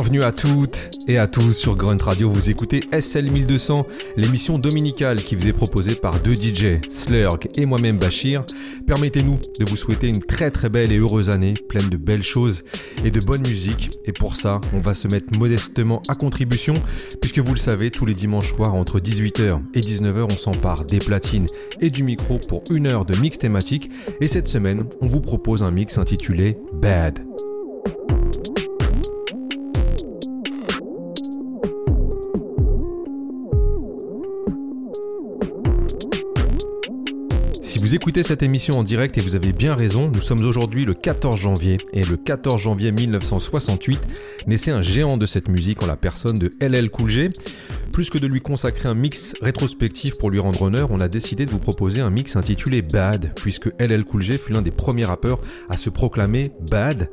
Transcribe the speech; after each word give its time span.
Bienvenue 0.00 0.22
à 0.22 0.32
toutes 0.32 0.92
et 1.08 1.18
à 1.18 1.26
tous 1.26 1.52
sur 1.52 1.76
Grunt 1.76 2.02
Radio. 2.02 2.30
Vous 2.30 2.48
écoutez 2.48 2.84
SL 2.98 3.30
1200, 3.30 3.86
l'émission 4.16 4.58
dominicale 4.58 5.22
qui 5.22 5.34
vous 5.34 5.46
est 5.46 5.52
proposée 5.52 5.94
par 5.94 6.20
deux 6.20 6.34
DJ, 6.34 6.80
Slurg 6.88 7.38
et 7.58 7.66
moi-même 7.66 7.98
Bachir. 7.98 8.42
Permettez-nous 8.86 9.38
de 9.58 9.64
vous 9.66 9.76
souhaiter 9.76 10.08
une 10.08 10.20
très 10.20 10.50
très 10.50 10.70
belle 10.70 10.90
et 10.90 10.96
heureuse 10.96 11.28
année, 11.28 11.52
pleine 11.68 11.90
de 11.90 11.98
belles 11.98 12.22
choses 12.22 12.62
et 13.04 13.10
de 13.10 13.20
bonne 13.20 13.46
musique. 13.46 13.90
Et 14.06 14.12
pour 14.12 14.36
ça, 14.36 14.58
on 14.72 14.80
va 14.80 14.94
se 14.94 15.06
mettre 15.06 15.34
modestement 15.34 16.00
à 16.08 16.14
contribution, 16.14 16.80
puisque 17.20 17.40
vous 17.40 17.52
le 17.52 17.60
savez, 17.60 17.90
tous 17.90 18.06
les 18.06 18.14
dimanches 18.14 18.54
soirs 18.54 18.74
entre 18.74 19.00
18h 19.00 19.60
et 19.74 19.80
19h, 19.80 20.28
on 20.32 20.38
s'empare 20.38 20.84
des 20.84 20.98
platines 20.98 21.46
et 21.82 21.90
du 21.90 22.04
micro 22.04 22.38
pour 22.48 22.64
une 22.70 22.86
heure 22.86 23.04
de 23.04 23.14
mix 23.16 23.36
thématique. 23.36 23.90
Et 24.22 24.28
cette 24.28 24.48
semaine, 24.48 24.84
on 25.02 25.08
vous 25.08 25.20
propose 25.20 25.62
un 25.62 25.70
mix 25.70 25.98
intitulé 25.98 26.56
Bad. 26.72 27.29
Vous 37.90 37.96
écoutez 37.96 38.22
cette 38.22 38.44
émission 38.44 38.78
en 38.78 38.84
direct 38.84 39.18
et 39.18 39.20
vous 39.20 39.34
avez 39.34 39.52
bien 39.52 39.74
raison, 39.74 40.12
nous 40.14 40.20
sommes 40.20 40.44
aujourd'hui 40.44 40.84
le 40.84 40.94
14 40.94 41.36
janvier 41.36 41.78
et 41.92 42.04
le 42.04 42.16
14 42.16 42.62
janvier 42.62 42.92
1968 42.92 43.98
naissait 44.46 44.70
un 44.70 44.80
géant 44.80 45.16
de 45.16 45.26
cette 45.26 45.48
musique 45.48 45.82
en 45.82 45.88
la 45.88 45.96
personne 45.96 46.38
de 46.38 46.52
LL 46.60 46.88
Cool 46.88 47.10
J. 47.10 47.30
Plus 47.92 48.08
que 48.08 48.18
de 48.18 48.28
lui 48.28 48.40
consacrer 48.40 48.88
un 48.88 48.94
mix 48.94 49.34
rétrospectif 49.42 50.18
pour 50.18 50.30
lui 50.30 50.38
rendre 50.38 50.62
honneur, 50.62 50.92
on 50.92 51.00
a 51.00 51.08
décidé 51.08 51.46
de 51.46 51.50
vous 51.50 51.58
proposer 51.58 52.00
un 52.00 52.10
mix 52.10 52.36
intitulé 52.36 52.80
Bad, 52.80 53.32
puisque 53.34 53.72
LL 53.80 54.04
Cool 54.04 54.22
J 54.22 54.38
fut 54.38 54.52
l'un 54.52 54.62
des 54.62 54.70
premiers 54.70 55.06
rappeurs 55.06 55.40
à 55.68 55.76
se 55.76 55.90
proclamer 55.90 56.44
Bad. 56.70 57.10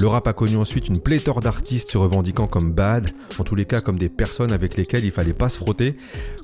Le 0.00 0.06
rap 0.06 0.28
a 0.28 0.32
connu 0.32 0.56
ensuite 0.56 0.86
une 0.86 1.00
pléthore 1.00 1.40
d'artistes 1.40 1.90
se 1.90 1.98
revendiquant 1.98 2.46
comme 2.46 2.72
bad, 2.72 3.10
en 3.40 3.42
tous 3.42 3.56
les 3.56 3.64
cas 3.64 3.80
comme 3.80 3.98
des 3.98 4.08
personnes 4.08 4.52
avec 4.52 4.76
lesquelles 4.76 5.04
il 5.04 5.10
fallait 5.10 5.32
pas 5.32 5.48
se 5.48 5.56
frotter, 5.56 5.96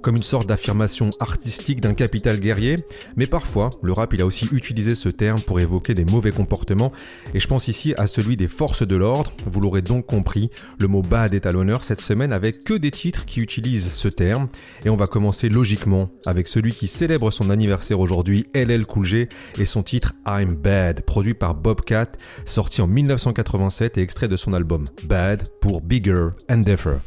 comme 0.02 0.16
une 0.16 0.24
sorte 0.24 0.48
d'affirmation 0.48 1.10
artistique 1.20 1.80
d'un 1.80 1.94
capital 1.94 2.40
guerrier, 2.40 2.74
mais 3.14 3.28
parfois 3.28 3.70
le 3.80 3.92
rap 3.92 4.12
il 4.12 4.22
a 4.22 4.26
aussi 4.26 4.48
utilisé 4.50 4.96
ce 4.96 5.08
terme 5.08 5.40
pour 5.40 5.60
évoquer 5.60 5.94
des 5.94 6.04
mauvais 6.04 6.32
comportements, 6.32 6.90
et 7.32 7.38
je 7.38 7.46
pense 7.46 7.68
ici 7.68 7.94
à 7.96 8.08
celui 8.08 8.36
des 8.36 8.48
forces 8.48 8.84
de 8.84 8.96
l'ordre, 8.96 9.32
vous 9.46 9.60
l'aurez 9.60 9.82
donc 9.82 10.06
compris, 10.06 10.50
le 10.80 10.88
mot 10.88 11.02
bad 11.02 11.32
est 11.32 11.46
à 11.46 11.52
l'honneur 11.52 11.84
cette 11.84 12.00
semaine 12.00 12.32
avec 12.32 12.64
que 12.64 12.74
des 12.74 12.90
titres 12.90 13.24
qui 13.24 13.38
utilisent 13.38 13.92
ce 13.92 14.08
terme, 14.08 14.48
et 14.84 14.90
on 14.90 14.96
va 14.96 15.06
commencer 15.06 15.48
logiquement 15.48 16.10
avec 16.26 16.48
celui 16.48 16.72
qui 16.74 16.88
célèbre 16.88 17.30
son 17.30 17.50
anniversaire 17.50 18.00
aujourd'hui, 18.00 18.46
LL 18.52 18.84
Cool 18.84 19.04
et 19.58 19.64
son 19.64 19.84
titre 19.84 20.12
I'm 20.26 20.56
Bad, 20.56 21.02
produit 21.02 21.34
par 21.34 21.54
Bobcat, 21.54 22.10
sorti 22.44 22.82
en 22.82 22.88
1980 22.88 23.43
et 23.96 24.00
extrait 24.00 24.28
de 24.28 24.36
son 24.36 24.52
album 24.52 24.86
Bad 25.04 25.48
pour 25.60 25.80
Bigger 25.80 26.30
and 26.50 26.58
Differ. 26.58 26.98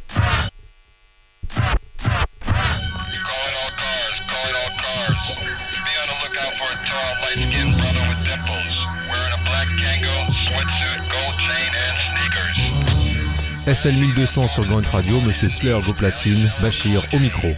SL 13.74 13.96
1200 13.96 14.48
sur 14.48 14.66
Grand 14.66 14.86
Radio, 14.92 15.20
Monsieur 15.20 15.50
Slurg 15.50 15.90
au 15.90 15.94
platine, 15.94 16.50
Bachir 16.62 17.04
au 17.12 17.20
micro. 17.20 17.50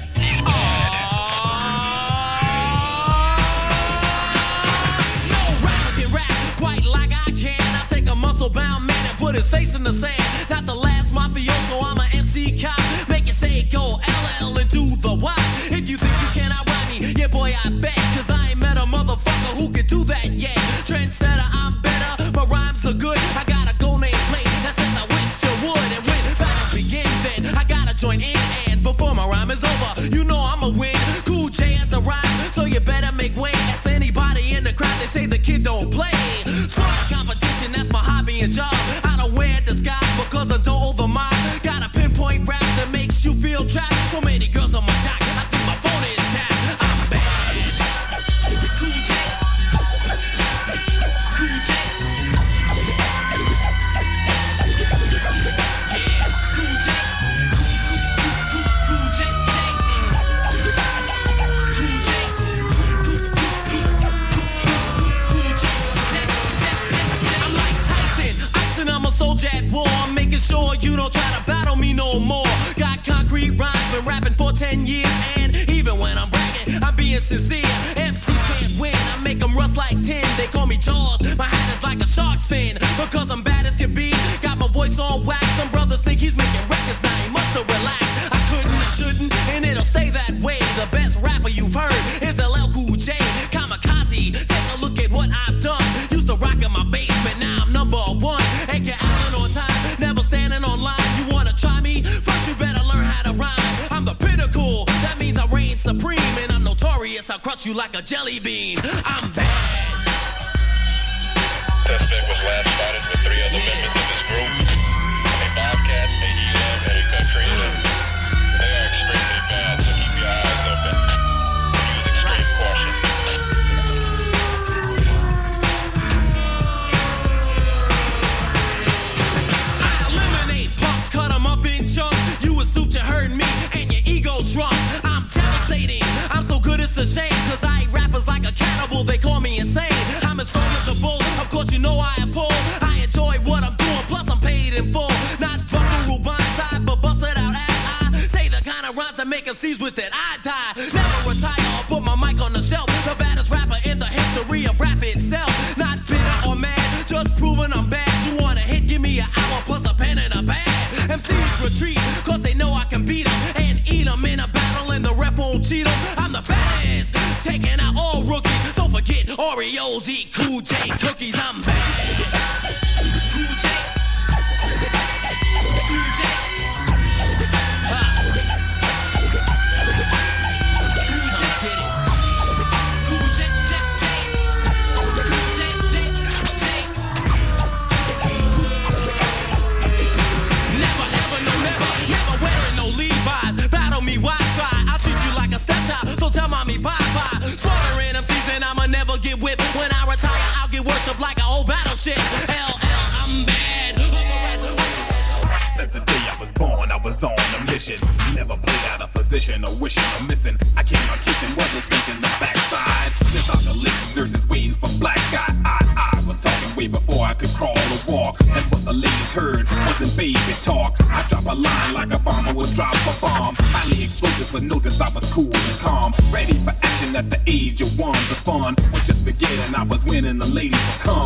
Face 9.49 9.75
in 9.75 9.83
the 9.83 9.93
sand. 9.93 10.49
Not 10.49 10.65
the 10.65 10.75
last 10.75 11.13
mafioso, 11.13 11.81
I'm 11.83 11.97
a 11.97 12.07
MC 12.15 12.57
cop. 12.57 12.77
Make 13.09 13.27
it 13.27 13.35
say 13.35 13.63
go 13.71 13.97
LL 14.41 14.57
and 14.57 14.69
do 14.69 14.95
the 14.97 15.13
Y. 15.13 15.33
If 15.71 15.89
you 15.89 15.97
think 15.97 16.15
you 16.23 16.41
cannot 16.41 16.63
ride 16.67 16.87
me, 16.89 17.13
yeah, 17.17 17.27
boy, 17.27 17.51
I 17.65 17.69
bet. 17.69 17.97
Cause 18.15 18.29
I 18.29 18.49
ain't 18.49 18.59
met 18.59 18.77
a 18.77 18.85
motherfucker 18.85 19.53
who 19.57 19.69
can 19.71 19.85
do 19.87 20.03
that 20.05 20.25
yet. 20.31 20.57
Trendsetter, 20.85 21.08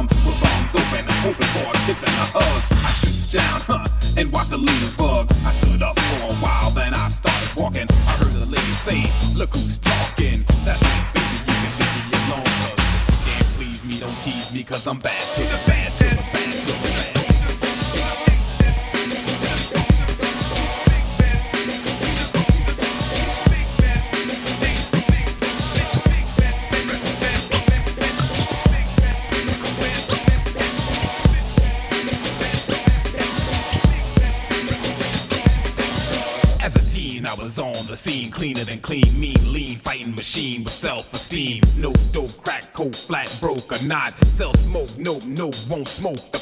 come 0.08 0.26
with 0.26 0.44
arms 0.44 0.76
open 0.76 1.04
hoping 1.24 1.50
for 1.56 1.70
a 1.70 1.78
kiss 1.86 2.00
and 2.04 2.18
a 2.20 2.28
hug. 2.36 2.62
I 2.84 2.92
stood 2.92 3.40
down, 3.40 3.60
huh, 3.68 4.18
and 4.18 4.32
watched 4.32 4.52
the 4.52 4.58
ladies 4.58 4.96
bug. 4.96 5.32
I 5.46 5.52
stood 5.52 5.82
up 5.82 5.98
for 6.00 6.34
a 6.34 6.36
while, 6.38 6.72
then 6.72 6.94
I 6.94 7.08
started 7.10 7.50
walking. 7.56 7.88
I 8.08 8.14
heard 8.20 8.34
the 8.34 8.46
lady 8.46 8.74
say, 8.74 9.04
Look 9.36 9.52
who's 9.56 9.78
talking. 9.78 10.46
That's 10.66 10.82
right, 10.82 11.08
baby, 11.14 11.38
you 11.48 11.56
can 11.62 11.74
be 11.80 11.88
me 11.96 12.16
alone. 12.28 12.44
Cause 12.44 12.82
can't 13.26 13.50
please 13.56 13.84
me, 13.86 13.96
don't 14.00 14.20
tease 14.22 14.54
me, 14.54 14.64
cause 14.64 14.88
I'm 14.88 15.00
bad 15.00 15.22
to 15.36 15.42
the 15.44 15.60
bad 15.68 15.73
not. 43.88 44.14
Sell 44.38 44.54
smoke, 44.54 44.98
no, 44.98 45.20
no, 45.28 45.52
won't 45.70 45.88
smoke 45.88 46.33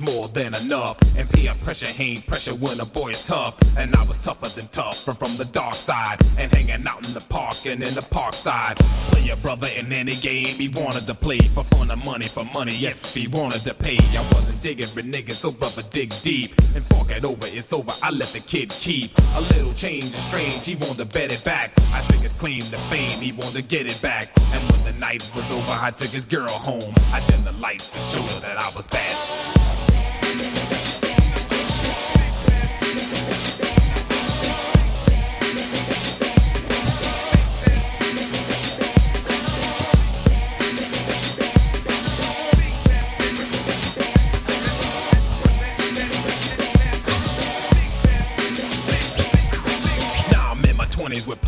was 0.00 0.14
more 0.14 0.28
than 0.28 0.54
enough. 0.64 0.98
And 1.16 1.28
peer 1.30 1.52
pressure 1.62 1.90
ain't 2.02 2.26
pressure 2.26 2.54
when 2.54 2.80
a 2.80 2.86
boy 2.86 3.10
is 3.10 3.26
tough. 3.26 3.56
And 3.76 3.94
I 3.94 4.04
was 4.04 4.20
tougher 4.22 4.48
than 4.58 4.68
tough 4.68 5.02
from, 5.04 5.16
from 5.16 5.36
the 5.36 5.44
dark 5.52 5.74
side. 5.74 6.18
And 6.38 6.50
hanging 6.50 6.86
out 6.86 7.06
in 7.06 7.14
the 7.14 7.24
park 7.28 7.54
and 7.66 7.82
in 7.82 7.94
the 7.94 8.06
park 8.10 8.34
side. 8.34 8.76
Play 9.10 9.30
a 9.30 9.36
brother 9.36 9.68
in 9.78 9.92
any 9.92 10.12
game 10.12 10.46
he 10.46 10.68
wanted 10.68 11.06
to 11.06 11.14
play. 11.14 11.38
For 11.38 11.64
fun 11.64 11.90
or 11.90 11.96
money, 11.96 12.26
for 12.26 12.44
money, 12.54 12.72
if 12.72 13.14
he 13.14 13.28
wanted 13.28 13.60
to 13.62 13.74
pay. 13.74 13.98
I 14.16 14.22
wasn't 14.32 14.62
digging 14.62 14.88
with 14.94 15.10
niggas, 15.10 15.42
so 15.44 15.50
brother 15.50 15.82
dig 15.90 16.10
deep. 16.22 16.50
And 16.74 16.84
fork 16.84 17.10
it 17.10 17.24
over, 17.24 17.46
it's 17.46 17.72
over, 17.72 17.92
I 18.02 18.10
let 18.10 18.28
the 18.28 18.40
kid 18.40 18.70
keep. 18.70 19.12
A 19.34 19.40
little 19.40 19.72
change 19.74 20.04
is 20.04 20.22
strange, 20.24 20.64
he 20.64 20.74
wanted 20.74 20.98
to 20.98 21.06
bet 21.06 21.32
it 21.32 21.44
back. 21.44 21.72
I 21.92 22.02
took 22.06 22.22
his 22.22 22.32
claim 22.32 22.60
to 22.60 22.78
fame, 22.90 23.20
he 23.20 23.32
wanted 23.32 23.62
to 23.62 23.62
get 23.62 23.86
it 23.86 24.00
back. 24.02 24.32
And 24.52 24.62
when 24.70 24.92
the 24.92 24.98
night 24.98 25.22
was 25.34 25.48
over, 25.52 25.76
I 25.80 25.90
took 25.90 26.10
his 26.10 26.24
girl 26.24 26.48
home. 26.48 26.94
I 27.12 27.20
dimmed 27.26 27.44
the 27.44 27.56
lights 27.60 27.96
and 27.96 28.04
showed 28.10 28.28
her 28.28 28.40
that 28.48 28.60
I 28.60 28.70
was 28.76 28.86
bad. 28.88 29.53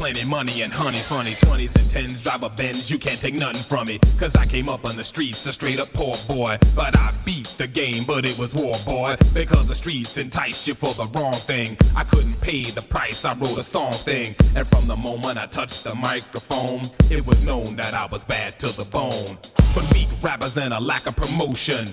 Plenty 0.06 0.28
money 0.28 0.62
and 0.62 0.72
honey's 0.72 1.08
funny. 1.08 1.32
20s 1.32 1.74
and 1.74 1.90
10s 1.90 2.22
drive 2.22 2.44
a 2.44 2.48
Benz, 2.48 2.88
you 2.88 2.96
can't 2.96 3.20
take 3.20 3.34
nothing 3.34 3.60
from 3.60 3.88
me. 3.88 3.98
Cause 4.20 4.36
I 4.36 4.46
came 4.46 4.68
up 4.68 4.84
on 4.88 4.94
the 4.94 5.02
streets, 5.02 5.44
a 5.46 5.52
straight 5.52 5.80
up 5.80 5.92
poor 5.94 6.14
boy. 6.28 6.56
But 6.76 6.96
I 6.96 7.12
beat 7.24 7.48
the 7.58 7.66
game, 7.66 8.04
but 8.06 8.24
it 8.24 8.38
was 8.38 8.54
war, 8.54 8.74
boy. 8.86 9.16
Because 9.34 9.66
the 9.66 9.74
streets 9.74 10.16
entice 10.16 10.68
you 10.68 10.74
for 10.74 10.94
the 10.94 11.10
wrong 11.18 11.32
thing. 11.32 11.76
I 11.96 12.04
couldn't 12.04 12.40
pay 12.40 12.62
the 12.62 12.82
price, 12.82 13.24
I 13.24 13.34
wrote 13.34 13.58
a 13.58 13.64
song 13.64 13.90
thing. 13.90 14.36
And 14.54 14.64
from 14.68 14.86
the 14.86 14.94
moment 14.94 15.38
I 15.38 15.46
touched 15.46 15.82
the 15.82 15.96
microphone, 15.96 16.82
it 17.10 17.26
was 17.26 17.44
known 17.44 17.74
that 17.74 17.92
I 17.92 18.06
was 18.06 18.22
bad 18.26 18.60
to 18.60 18.68
the 18.76 18.84
bone. 18.84 19.36
But 19.74 19.92
weak 19.92 20.08
rappers 20.22 20.56
and 20.56 20.72
a 20.72 20.80
lack 20.80 21.08
of 21.08 21.16
promotion 21.16 21.84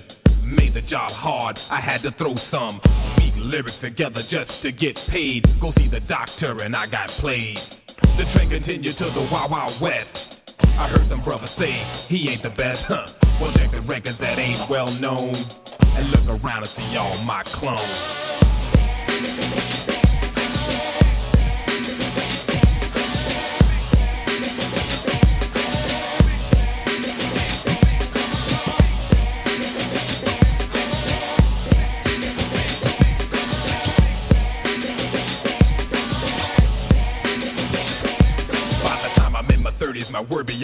made 0.56 0.74
the 0.74 0.84
job 0.86 1.10
hard. 1.10 1.60
I 1.72 1.78
had 1.78 2.02
to 2.02 2.12
throw 2.12 2.36
some 2.36 2.80
weak 3.18 3.34
lyrics 3.38 3.80
together 3.80 4.22
just 4.22 4.62
to 4.62 4.72
get 4.72 5.04
paid. 5.10 5.48
Go 5.60 5.72
see 5.72 5.88
the 5.88 6.02
doctor 6.02 6.62
and 6.62 6.76
I 6.76 6.86
got 6.86 7.08
played. 7.08 7.83
The 8.18 8.26
train 8.30 8.50
continued 8.50 8.98
to 8.98 9.06
the 9.06 9.28
Wild 9.32 9.52
Wild 9.52 9.74
West. 9.82 10.56
I 10.78 10.88
heard 10.88 11.02
some 11.02 11.22
brothers 11.22 11.52
say 11.52 11.72
he 12.08 12.30
ain't 12.30 12.42
the 12.42 12.50
best, 12.52 12.88
huh? 12.88 13.06
Well, 13.40 13.52
check 13.52 13.72
the 13.72 13.82
records 13.82 14.18
that 14.20 14.40
ain't 14.40 14.64
well 14.70 14.88
known 15.00 15.34
and 15.96 16.10
look 16.12 16.44
around 16.44 16.60
and 16.60 16.68
see 16.68 16.98
all 16.98 17.14
my 17.26 17.44
clones. 17.46 18.34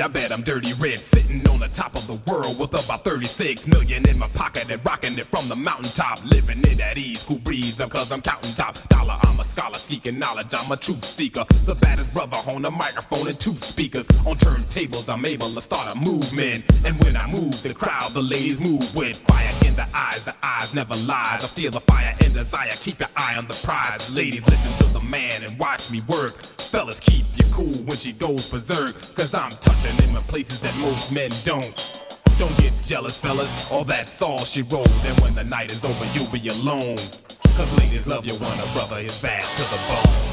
I 0.01 0.07
bet 0.07 0.31
I'm 0.31 0.43
dirty 0.43 0.71
red. 0.79 0.97
Sitting 0.99 1.45
on 1.51 1.59
the 1.59 1.67
top 1.67 1.93
of 1.95 2.07
the 2.07 2.15
world 2.31 2.57
with 2.57 2.71
about 2.71 3.03
36 3.03 3.67
million 3.67 4.07
in 4.07 4.17
my 4.17 4.27
pocket 4.29 4.71
and 4.71 4.79
rocking 4.85 5.17
it 5.17 5.25
from 5.25 5.49
the 5.49 5.55
mountaintop. 5.55 6.23
Living 6.23 6.59
it 6.59 6.79
at 6.79 6.97
ease, 6.97 7.23
cool 7.23 7.39
breeze, 7.39 7.79
of 7.81 7.89
cause 7.89 8.09
I'm 8.11 8.21
counting 8.21 8.53
top 8.55 8.79
dollar. 8.87 9.15
I'm 9.23 9.39
a 9.39 9.43
scholar 9.43 9.75
seeking 9.75 10.17
knowledge, 10.17 10.47
I'm 10.55 10.71
a 10.71 10.77
truth 10.77 11.03
seeker. 11.03 11.43
The 11.65 11.75
baddest 11.81 12.13
brother 12.13 12.37
on 12.47 12.61
the 12.61 12.71
microphone 12.71 13.27
and 13.27 13.37
two 13.37 13.55
speakers. 13.55 14.07
On 14.25 14.35
turntables, 14.37 15.11
I'm 15.11 15.25
able 15.25 15.49
to 15.49 15.59
start 15.59 15.93
a 15.93 15.99
movement. 15.99 16.63
And 16.85 16.95
when 17.03 17.17
I 17.17 17.27
move 17.27 17.61
the 17.61 17.73
crowd, 17.73 18.11
the 18.13 18.23
ladies 18.23 18.61
move 18.61 18.95
with 18.95 19.17
fire 19.27 19.51
in 19.67 19.75
the 19.75 19.87
eyes. 19.93 20.23
The 20.23 20.35
eyes 20.41 20.73
never 20.73 20.95
lies. 21.11 21.43
I 21.43 21.49
feel 21.51 21.71
the 21.71 21.81
fire 21.81 22.13
and 22.23 22.33
desire. 22.33 22.71
Keep 22.71 22.99
your 22.99 23.09
eye 23.17 23.35
on 23.37 23.47
the 23.47 23.59
prize. 23.67 24.15
Ladies, 24.15 24.45
listen 24.47 24.71
to 24.85 24.93
the 24.93 25.03
man 25.03 25.43
and 25.43 25.59
watch 25.59 25.91
me 25.91 25.99
work. 26.07 26.58
Fellas, 26.69 26.99
keep 26.99 27.25
you 27.35 27.43
cool 27.51 27.73
when 27.87 27.97
she 27.97 28.11
goes 28.11 28.47
berserk. 28.51 28.93
Cause 29.15 29.33
I'm 29.33 29.49
touching 29.49 29.97
in 30.07 30.13
the 30.13 30.21
places 30.27 30.61
that 30.61 30.75
most 30.77 31.11
men 31.11 31.31
don't. 31.43 32.05
Don't 32.37 32.55
get 32.57 32.71
jealous, 32.85 33.17
fellas, 33.19 33.71
all 33.71 33.83
that's 33.83 34.21
all 34.21 34.37
she 34.37 34.61
wrote. 34.61 34.87
And 35.03 35.19
when 35.21 35.33
the 35.33 35.43
night 35.45 35.71
is 35.71 35.83
over, 35.83 36.05
you'll 36.13 36.31
be 36.31 36.47
alone. 36.47 36.95
Cause 37.57 37.71
ladies 37.79 38.05
love 38.05 38.23
you 38.23 38.35
when 38.35 38.59
a 38.59 38.73
brother 38.73 38.99
is 38.99 39.19
bad 39.19 39.41
to 39.41 39.63
the 39.63 39.77
bone. 39.87 40.29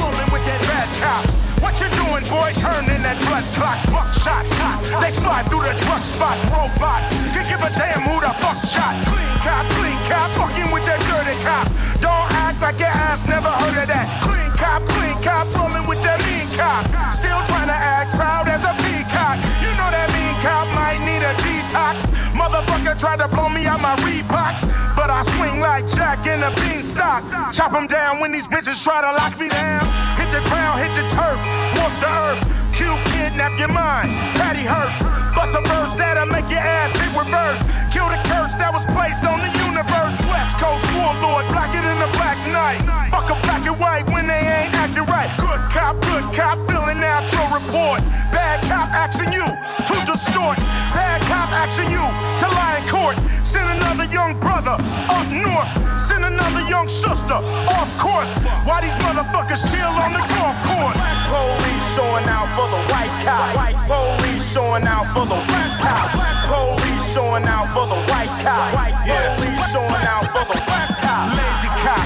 Rolling 0.00 0.32
with 0.32 0.44
that 0.44 0.60
bad 0.68 1.00
cop. 1.00 1.31
What 1.72 1.80
you 1.80 2.04
doing, 2.04 2.24
boy? 2.28 2.52
Turn 2.60 2.84
in 2.84 3.00
that 3.00 3.16
blood 3.24 3.48
clock, 3.56 3.80
buck 3.88 4.12
shots. 4.12 4.52
They 5.00 5.08
fly 5.24 5.40
through 5.48 5.64
the 5.64 5.72
truck 5.80 6.04
spots, 6.04 6.44
robots. 6.52 7.08
Can 7.32 7.48
give 7.48 7.64
a 7.64 7.72
damn 7.72 8.04
who 8.04 8.12
the 8.20 8.28
fuck 8.44 8.60
shot. 8.60 8.92
Clean 9.08 9.32
cop, 9.40 9.64
clean 9.80 9.96
cop, 10.04 10.28
fucking 10.36 10.68
with 10.68 10.84
that 10.84 11.00
dirty 11.08 11.32
cop. 11.40 11.72
Don't 12.04 12.28
act 12.44 12.60
like 12.60 12.76
your 12.76 12.92
ass 12.92 13.24
never 13.24 13.48
heard 13.48 13.72
of 13.72 13.88
that. 13.88 14.04
Clean 14.20 14.52
cop, 14.52 14.84
clean 14.84 15.16
cop, 15.24 15.48
rolling 15.56 15.88
with 15.88 15.96
that 16.04 16.20
mean 16.28 16.44
cop. 16.52 16.84
Still 17.08 17.40
trying 17.48 17.72
to 17.72 17.78
act 17.96 18.12
proud 18.20 18.52
as 18.52 18.68
a 18.68 18.76
peacock. 18.84 19.40
You 19.64 19.72
know 19.80 19.88
that 19.88 20.12
mean 20.12 20.36
cop 20.44 20.68
might 20.76 21.00
need 21.08 21.24
a 21.24 21.32
detox. 21.40 22.12
Motherfucker 22.36 23.00
tried 23.00 23.24
to 23.24 23.32
blow 23.32 23.48
me 23.48 23.64
out 23.64 23.80
my 23.80 23.96
Reeboks, 24.04 24.68
but 24.92 25.08
I 25.08 25.24
swing 25.24 25.64
like 25.64 25.88
Jack 25.88 26.28
in 26.28 26.44
a 26.44 26.52
beanstalk. 26.60 27.24
Chop 27.48 27.72
'em 27.72 27.88
down 27.88 28.20
when 28.20 28.28
these 28.28 28.44
bitches 28.44 28.76
try 28.84 29.00
to 29.00 29.16
lock 29.16 29.40
me 29.40 29.48
down. 29.48 30.11
The 30.32 30.40
ground, 30.48 30.80
hit 30.80 30.88
the 30.96 31.04
turf, 31.12 31.36
walk 31.76 31.92
the 32.00 32.08
earth. 32.08 32.40
Q 32.72 32.88
kidnap 33.12 33.52
your 33.60 33.68
mind, 33.68 34.08
Patty 34.40 34.64
Hearst. 34.64 35.04
Bust 35.36 35.52
a 35.52 35.60
verse 35.68 35.92
that'll 35.92 36.24
make 36.24 36.48
your 36.48 36.64
ass 36.64 36.96
hit 36.96 37.12
reverse. 37.12 37.60
Kill 37.92 38.08
the 38.08 38.16
curse 38.24 38.56
that 38.56 38.72
was 38.72 38.88
placed 38.96 39.28
on 39.28 39.44
the 39.44 39.52
universe. 39.60 40.16
West 40.24 40.56
Coast 40.56 40.88
warlord, 40.96 41.44
blacker 41.52 41.84
than 41.84 42.00
the 42.00 42.08
black 42.16 42.40
night. 42.48 42.80
Fuck 43.12 43.28
a 43.28 43.36
black 43.44 43.60
and 43.68 43.76
white 43.76 44.08
when 44.08 44.24
they 44.24 44.40
ain't 44.40 44.72
acting 44.72 45.04
right. 45.04 45.28
Good 45.36 45.60
cop, 45.68 46.00
good 46.00 46.24
cop, 46.32 46.56
filling 46.64 47.04
out 47.04 47.28
your 47.28 47.44
report. 47.52 48.00
Bad 48.32 48.64
cop 48.64 48.88
asking 48.88 49.36
you 49.36 49.44
to 49.44 49.94
distort. 50.08 50.56
Bad 50.96 51.20
cop 51.28 51.52
asking 51.52 51.71
you 51.90 52.04
to 52.40 52.46
lie 52.54 52.78
in 52.78 52.84
court. 52.88 53.16
Send 53.42 53.68
another 53.80 54.06
young 54.12 54.38
brother 54.40 54.76
up 55.08 55.26
north. 55.30 55.70
Send 56.00 56.24
another 56.24 56.62
young 56.68 56.88
sister 56.88 57.38
off 57.68 57.90
course. 57.98 58.36
Why 58.66 58.80
these 58.82 58.98
motherfuckers 59.02 59.62
chill 59.70 59.94
on 60.02 60.12
the 60.12 60.24
golf 60.34 60.58
course? 60.66 60.96
Black 60.96 61.18
Police 61.30 61.86
showing 61.96 62.28
out 62.28 62.48
for 62.56 62.66
the 62.68 62.80
white 62.92 63.14
cop. 63.24 63.56
White 63.56 63.80
police 63.88 64.44
showing 64.52 64.84
out 64.84 65.06
for 65.14 65.26
the 65.26 65.38
white 65.38 65.74
cop. 65.80 66.12
Black 66.12 66.38
Police 66.50 67.06
showing 67.14 67.44
out 67.44 67.68
for 67.74 67.86
the 67.86 68.00
white 68.10 68.34
cop. 68.42 68.74
White 68.74 68.96
police 69.36 69.64
showing 69.72 70.04
out 70.06 70.24
for 70.32 70.44
the 70.48 70.58
white 70.58 70.92
cop. 71.00 71.32
Lazy 71.36 71.70
cop, 71.84 72.04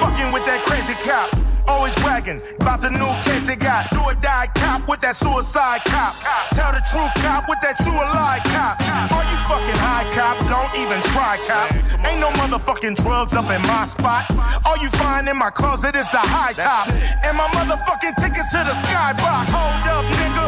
fucking 0.00 0.32
with 0.32 0.44
that 0.46 0.60
crazy 0.64 0.94
cop. 1.04 1.41
Always 1.66 1.94
wagging 2.02 2.40
about 2.60 2.80
the 2.80 2.90
new 2.90 3.12
case 3.22 3.46
they 3.46 3.56
got. 3.56 3.90
Do 3.90 4.00
or 4.02 4.14
die 4.14 4.48
cop 4.54 4.88
with 4.88 5.00
that 5.00 5.14
suicide 5.14 5.82
cop. 5.84 6.14
Tell 6.54 6.72
the 6.72 6.82
true 6.90 7.08
cop 7.22 7.48
with 7.48 7.60
that 7.62 7.78
true 7.78 7.94
lie 7.94 8.42
cop. 8.50 8.80
Are 8.82 9.26
you 9.26 9.38
fucking 9.46 9.78
high 9.78 10.06
cop? 10.14 10.36
Don't 10.50 10.72
even 10.82 11.00
try 11.14 11.38
cop. 11.46 11.70
Ain't 12.02 12.20
no 12.20 12.30
motherfucking 12.40 12.96
drugs 13.02 13.34
up 13.34 13.50
in 13.50 13.62
my 13.62 13.84
spot. 13.84 14.26
All 14.66 14.76
you 14.82 14.90
find 14.90 15.28
in 15.28 15.36
my 15.38 15.50
closet 15.50 15.94
is 15.94 16.10
the 16.10 16.22
high 16.22 16.52
top. 16.52 16.90
And 17.22 17.36
my 17.36 17.46
motherfucking 17.54 18.18
tickets 18.18 18.50
to 18.52 18.60
the 18.66 18.74
skybox. 18.74 19.46
Hold 19.54 19.86
up, 19.86 20.04
nigga. 20.18 20.46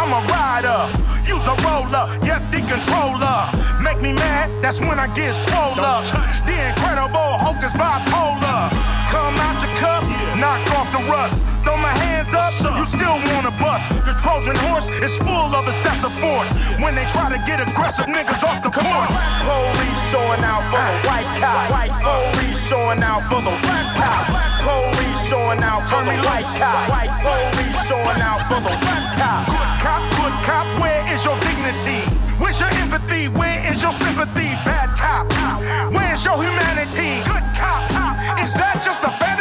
I'm 0.00 0.12
a 0.16 0.20
rider. 0.32 0.80
Use 1.28 1.44
a 1.46 1.54
roller. 1.60 2.08
Yep, 2.24 2.42
the 2.50 2.60
controller. 2.64 3.68
Make 3.84 4.00
me 4.00 4.12
mad, 4.12 4.50
that's 4.62 4.80
when 4.80 4.98
I 4.98 5.06
get 5.14 5.34
swole 5.34 5.78
up. 5.78 6.04
The 6.48 6.56
incredible 6.56 7.36
Hulk 7.36 7.62
is 7.62 7.76
bipolar. 7.76 8.72
Come 9.12 9.36
out 9.36 9.56
the 9.60 9.70
cuff, 9.78 10.04
knock 10.40 10.62
off 10.78 10.88
the 10.94 11.02
rust. 11.10 11.44
Throw 11.66 11.76
my 11.76 11.92
hands 12.06 12.32
up, 12.32 12.52
so 12.54 12.70
you 12.74 12.84
still 12.86 13.18
wanna 13.30 13.52
bust. 13.58 13.90
The 14.06 14.14
Trojan 14.22 14.56
horse 14.66 14.88
is 15.02 15.18
full 15.18 15.50
of 15.54 15.66
excessive 15.66 16.14
force. 16.22 16.50
When 16.78 16.94
they 16.94 17.04
try 17.10 17.28
to 17.28 17.40
get 17.44 17.60
aggressive 17.60 18.06
niggas 18.06 18.42
off 18.46 18.62
the 18.62 18.70
porch. 18.70 19.12
Police 19.42 20.02
showing 20.10 20.42
out 20.46 20.64
for 20.70 20.78
the 20.78 20.96
white 21.06 21.30
cop. 21.42 21.70
White 21.70 21.94
police 22.02 22.60
showing 22.70 23.02
out 23.02 23.22
for 23.28 23.42
the 23.42 23.54
white 23.66 23.90
cop. 23.98 24.24
Police 24.62 25.20
showing 25.28 25.62
out 25.62 25.82
for 25.90 26.02
the 26.06 26.16
white 26.24 26.48
cop. 26.56 26.80
White 26.88 27.14
police 27.22 27.78
showing 27.90 28.22
out 28.22 28.40
for 28.48 28.60
the 28.62 28.74
white 28.86 29.08
cop. 29.18 29.42
Good 29.50 29.72
cop, 29.82 30.02
good 30.16 30.36
cop, 30.46 30.66
where 30.80 31.02
is 31.12 31.24
your 31.26 31.38
dignity? 31.42 32.00
Where's 32.38 32.58
your 32.60 32.70
empathy? 32.78 33.28
Where 33.28 33.58
is 33.70 33.82
your 33.82 33.92
sympathy? 33.92 34.54
Bad 34.64 34.94
cop. 34.96 35.26
Where's 35.92 36.24
your 36.24 36.38
humanity? 36.38 37.20
Good 37.26 37.46
cop. 37.58 37.90
Is 38.38 38.54
that 38.54 38.80
just 38.84 39.02
a 39.02 39.10
fantasy? 39.10 39.37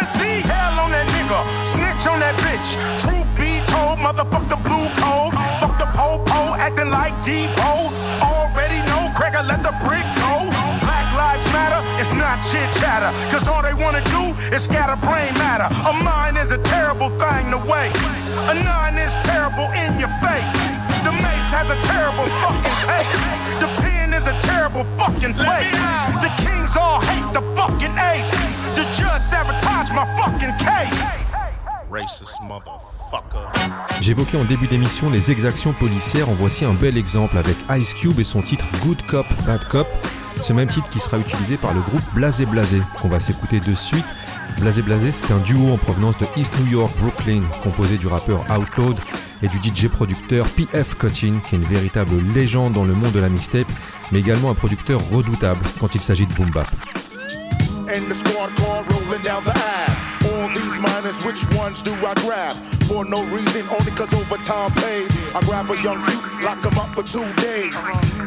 On 2.08 2.20
that 2.24 2.36
bitch. 2.40 2.80
Truth 3.04 3.28
be 3.36 3.60
told, 3.68 4.00
motherfuck 4.00 4.48
the 4.48 4.60
blue 4.64 4.88
code. 4.98 5.36
Fuck 5.60 5.76
the 5.78 5.90
po-po, 5.92 6.56
acting 6.56 6.90
like 6.90 7.14
Depot. 7.22 7.92
Already 8.24 8.80
know, 8.88 9.12
Craig'll 9.14 9.44
let 9.44 9.62
the 9.62 9.76
brick 9.84 10.08
go. 10.24 10.48
Black 10.82 11.08
lives 11.20 11.46
matter, 11.52 11.84
it's 12.00 12.16
not 12.16 12.40
chit 12.48 12.68
chatter. 12.80 13.12
Cause 13.30 13.48
all 13.48 13.62
they 13.62 13.76
wanna 13.76 14.04
do 14.08 14.32
is 14.56 14.64
scatter 14.64 14.96
brain 15.04 15.32
matter. 15.36 15.68
A 15.68 15.94
mind 16.04 16.38
is 16.40 16.52
a 16.52 16.60
terrible 16.64 17.12
thing 17.20 17.52
to 17.52 17.60
waste. 17.68 18.00
A 18.52 18.56
nine 18.64 18.96
is 18.98 19.14
terrible 19.28 19.68
in 19.76 20.00
your 20.00 20.12
face. 20.24 20.56
The 21.04 21.12
mace 21.12 21.50
has 21.52 21.68
a 21.70 21.78
terrible 21.92 22.28
fucking 22.42 22.78
taste. 22.88 23.20
The 23.60 23.70
pen 23.84 24.14
is 24.14 24.28
a 24.28 24.36
terrible 24.48 24.86
fucking 24.96 25.36
place. 25.36 25.76
The 26.24 26.32
kings 26.40 26.78
all 26.80 27.02
hate 27.02 27.30
the 27.36 27.44
fucking 27.58 27.96
ace. 28.16 28.32
The 28.80 28.86
judge 28.96 29.22
sabotaged 29.22 29.94
my 29.94 30.06
fucking 30.16 30.56
case. 30.62 31.28
Racist 32.00 32.39
motherfucker. 32.44 34.01
J'évoquais 34.01 34.38
en 34.38 34.44
début 34.44 34.68
d'émission 34.68 35.10
les 35.10 35.32
exactions 35.32 35.74
policières, 35.74 36.30
en 36.30 36.34
voici 36.34 36.63
un 36.63 36.74
bel 36.74 36.96
exemple 36.96 37.38
avec 37.39 37.58
Ice 37.72 37.96
Cube 37.96 38.20
et 38.20 38.24
son 38.24 38.44
titre 38.44 38.66
Good 38.84 39.01
Cop, 39.08 39.25
Bad 39.48 39.68
Cop, 39.68 39.88
ce 40.39 40.54
même 40.54 40.68
titre 40.68 40.89
qui 40.89 41.00
sera 41.00 41.18
utilisé 41.18 41.58
par 41.58 41.74
le 41.74 41.80
groupe 41.82 42.04
Blasé 42.13 42.46
Blasé, 42.46 42.82
qu'on 43.01 43.08
va 43.08 43.20
s'écouter 43.20 43.60
de 43.60 43.74
suite. 43.74 44.06
Blasé 44.60 44.84
Blasé, 44.84 45.12
c'est 45.12 45.32
un 45.32 45.39
duo 45.39 45.74
en 45.74 45.77
provenance 45.77 46.18
de 46.18 46.27
East 46.36 46.54
New 46.60 46.72
York, 46.72 46.94
Brooklyn, 47.00 47.42
composé 47.63 47.98
du 47.98 48.06
rappeur 48.06 48.46
Outlawed 48.56 48.98
et 49.42 49.48
du 49.48 49.58
DJ 49.58 49.88
producteur 49.88 50.46
PF 50.50 50.96
Cutchin, 51.00 51.39
qui 51.39 51.56
est 51.56 51.58
une 51.58 51.66
véritable 51.66 52.16
légende 52.36 52.74
dans 52.74 52.86
le 52.86 52.94
monde 52.94 53.12
de 53.13 53.20
la 53.20 53.30
mixtape, 53.30 53.72
mais 54.12 54.20
également 54.20 54.51
un 54.51 54.56
producteur 54.56 55.01
redoutable 55.10 55.66
quand 55.80 55.96
il 55.96 56.01
s'agit 56.01 56.27
de 56.27 56.34
boom 56.36 56.51
bap. 56.51 56.68
All 60.78 61.02
which 61.26 61.44
ones 61.58 61.82
do 61.82 61.92
I 62.06 62.14
grab? 62.22 62.56
For 62.86 63.04
no 63.04 63.24
reason, 63.26 63.68
only 63.70 63.92
cause 63.92 64.14
overtime 64.14 64.72
pays. 64.74 65.10
I 65.34 65.42
grab 65.42 65.72
a 65.72 65.82
young 65.82 66.00
youth, 66.02 66.44
lock 66.44 66.64
him 66.64 66.78
up 66.78 66.90
for 66.90 67.02
two 67.02 67.26
days. 67.42 67.74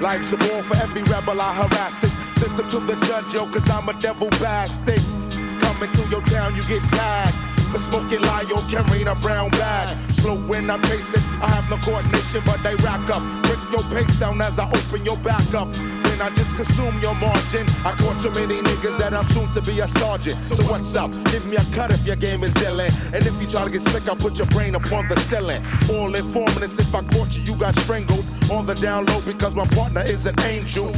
Life's 0.00 0.32
a 0.32 0.36
ball 0.36 0.62
for 0.62 0.76
every 0.78 1.02
rebel 1.04 1.40
I 1.40 1.54
harassed 1.54 2.02
it. 2.02 2.10
Sent 2.38 2.56
them 2.56 2.68
to 2.70 2.80
the 2.80 2.96
judge, 3.06 3.32
yo, 3.32 3.46
cause 3.46 3.70
I'm 3.70 3.88
a 3.88 3.92
devil 4.00 4.28
bastard. 4.42 5.02
Coming 5.60 5.90
to 5.92 6.02
your 6.10 6.22
town, 6.22 6.56
you 6.56 6.62
get 6.64 6.82
tagged. 6.90 7.36
For 7.70 7.78
smoking 7.78 8.22
lie, 8.22 8.44
yo, 8.48 8.56
carrying 8.66 9.06
a 9.06 9.14
brown 9.14 9.50
bag. 9.50 9.96
Slow 10.12 10.34
when 10.34 10.68
I'm 10.70 10.82
pacing, 10.82 11.22
I 11.40 11.46
have 11.54 11.70
no 11.70 11.76
coordination, 11.76 12.42
but 12.44 12.60
they 12.64 12.74
rack 12.76 13.08
up. 13.10 13.22
Break 13.44 13.62
your 13.70 13.84
pace 13.94 14.16
down 14.16 14.40
as 14.40 14.58
I 14.58 14.66
open 14.66 15.04
your 15.04 15.18
back 15.18 15.54
up. 15.54 15.68
I 16.22 16.30
just 16.30 16.56
consume 16.56 16.98
your 17.00 17.14
margin. 17.14 17.66
I 17.84 17.92
caught 17.92 18.20
so 18.20 18.30
many 18.30 18.60
niggas 18.60 18.98
that 18.98 19.12
I'm 19.12 19.26
soon 19.30 19.50
to 19.52 19.62
be 19.62 19.80
a 19.80 19.88
sergeant. 19.88 20.42
So 20.44 20.62
what's 20.64 20.94
up? 20.94 21.10
Give 21.32 21.44
me 21.46 21.56
a 21.56 21.64
cut 21.72 21.90
if 21.90 22.04
your 22.06 22.16
game 22.16 22.44
is 22.44 22.54
dealing. 22.54 22.90
And 23.14 23.26
if 23.26 23.40
you 23.40 23.46
try 23.46 23.64
to 23.64 23.70
get 23.70 23.82
slick, 23.82 24.08
I'll 24.08 24.16
put 24.16 24.38
your 24.38 24.46
brain 24.48 24.74
upon 24.74 25.08
the 25.08 25.18
ceiling. 25.20 25.62
All 25.92 26.14
informants, 26.14 26.78
if 26.78 26.94
I 26.94 27.02
caught 27.02 27.36
you, 27.36 27.42
you 27.42 27.54
got 27.56 27.74
strangled. 27.76 28.24
On 28.50 28.66
the 28.66 28.74
down 28.74 29.06
low 29.06 29.20
because 29.22 29.54
my 29.54 29.66
partner 29.68 30.02
is 30.02 30.26
an 30.26 30.38
angel. 30.40 30.90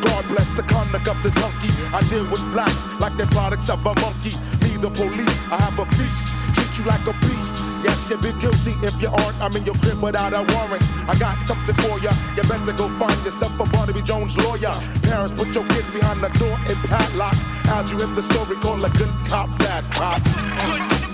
God 0.00 0.26
bless 0.28 0.48
the 0.56 0.64
conduct 0.66 1.08
of 1.08 1.22
this 1.22 1.34
hunky. 1.36 1.70
I 1.94 2.02
deal 2.08 2.24
with 2.30 2.42
blacks 2.52 2.86
like 3.00 3.16
they're 3.16 3.26
products 3.26 3.68
of 3.68 3.84
a 3.84 3.94
monkey. 4.00 4.32
The 4.80 4.90
police, 4.90 5.38
I 5.50 5.56
have 5.58 5.78
a 5.80 5.86
feast. 5.96 6.54
Treat 6.54 6.78
you 6.78 6.84
like 6.84 7.02
a 7.08 7.12
beast. 7.26 7.50
Yes, 7.82 8.10
you 8.10 8.16
be 8.18 8.30
guilty 8.38 8.78
if 8.86 9.02
you 9.02 9.08
aren't. 9.08 9.34
I'm 9.42 9.50
in 9.56 9.64
your 9.64 9.74
crib 9.82 10.00
without 10.00 10.32
a 10.32 10.46
warrant. 10.54 10.86
I 11.10 11.18
got 11.18 11.42
something 11.42 11.74
for 11.82 11.98
ya. 11.98 12.12
You 12.36 12.44
better 12.44 12.72
go 12.72 12.88
find 12.88 13.18
yourself 13.24 13.58
a 13.58 13.66
Barnaby 13.66 14.02
Jones 14.02 14.38
lawyer. 14.38 14.70
Parents, 15.02 15.34
put 15.34 15.52
your 15.52 15.66
kid 15.66 15.84
behind 15.92 16.22
the 16.22 16.30
door 16.38 16.54
and 16.54 16.78
padlock. 16.86 17.34
How'd 17.66 17.90
you 17.90 18.00
in 18.02 18.14
the 18.14 18.22
story 18.22 18.54
called 18.62 18.84
a 18.84 18.90
good 18.90 19.10
cop, 19.26 19.50
bad 19.58 19.82
cop? 19.90 20.22
Now 20.24 21.07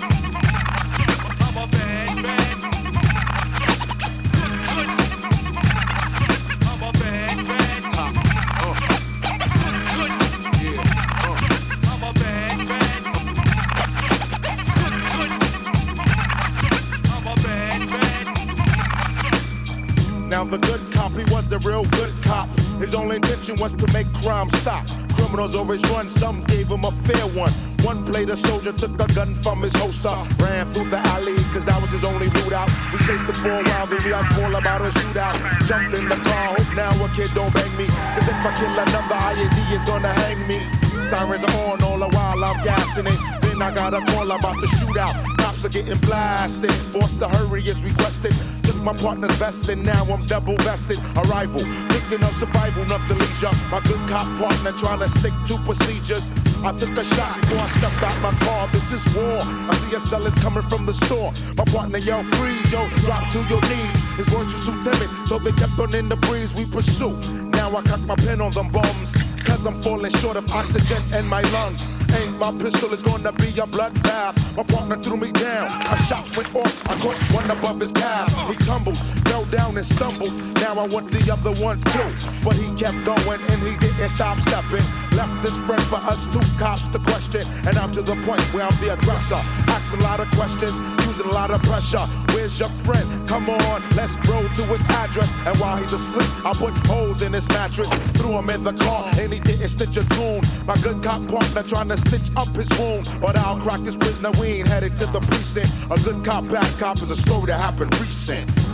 was 23.65 23.73
to 23.73 23.91
make 23.93 24.05
crime 24.21 24.47
stop. 24.61 24.85
Criminals 25.17 25.55
always 25.55 25.81
run, 25.89 26.07
some 26.07 26.43
gave 26.43 26.67
him 26.67 26.85
a 26.85 26.91
fair 27.07 27.25
one. 27.33 27.51
One 27.81 28.05
played 28.05 28.29
a 28.29 28.35
soldier, 28.35 28.71
took 28.71 28.93
a 28.99 29.07
gun 29.17 29.33
from 29.41 29.63
his 29.63 29.75
holster, 29.75 30.13
ran 30.37 30.67
through 30.67 30.89
the 30.91 31.01
alley, 31.17 31.33
cause 31.49 31.65
that 31.65 31.81
was 31.81 31.89
his 31.89 32.03
only 32.03 32.27
route 32.27 32.53
out. 32.53 32.69
We 32.93 32.99
chased 33.09 33.25
him 33.25 33.33
for 33.33 33.49
a 33.49 33.63
while, 33.63 33.87
then 33.87 33.97
we 34.05 34.11
got 34.11 34.29
call 34.37 34.53
about 34.55 34.81
a 34.81 34.91
shootout. 34.99 35.33
Jumped 35.65 35.97
in 35.97 36.05
the 36.07 36.19
car, 36.29 36.45
hope 36.53 36.75
now 36.75 36.93
a 37.05 37.09
kid 37.17 37.31
don't 37.33 37.51
bang 37.57 37.73
me. 37.75 37.87
Cause 38.13 38.27
if 38.29 38.37
I 38.37 38.53
kill 38.53 38.69
another 38.69 39.17
IED, 39.33 39.57
is 39.73 39.85
gonna 39.85 40.13
hang 40.13 40.39
me. 40.47 40.61
Sirens 41.01 41.43
are 41.43 41.73
on 41.73 41.81
all 41.81 41.97
the 41.97 42.09
while 42.09 42.43
I'm 42.43 42.63
gassing 42.63 43.07
it. 43.07 43.19
Then 43.41 43.61
I 43.63 43.73
got 43.73 43.95
a 43.95 44.01
call 44.11 44.29
about 44.29 44.61
the 44.61 44.67
shootout. 44.77 45.15
Cops 45.37 45.65
are 45.65 45.69
getting 45.69 45.97
blasted. 45.99 46.71
Forced 46.93 47.19
to 47.19 47.27
hurry 47.27 47.61
is 47.61 47.83
requested. 47.83 48.35
Took 48.65 48.81
my 48.81 48.93
partner's 48.93 49.35
vest 49.35 49.69
and 49.69 49.83
now 49.85 50.03
I'm 50.05 50.25
double 50.25 50.57
vested. 50.57 50.97
Arrival, 51.15 51.61
thinking 51.93 52.23
of 52.23 52.33
survival, 52.35 52.85
nothing 52.85 53.17
leisure. 53.17 53.53
My 53.69 53.79
good 53.81 54.01
cop 54.09 54.27
partner 54.39 54.71
trying 54.71 54.99
to 54.99 55.09
stick 55.09 55.33
to 55.47 55.57
procedures. 55.65 56.31
I 56.63 56.73
took 56.73 56.97
a 56.97 57.03
shot 57.03 57.39
before 57.41 57.59
I 57.59 57.67
stepped 57.77 58.03
out 58.03 58.21
my 58.21 58.33
car. 58.39 58.67
This 58.69 58.91
is 58.91 59.03
war. 59.15 59.39
I 59.69 59.75
see 59.75 59.95
a 59.95 59.99
sellers 59.99 60.35
coming 60.35 60.63
from 60.63 60.85
the 60.85 60.93
store. 60.93 61.31
My 61.57 61.65
partner 61.65 61.99
yelled, 61.99 62.25
freeze, 62.37 62.71
yo, 62.71 62.87
drop 63.05 63.29
to 63.33 63.39
your 63.49 63.61
knees. 63.69 63.95
His 64.17 64.27
voice 64.27 64.51
was 64.53 64.65
too 64.65 64.77
timid, 64.83 65.09
so 65.27 65.39
they 65.39 65.51
kept 65.51 65.79
on 65.79 65.93
in 65.95 66.09
the 66.09 66.17
breeze. 66.17 66.53
We 66.55 66.65
pursue. 66.65 67.13
Now 67.51 67.75
I 67.75 67.81
cock 67.83 68.01
my 68.01 68.15
pen 68.15 68.41
on 68.41 68.51
them 68.51 68.69
bums. 68.69 69.24
Cause 69.65 69.73
I'm 69.73 69.81
falling 69.81 70.11
short 70.11 70.37
of 70.37 70.51
oxygen 70.51 71.01
in 71.17 71.27
my 71.27 71.41
lungs. 71.41 71.89
Ain't 72.15 72.37
my 72.37 72.51
pistol 72.51 72.93
is 72.93 73.01
gonna 73.01 73.31
be 73.31 73.47
a 73.57 73.65
bloodbath. 73.65 74.35
My 74.55 74.61
partner 74.61 74.95
threw 74.97 75.17
me 75.17 75.31
down. 75.31 75.65
A 75.65 75.97
shot 76.05 76.25
went 76.37 76.53
off. 76.53 76.87
I 76.87 76.93
caught 77.01 77.17
one 77.33 77.49
above 77.49 77.79
his 77.79 77.91
calf. 77.91 78.29
He 78.47 78.63
tumbled, 78.63 78.95
fell 79.25 79.45
down 79.45 79.75
and 79.75 79.85
stumbled. 79.85 80.31
Now 80.61 80.75
I 80.75 80.85
want 80.85 81.09
the 81.09 81.33
other 81.33 81.51
one 81.63 81.79
too. 81.81 82.05
But 82.43 82.57
he 82.57 82.69
kept 82.75 83.03
going 83.05 83.41
and 83.41 83.61
he 83.63 83.75
didn't 83.77 84.09
stop 84.09 84.39
stepping. 84.39 84.85
Left 85.15 85.41
his 85.43 85.57
friend 85.59 85.81
for 85.83 85.95
us 85.95 86.27
two 86.27 86.43
cops 86.59 86.89
to 86.89 86.99
question. 86.99 87.43
And 87.65 87.77
I'm 87.77 87.91
to 87.91 88.01
the 88.01 88.15
point 88.27 88.41
where 88.53 88.65
I'm 88.65 88.75
the 88.83 88.93
aggressor. 88.93 89.39
Asking 89.71 90.01
a 90.01 90.03
lot 90.03 90.19
of 90.19 90.29
questions, 90.31 90.77
using 91.07 91.25
a 91.25 91.33
lot 91.33 91.51
of 91.51 91.61
pressure. 91.63 92.05
Where's 92.33 92.59
your 92.59 92.69
friend? 92.69 93.07
Come 93.27 93.49
on, 93.49 93.81
let's 93.95 94.17
roll 94.27 94.43
to 94.43 94.63
his 94.63 94.83
address. 94.85 95.33
And 95.47 95.57
while 95.59 95.77
he's 95.77 95.93
asleep, 95.93 96.29
I 96.45 96.53
put 96.53 96.75
holes 96.87 97.21
in 97.21 97.31
his 97.31 97.47
mattress. 97.47 97.93
Threw 98.19 98.37
him 98.37 98.49
in 98.49 98.63
the 98.63 98.73
car 98.73 99.05
and 99.17 99.31
he 99.31 99.39
didn't 99.39 99.69
stitch 99.69 99.95
a 99.95 100.03
tune. 100.03 100.41
My 100.67 100.75
good 100.77 101.01
cop 101.01 101.25
partner 101.27 101.63
trying 101.63 101.89
to 101.89 101.97
stitch 101.97 102.35
up 102.35 102.49
his 102.55 102.69
wound. 102.77 103.09
But 103.21 103.37
I'll 103.37 103.59
crack 103.59 103.79
his 103.81 103.95
prisoner. 103.95 104.31
We 104.31 104.59
ain't 104.59 104.67
headed 104.67 104.97
to 104.97 105.05
the 105.05 105.21
precinct. 105.21 105.71
A 105.91 105.97
good 106.03 106.25
cop, 106.25 106.47
bad 106.49 106.77
cop 106.77 106.97
is 106.97 107.09
a 107.09 107.15
story 107.15 107.47
that 107.47 107.59
happened 107.59 107.97
recent. 108.01 108.64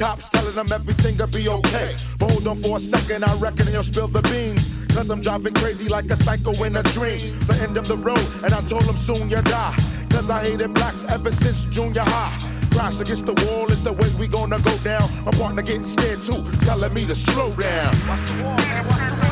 Cops 0.00 0.30
telling 0.30 0.54
them 0.54 0.72
everything'll 0.72 1.26
be 1.26 1.46
okay. 1.46 1.94
But 2.18 2.30
hold 2.30 2.48
on 2.48 2.56
for 2.56 2.78
a 2.78 2.80
second, 2.80 3.22
I 3.22 3.34
reckon 3.36 3.66
he'll 3.66 3.82
spill 3.82 4.08
the 4.08 4.22
beans. 4.22 4.66
Cause 4.88 5.10
I'm 5.10 5.20
driving 5.20 5.52
crazy 5.52 5.88
like 5.88 6.06
a 6.06 6.16
psycho 6.16 6.52
in 6.64 6.74
a 6.74 6.82
dream. 6.94 7.20
The 7.46 7.58
end 7.62 7.76
of 7.76 7.86
the 7.86 7.98
road, 7.98 8.26
and 8.42 8.54
I 8.54 8.60
told 8.62 8.84
him 8.84 8.96
soon 8.96 9.28
you 9.28 9.42
die. 9.42 9.76
Cause 10.08 10.30
I 10.30 10.42
hated 10.42 10.72
blacks 10.72 11.04
ever 11.04 11.30
since 11.30 11.66
junior 11.66 12.02
high. 12.04 12.34
Crash 12.72 12.98
against 12.98 13.26
the 13.26 13.34
wall 13.44 13.70
is 13.70 13.82
the 13.82 13.92
way 13.92 14.08
we 14.18 14.26
gonna 14.26 14.58
go 14.60 14.74
down. 14.78 15.06
My 15.24 15.32
partner 15.32 15.62
getting 15.62 15.84
scared 15.84 16.22
too, 16.22 16.42
telling 16.64 16.94
me 16.94 17.04
to 17.04 17.14
slow 17.14 17.50
down. 17.52 17.94
Watch 18.08 18.22
the 18.22 18.42
wall, 18.42 18.56
man. 18.56 18.86
Watch 18.88 19.00
the 19.00 19.20
wall. 19.20 19.29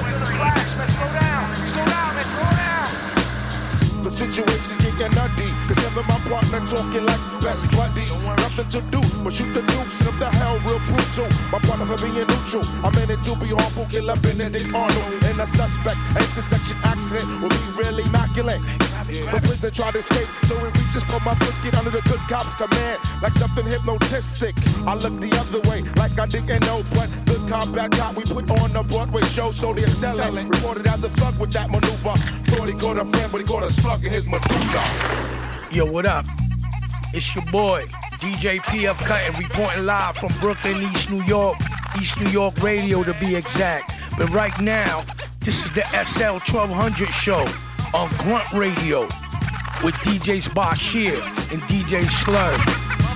Situation's 4.10 4.78
getting 4.78 5.14
nutty. 5.14 5.48
Cause 5.68 5.78
and 5.84 5.94
my 6.08 6.18
partner 6.28 6.60
talking 6.66 7.04
like 7.04 7.20
best 7.40 7.70
buddies. 7.72 8.26
Nothing 8.26 8.68
to 8.68 8.80
do 8.90 9.00
but 9.22 9.32
shoot 9.32 9.52
the 9.52 9.62
deuce. 9.62 10.00
And 10.00 10.08
if 10.08 10.18
the 10.18 10.30
hell 10.30 10.58
real 10.64 10.80
brutal, 10.88 11.28
my 11.52 11.58
partner 11.60 11.86
for 11.86 11.98
being 12.00 12.26
neutral. 12.26 12.64
I'm 12.84 12.96
in 12.98 13.10
it 13.10 13.22
to 13.24 13.36
be 13.36 13.48
harmful, 13.52 13.86
killer 13.86 14.16
Benedict 14.16 14.72
Arnold. 14.74 15.22
And 15.24 15.40
a 15.40 15.46
suspect, 15.46 15.98
intersection 16.16 16.76
accident 16.84 17.28
will 17.40 17.50
be 17.50 17.64
really 17.76 18.04
immaculate. 18.08 18.60
The 19.08 19.40
prisoner 19.40 19.70
tried 19.70 19.92
to 19.92 20.00
escape, 20.00 20.28
so 20.44 20.52
he 20.58 20.68
reaches 20.76 21.04
for 21.04 21.20
my 21.24 21.34
biscuit 21.40 21.74
under 21.78 21.88
the 21.88 22.02
good 22.02 22.20
cop's 22.28 22.54
command, 22.56 23.00
like 23.22 23.32
something 23.32 23.64
hypnotistic. 23.64 24.52
I 24.86 24.94
look 24.94 25.16
the 25.20 25.32
other 25.40 25.60
way, 25.68 25.80
like 25.96 26.18
I 26.20 26.26
didn't 26.26 26.60
know, 26.66 26.84
but 26.92 27.08
good 27.24 27.48
cop, 27.48 27.72
bad 27.72 27.92
cop, 27.92 28.16
we 28.16 28.24
put 28.24 28.50
on 28.50 28.76
a 28.76 28.84
Broadway 28.84 29.22
show, 29.32 29.50
so 29.50 29.72
they're 29.72 29.88
selling. 29.88 30.48
Reported 30.48 30.86
as 30.86 31.04
a 31.04 31.08
thug 31.08 31.38
with 31.40 31.52
that 31.52 31.70
maneuver. 31.70 32.16
Thought 32.50 32.68
he 32.68 32.74
a 32.74 33.04
friend, 33.04 33.32
but 33.32 33.40
he 33.40 33.56
a 33.64 33.68
slug 33.68 34.04
in 34.04 34.12
his 34.12 34.26
medulla. 34.26 35.68
Yo, 35.70 35.84
what 35.84 36.06
up? 36.06 36.24
It's 37.12 37.34
your 37.34 37.44
boy, 37.46 37.84
DJ 38.20 38.58
PF 38.60 38.96
Cut, 39.04 39.20
and 39.22 39.38
reporting 39.38 39.84
live 39.84 40.16
from 40.16 40.32
Brooklyn, 40.40 40.82
East 40.82 41.10
New 41.10 41.22
York, 41.24 41.56
East 42.00 42.18
New 42.18 42.28
York 42.28 42.62
Radio 42.62 43.02
to 43.04 43.14
be 43.14 43.37
exact. 43.37 43.92
But 44.16 44.30
right 44.30 44.58
now, 44.61 45.04
this 45.40 45.64
is 45.64 45.72
the 45.72 45.84
SL 46.04 46.40
1200 46.52 47.11
show 47.11 47.40
on 47.94 48.08
Grünt 48.11 48.58
Radio 48.58 49.02
with 49.84 49.94
DJs 50.04 50.48
Bachir 50.50 51.16
and 51.52 51.62
DJ 51.62 52.04
Slur. 52.06 53.08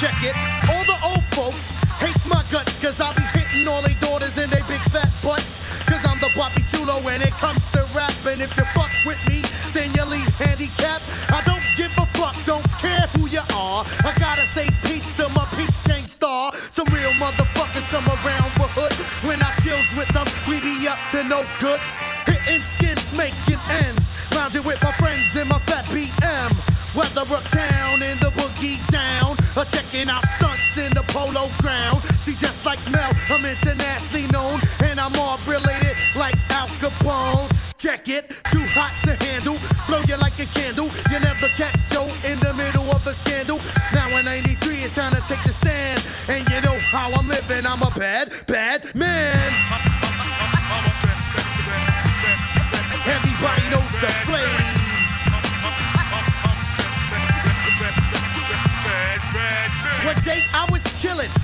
Check 0.00 0.24
it. 0.24 0.34
All 0.72 0.80
the 0.88 0.96
old 1.04 1.24
folks 1.36 1.76
hate 2.00 2.16
my 2.24 2.42
guts, 2.48 2.72
cause 2.80 3.02
I 3.02 3.12
be 3.12 3.20
hitting 3.36 3.68
all 3.68 3.82
they 3.82 3.92
daughters 4.00 4.38
in 4.38 4.48
they 4.48 4.64
big 4.64 4.80
fat 4.88 5.12
butts. 5.22 5.60
Cause 5.84 6.00
I'm 6.08 6.16
the 6.24 6.32
Bobby 6.34 6.64
Chulo 6.64 7.04
when 7.04 7.20
it 7.20 7.36
comes 7.36 7.68
to 7.72 7.84
rapping. 7.92 8.40
If 8.40 8.48
you 8.56 8.64
fuck 8.72 8.88
with 9.04 9.20
me, 9.28 9.44
then 9.76 9.92
you 9.92 10.08
leave 10.08 10.32
handicapped. 10.40 11.04
I 11.28 11.44
don't 11.44 11.60
give 11.76 11.92
a 12.00 12.08
fuck, 12.16 12.32
don't 12.46 12.64
care 12.80 13.12
who 13.12 13.28
you 13.28 13.44
are. 13.52 13.84
I 14.00 14.16
gotta 14.16 14.46
say 14.46 14.72
peace 14.88 15.12
to 15.20 15.28
my 15.36 15.44
peeps 15.52 15.82
Gang 15.82 16.06
Starr. 16.06 16.54
Some 16.72 16.88
real 16.96 17.12
motherfuckers, 17.20 17.84
some 17.92 18.08
around 18.08 18.56
the 18.56 18.72
hood. 18.72 18.96
When 19.28 19.36
I 19.42 19.52
chills 19.60 19.84
with 20.00 20.08
them, 20.16 20.24
we 20.48 20.64
be 20.64 20.88
up 20.88 20.96
to 21.12 21.24
no 21.24 21.44
good. 21.60 21.80
Hitting 22.24 22.64
skins, 22.64 23.04
making 23.12 23.60
ends. 23.68 24.08
Lounging 24.32 24.64
with 24.64 24.80
my 24.82 24.92
friends 24.92 25.36
in 25.36 25.46
my 25.46 25.58
fat 25.68 25.84
BM. 25.92 26.56
Weatherbrook 26.94 27.44
uptown 27.44 28.02
in 28.02 28.18
the 28.18 28.32
boogie 28.34 28.89
checking 29.90 30.10
out 30.10 30.26
stunts 30.26 30.76
in 30.78 30.92
the 30.94 31.02
polo 31.08 31.48
ground. 31.58 32.02
See, 32.22 32.34
just 32.34 32.64
like 32.64 32.78
Mel, 32.90 33.10
I'm 33.28 33.44
internationally 33.44 34.26
known. 34.28 34.60
And 34.84 35.00
I'm 35.00 35.14
all 35.16 35.38
related 35.46 35.96
like 36.14 36.36
Al 36.50 36.68
Capone. 36.78 37.50
Check 37.78 38.08
it, 38.08 38.28
too 38.50 38.64
hot 38.76 38.94
to 39.04 39.16
handle. 39.24 39.56
Blow 39.86 40.02
you 40.06 40.16
like 40.18 40.38
a 40.38 40.46
candle. 40.46 40.90
You 41.10 41.18
never 41.20 41.48
catch 41.56 41.88
Joe 41.88 42.08
in 42.24 42.38
the 42.40 42.52
middle 42.54 42.90
of 42.90 43.06
a 43.06 43.14
scandal. 43.14 43.58
Now 43.92 44.08
in 44.16 44.26
93, 44.26 44.74
it's 44.76 44.94
time 44.94 45.14
to 45.14 45.22
take 45.22 45.42
the 45.44 45.52
stand. 45.52 46.04
And 46.28 46.48
you 46.50 46.60
know 46.60 46.78
how 46.90 47.10
I'm 47.12 47.28
living. 47.28 47.66
I'm 47.66 47.82
a 47.82 47.90
bad, 47.90 48.32
bad 48.46 48.94
man. 48.94 49.69
I 60.32 60.68
was 60.70 60.82
chillin', 61.00 61.39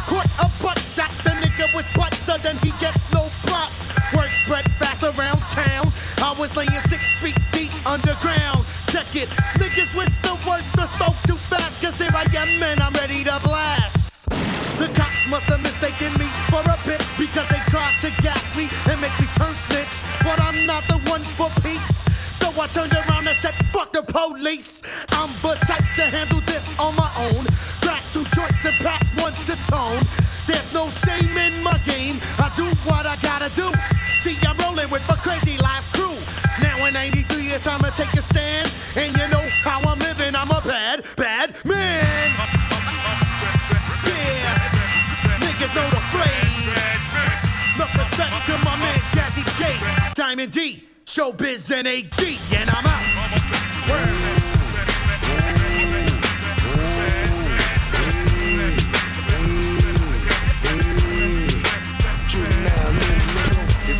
Showbiz 51.66 51.76
and 51.76 51.88
AG, 51.88 52.38
and 52.56 52.70
I'm 52.70 52.86
out. 52.86 54.25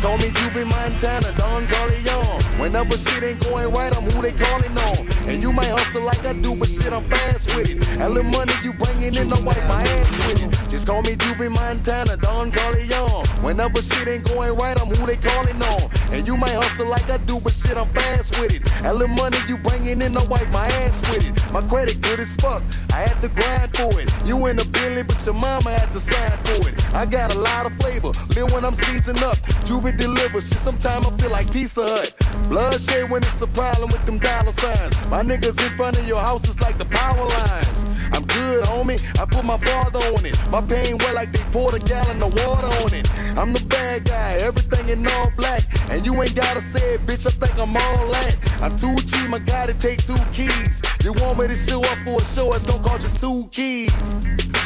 Call 0.06 0.18
me 0.18 0.30
Juvie 0.30 0.64
Montana, 0.70 1.32
Don 1.34 1.66
Corleone. 1.66 2.40
Whenever 2.62 2.96
shit 2.96 3.24
ain't 3.24 3.42
going 3.42 3.74
right, 3.74 3.90
I'm 3.90 4.04
who 4.08 4.22
they 4.22 4.30
calling 4.30 4.70
on. 4.86 5.02
And 5.26 5.42
you 5.42 5.52
might 5.52 5.66
hustle 5.66 6.04
like 6.04 6.24
I 6.24 6.32
do, 6.32 6.54
but 6.54 6.70
shit, 6.70 6.92
I'm 6.92 7.02
fast 7.02 7.50
with 7.56 7.68
it. 7.68 7.82
That 7.98 8.14
the 8.14 8.22
money 8.22 8.54
you 8.62 8.72
bringing 8.72 9.18
in, 9.18 9.32
I 9.32 9.40
wipe 9.42 9.66
my 9.66 9.82
ass 9.82 10.10
with 10.30 10.46
it. 10.46 10.70
Just 10.70 10.86
call 10.86 11.02
me 11.02 11.16
Juvie 11.16 11.50
Montana, 11.50 12.16
Don 12.18 12.52
Corleone. 12.52 13.26
Whenever 13.42 13.82
shit 13.82 14.06
ain't 14.06 14.22
going 14.30 14.54
right, 14.54 14.78
I'm 14.80 14.94
who 14.94 15.06
they 15.10 15.18
calling 15.18 15.58
on. 15.74 15.90
And 16.14 16.24
you 16.24 16.36
might 16.36 16.54
hustle 16.54 16.86
like 16.86 17.10
I 17.10 17.18
do, 17.26 17.40
but 17.40 17.52
shit, 17.52 17.76
I'm 17.76 17.88
fast 17.90 18.38
with 18.38 18.54
it. 18.54 18.62
That 18.86 18.94
the 18.94 19.08
money 19.08 19.38
you 19.48 19.58
bringing 19.58 20.00
in, 20.00 20.16
I 20.16 20.22
wipe 20.30 20.46
my 20.54 20.70
ass 20.86 21.02
with 21.10 21.26
it. 21.26 21.34
My 21.52 21.66
credit 21.66 22.00
good 22.00 22.20
as 22.20 22.36
fuck, 22.36 22.62
I 22.96 23.00
had 23.00 23.20
to 23.20 23.28
grind 23.28 23.76
for 23.76 24.00
it. 24.00 24.08
You 24.24 24.46
in 24.46 24.58
a 24.58 24.64
Billy, 24.64 25.02
but 25.02 25.20
your 25.26 25.34
mama 25.34 25.68
had 25.68 25.92
to 25.92 26.00
sign 26.00 26.32
for 26.48 26.66
it. 26.66 26.80
I 26.94 27.04
got 27.04 27.34
a 27.34 27.38
lot 27.38 27.66
of 27.66 27.74
flavor, 27.76 28.08
live 28.32 28.50
when 28.54 28.64
I'm 28.64 28.72
seasoned 28.72 29.22
up. 29.22 29.36
Juvie 29.68 29.98
delivers, 29.98 30.48
shit, 30.48 30.56
sometimes 30.56 31.04
I 31.04 31.10
feel 31.18 31.30
like 31.30 31.52
Pizza 31.52 31.82
Hut. 31.84 32.16
Bloodshed 32.48 33.10
when 33.10 33.22
it's 33.22 33.42
a 33.42 33.48
problem 33.48 33.90
with 33.92 34.00
them 34.06 34.16
dollar 34.18 34.50
signs. 34.52 34.96
My 35.08 35.22
niggas 35.22 35.60
in 35.60 35.76
front 35.76 35.98
of 35.98 36.08
your 36.08 36.20
house 36.20 36.40
just 36.40 36.62
like 36.62 36.78
the 36.78 36.86
power 36.86 37.20
lines. 37.20 37.84
I'm 38.12 38.24
good, 38.26 38.64
homie. 38.64 39.00
I 39.20 39.24
put 39.26 39.44
my 39.44 39.58
father 39.58 40.00
on 40.14 40.24
it. 40.24 40.36
My 40.50 40.60
pain 40.60 40.98
wet 40.98 41.14
like 41.14 41.32
they 41.32 41.42
poured 41.50 41.74
a 41.74 41.80
gallon 41.80 42.22
of 42.22 42.32
water 42.44 42.70
on 42.84 42.92
it. 42.94 43.08
I'm 43.36 43.52
the 43.52 43.64
bad 43.66 44.04
guy, 44.04 44.38
everything 44.40 44.88
in 44.88 45.06
all 45.06 45.30
black. 45.36 45.62
And 45.90 46.04
you 46.04 46.12
ain't 46.22 46.34
gotta 46.34 46.60
say 46.60 46.94
it, 46.94 47.00
bitch. 47.06 47.26
I 47.26 47.30
think 47.30 47.54
I'm 47.58 47.76
all 47.76 48.06
that. 48.12 48.36
I'm 48.62 48.76
too 48.76 48.96
cheap, 49.04 49.30
my 49.30 49.38
guy 49.38 49.66
to 49.66 49.74
take 49.74 50.02
two 50.02 50.18
keys. 50.32 50.82
You 51.04 51.12
want 51.22 51.38
me 51.38 51.46
to 51.46 51.56
show 51.56 51.80
up 51.80 51.98
for 52.04 52.20
a 52.20 52.24
show, 52.24 52.52
it's 52.54 52.64
gonna 52.64 52.82
cost 52.82 53.06
you 53.06 53.12
two 53.18 53.48
keys. 53.50 53.92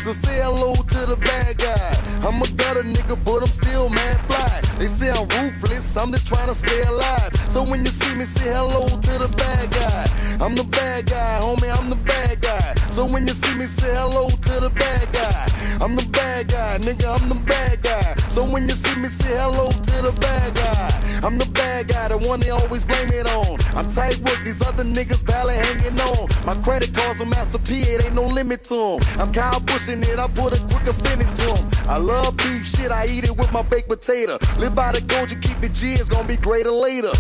So 0.01 0.13
say 0.13 0.41
hello 0.41 0.73
to 0.75 1.01
the 1.05 1.17
bad 1.17 1.59
guy. 1.59 1.93
I'm 2.25 2.41
a 2.41 2.49
gutter 2.57 2.83
nigga, 2.83 3.19
but 3.25 3.43
I'm 3.43 3.53
still 3.53 3.91
mad 3.91 4.17
fly. 4.25 4.61
They 4.79 4.87
say 4.87 5.11
I'm 5.11 5.29
ruthless, 5.37 5.97
I'm 5.97 6.11
just 6.11 6.27
trying 6.27 6.49
to 6.49 6.55
stay 6.55 6.83
alive. 6.89 7.37
So 7.49 7.63
when 7.63 7.81
you 7.81 7.93
see 7.93 8.17
me, 8.17 8.25
say 8.25 8.49
hello 8.49 8.89
to 8.89 9.13
the 9.21 9.29
bad 9.37 9.71
guy. 9.71 10.07
I'm 10.41 10.55
the 10.55 10.65
bad 10.65 11.05
guy, 11.05 11.41
homie, 11.43 11.69
I'm 11.69 11.91
the 11.91 11.97
bad 11.97 12.41
guy. 12.41 12.50
So 12.91 13.07
when 13.07 13.25
you 13.27 13.33
see 13.33 13.57
me, 13.57 13.65
say 13.67 13.95
hello 13.95 14.29
to 14.29 14.55
the 14.61 14.71
bad 14.71 15.13
guy. 15.13 15.47
I'm 15.81 15.95
the 15.95 16.05
bad 16.11 16.49
guy, 16.49 16.77
nigga, 16.79 17.07
I'm 17.07 17.29
the 17.29 17.39
bad 17.47 17.81
guy. 17.83 18.15
So 18.29 18.43
when 18.45 18.65
you 18.69 18.75
see 18.75 19.01
me, 19.01 19.07
say 19.07 19.31
hello 19.39 19.71
to 19.71 19.97
the 20.03 20.13
bad 20.21 20.55
guy. 20.55 20.91
I'm 21.23 21.39
the 21.39 21.47
bad 21.47 21.87
guy, 21.87 22.09
the 22.09 22.19
one 22.19 22.41
they 22.41 22.51
always 22.51 22.85
blame 22.85 23.09
it 23.15 23.31
on. 23.31 23.61
I'm 23.79 23.89
tight 23.89 24.19
with 24.21 24.43
these 24.45 24.61
other 24.61 24.83
niggas 24.83 25.25
barely 25.25 25.55
hanging 25.55 26.01
on. 26.01 26.29
My 26.45 26.61
credit 26.63 26.93
cards 26.93 27.21
on 27.21 27.31
Master 27.31 27.59
P, 27.59 27.79
it 27.79 28.05
ain't 28.05 28.15
no 28.15 28.27
limit 28.27 28.65
to 28.65 28.99
'em. 28.99 29.21
I'm 29.21 29.33
Kyle 29.33 29.61
pushing 29.61 30.03
it, 30.03 30.19
I 30.19 30.27
put 30.27 30.53
a 30.53 30.61
quicker 30.67 30.93
finish 31.07 31.31
to 31.41 31.47
'em. 31.55 31.71
I 31.89 31.97
love 31.97 32.37
beef 32.39 32.67
shit, 32.67 32.91
I 32.91 33.07
eat 33.07 33.25
it 33.25 33.37
with 33.37 33.53
my 33.53 33.63
baked 33.63 33.89
potato. 33.89 34.37
Live 34.59 34.75
by 34.75 34.91
the 34.91 35.01
code, 35.03 35.31
you 35.31 35.37
keep 35.37 35.61
the 35.61 35.69
G, 35.69 35.95
it's 35.95 36.09
gonna 36.09 36.27
be 36.27 36.37
greater 36.37 36.73
later. 36.73 37.15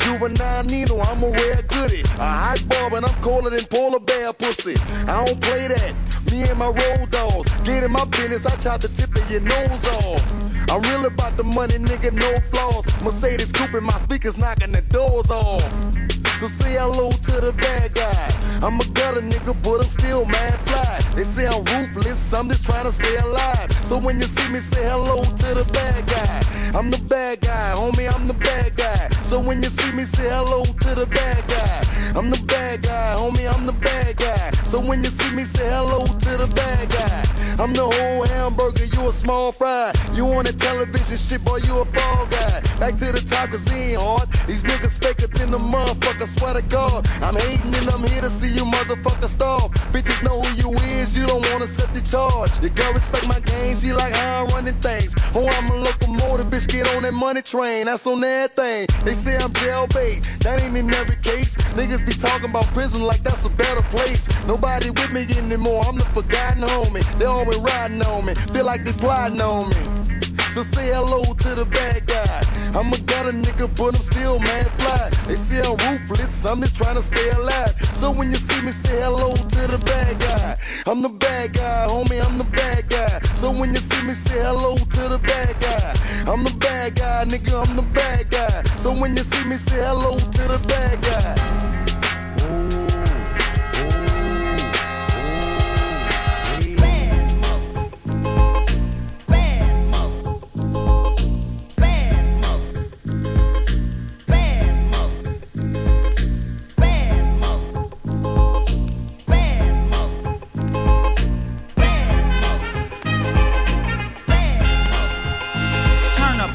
Juvenile 0.00 0.64
Nino, 0.64 1.00
I'm 1.00 1.22
a 1.22 1.30
rare 1.30 1.62
goodie. 1.68 2.02
A 2.18 2.28
hot 2.44 2.62
bulb 2.68 2.94
and 2.94 3.06
I'm 3.06 3.14
colder 3.22 3.50
than 3.50 3.64
polar 3.66 4.00
bear 4.00 4.32
pussy. 4.32 4.76
I 5.06 5.24
don't 5.24 5.40
play 5.40 5.68
that. 5.68 5.94
Me 6.30 6.42
and 6.42 6.58
my 6.58 6.66
road 6.66 7.10
dogs. 7.10 7.50
Get 7.62 7.84
in 7.84 7.92
my 7.92 8.04
business, 8.06 8.46
I 8.46 8.56
tried 8.56 8.80
to 8.82 8.88
tip 8.92 9.14
of 9.14 9.30
your 9.30 9.40
nose 9.40 9.88
off. 9.88 10.22
I'm 10.70 10.82
real 10.82 11.06
about 11.06 11.36
the 11.36 11.44
money, 11.44 11.78
nigga, 11.78 12.12
no 12.12 12.40
flaws. 12.50 12.86
Mercedes 13.02 13.52
Cooper, 13.52 13.80
my 13.80 13.98
speakers 13.98 14.38
knocking 14.38 14.72
the 14.72 14.82
doors 14.82 15.30
off. 15.30 16.19
So 16.40 16.46
say 16.46 16.72
hello 16.72 17.10
to 17.10 17.32
the 17.36 17.52
bad 17.52 17.92
guy. 17.92 18.66
I'm 18.66 18.80
a 18.80 18.84
gutter 18.96 19.20
nigga, 19.20 19.52
but 19.62 19.84
I'm 19.84 19.90
still 19.90 20.24
mad 20.24 20.56
fly. 20.64 21.12
They 21.14 21.22
say 21.22 21.46
I'm 21.46 21.60
ruthless, 21.68 22.32
I'm 22.32 22.48
just 22.48 22.64
trying 22.64 22.86
to 22.86 22.92
stay 22.92 23.14
alive. 23.16 23.70
So 23.84 23.98
when 23.98 24.16
you 24.16 24.24
see 24.24 24.50
me, 24.50 24.58
say 24.58 24.88
hello 24.88 25.20
to 25.22 25.48
the 25.52 25.68
bad 25.68 26.00
guy. 26.08 26.40
I'm 26.72 26.90
the 26.90 26.96
bad 27.12 27.42
guy, 27.42 27.74
homie, 27.76 28.08
I'm 28.08 28.26
the 28.26 28.32
bad 28.32 28.74
guy. 28.74 29.10
So 29.20 29.38
when 29.38 29.62
you 29.62 29.68
see 29.68 29.94
me, 29.94 30.04
say 30.04 30.30
hello 30.32 30.64
to 30.64 30.90
the 30.96 31.04
bad 31.12 31.44
guy. 31.44 31.90
I'm 32.18 32.30
the 32.30 32.40
bad 32.48 32.84
guy, 32.84 33.16
homie, 33.20 33.44
I'm 33.44 33.66
the 33.66 33.76
bad 33.76 34.16
guy. 34.16 34.50
So 34.64 34.80
when 34.80 35.04
you 35.04 35.10
see 35.10 35.36
me, 35.36 35.44
say 35.44 35.68
hello 35.68 36.06
to 36.06 36.30
the 36.40 36.48
bad 36.56 36.88
guy. 36.88 37.40
I'm 37.60 37.74
the 37.74 37.84
whole 37.84 38.24
hamburger, 38.24 38.86
you 38.86 39.08
a 39.08 39.12
small 39.12 39.52
fry. 39.52 39.92
You 40.14 40.24
on 40.32 40.44
the 40.48 40.54
television 40.54 41.18
shit, 41.18 41.44
boy, 41.44 41.58
you 41.68 41.82
a 41.82 41.84
fall 41.84 42.24
guy. 42.32 42.62
Back 42.80 42.96
to 42.96 43.12
the 43.12 43.20
top, 43.20 43.50
cause 43.50 43.68
he 43.68 43.92
ain't 43.92 44.00
hard. 44.00 44.30
These 44.48 44.64
niggas 44.64 44.96
faker 44.96 45.28
than 45.28 45.50
the 45.50 45.58
motherfucker, 45.58 46.29
swear 46.30 46.54
to 46.54 46.62
God. 46.62 47.06
I'm 47.22 47.34
hating 47.34 47.74
and 47.74 47.88
I'm 47.90 48.02
here 48.06 48.22
to 48.22 48.30
see 48.30 48.54
you 48.54 48.64
motherfuckers 48.64 49.34
starve. 49.34 49.70
Bitches 49.90 50.22
know 50.22 50.40
who 50.40 50.50
you 50.62 50.70
is, 50.96 51.16
you 51.16 51.26
don't 51.26 51.42
wanna 51.50 51.66
set 51.66 51.92
the 51.92 52.00
charge. 52.00 52.62
You 52.62 52.70
girl 52.70 52.92
respect 52.94 53.26
my 53.26 53.40
games, 53.40 53.82
she 53.82 53.92
like 53.92 54.14
how 54.14 54.46
I'm 54.46 54.54
running 54.54 54.78
things. 54.78 55.14
Oh, 55.34 55.46
I'm 55.46 55.66
a 55.70 55.76
locomotive, 55.82 56.46
bitch, 56.46 56.68
get 56.70 56.86
on 56.94 57.02
that 57.02 57.14
money 57.14 57.42
train. 57.42 57.86
That's 57.86 58.06
on 58.06 58.20
that 58.20 58.54
thing. 58.54 58.86
They 59.04 59.12
say 59.12 59.36
I'm 59.42 59.50
jailbait, 59.52 60.22
that 60.44 60.62
ain't 60.62 60.76
in 60.76 60.92
every 60.94 61.16
case. 61.16 61.56
Niggas 61.74 62.06
be 62.06 62.12
talking 62.12 62.50
about 62.50 62.66
prison 62.72 63.02
like 63.02 63.22
that's 63.22 63.44
a 63.44 63.50
better 63.50 63.82
place. 63.90 64.28
Nobody 64.46 64.90
with 64.90 65.12
me 65.12 65.26
anymore, 65.36 65.82
I'm 65.86 65.96
the 65.96 66.04
forgotten 66.04 66.62
homie. 66.62 67.04
They 67.18 67.26
always 67.26 67.58
riding 67.58 68.02
on 68.02 68.26
me, 68.26 68.34
feel 68.54 68.66
like 68.66 68.84
they 68.84 68.92
plotting 68.92 69.40
on 69.40 69.68
me. 69.70 70.19
So 70.50 70.62
say 70.62 70.90
hello 70.90 71.22
to 71.32 71.54
the 71.54 71.64
bad 71.64 72.06
guy. 72.06 72.42
I'm 72.74 72.92
a 72.92 72.98
gutter 73.06 73.30
nigga, 73.30 73.70
but 73.78 73.94
I'm 73.94 74.02
still 74.02 74.40
mad 74.40 74.66
fly. 74.82 75.10
They 75.28 75.36
say 75.36 75.62
I'm 75.62 75.78
ruthless, 75.78 76.44
I'm 76.44 76.60
just 76.60 76.76
trying 76.76 76.96
to 76.96 77.02
stay 77.02 77.30
alive. 77.30 77.74
So 77.94 78.10
when 78.10 78.30
you 78.30 78.36
see 78.36 78.66
me, 78.66 78.72
say 78.72 78.98
hello 79.00 79.36
to 79.36 79.60
the 79.70 79.78
bad 79.86 80.18
guy. 80.18 80.58
I'm 80.90 81.02
the 81.02 81.08
bad 81.08 81.52
guy, 81.52 81.86
homie, 81.88 82.18
I'm 82.18 82.36
the 82.36 82.44
bad 82.50 82.88
guy. 82.88 83.20
So 83.34 83.52
when 83.52 83.70
you 83.70 83.78
see 83.78 84.04
me, 84.06 84.12
say 84.12 84.42
hello 84.42 84.74
to 84.76 85.02
the 85.08 85.20
bad 85.22 85.54
guy. 85.62 85.94
I'm 86.26 86.42
the 86.42 86.54
bad 86.58 86.96
guy, 86.96 87.24
nigga, 87.26 87.54
I'm 87.54 87.76
the 87.76 87.86
bad 87.94 88.28
guy. 88.30 88.62
So 88.76 88.90
when 88.90 89.16
you 89.16 89.22
see 89.22 89.48
me, 89.48 89.54
say 89.54 89.78
hello 89.78 90.18
to 90.18 90.42
the 90.50 90.58
bad 90.66 91.00
guy. 91.00 91.69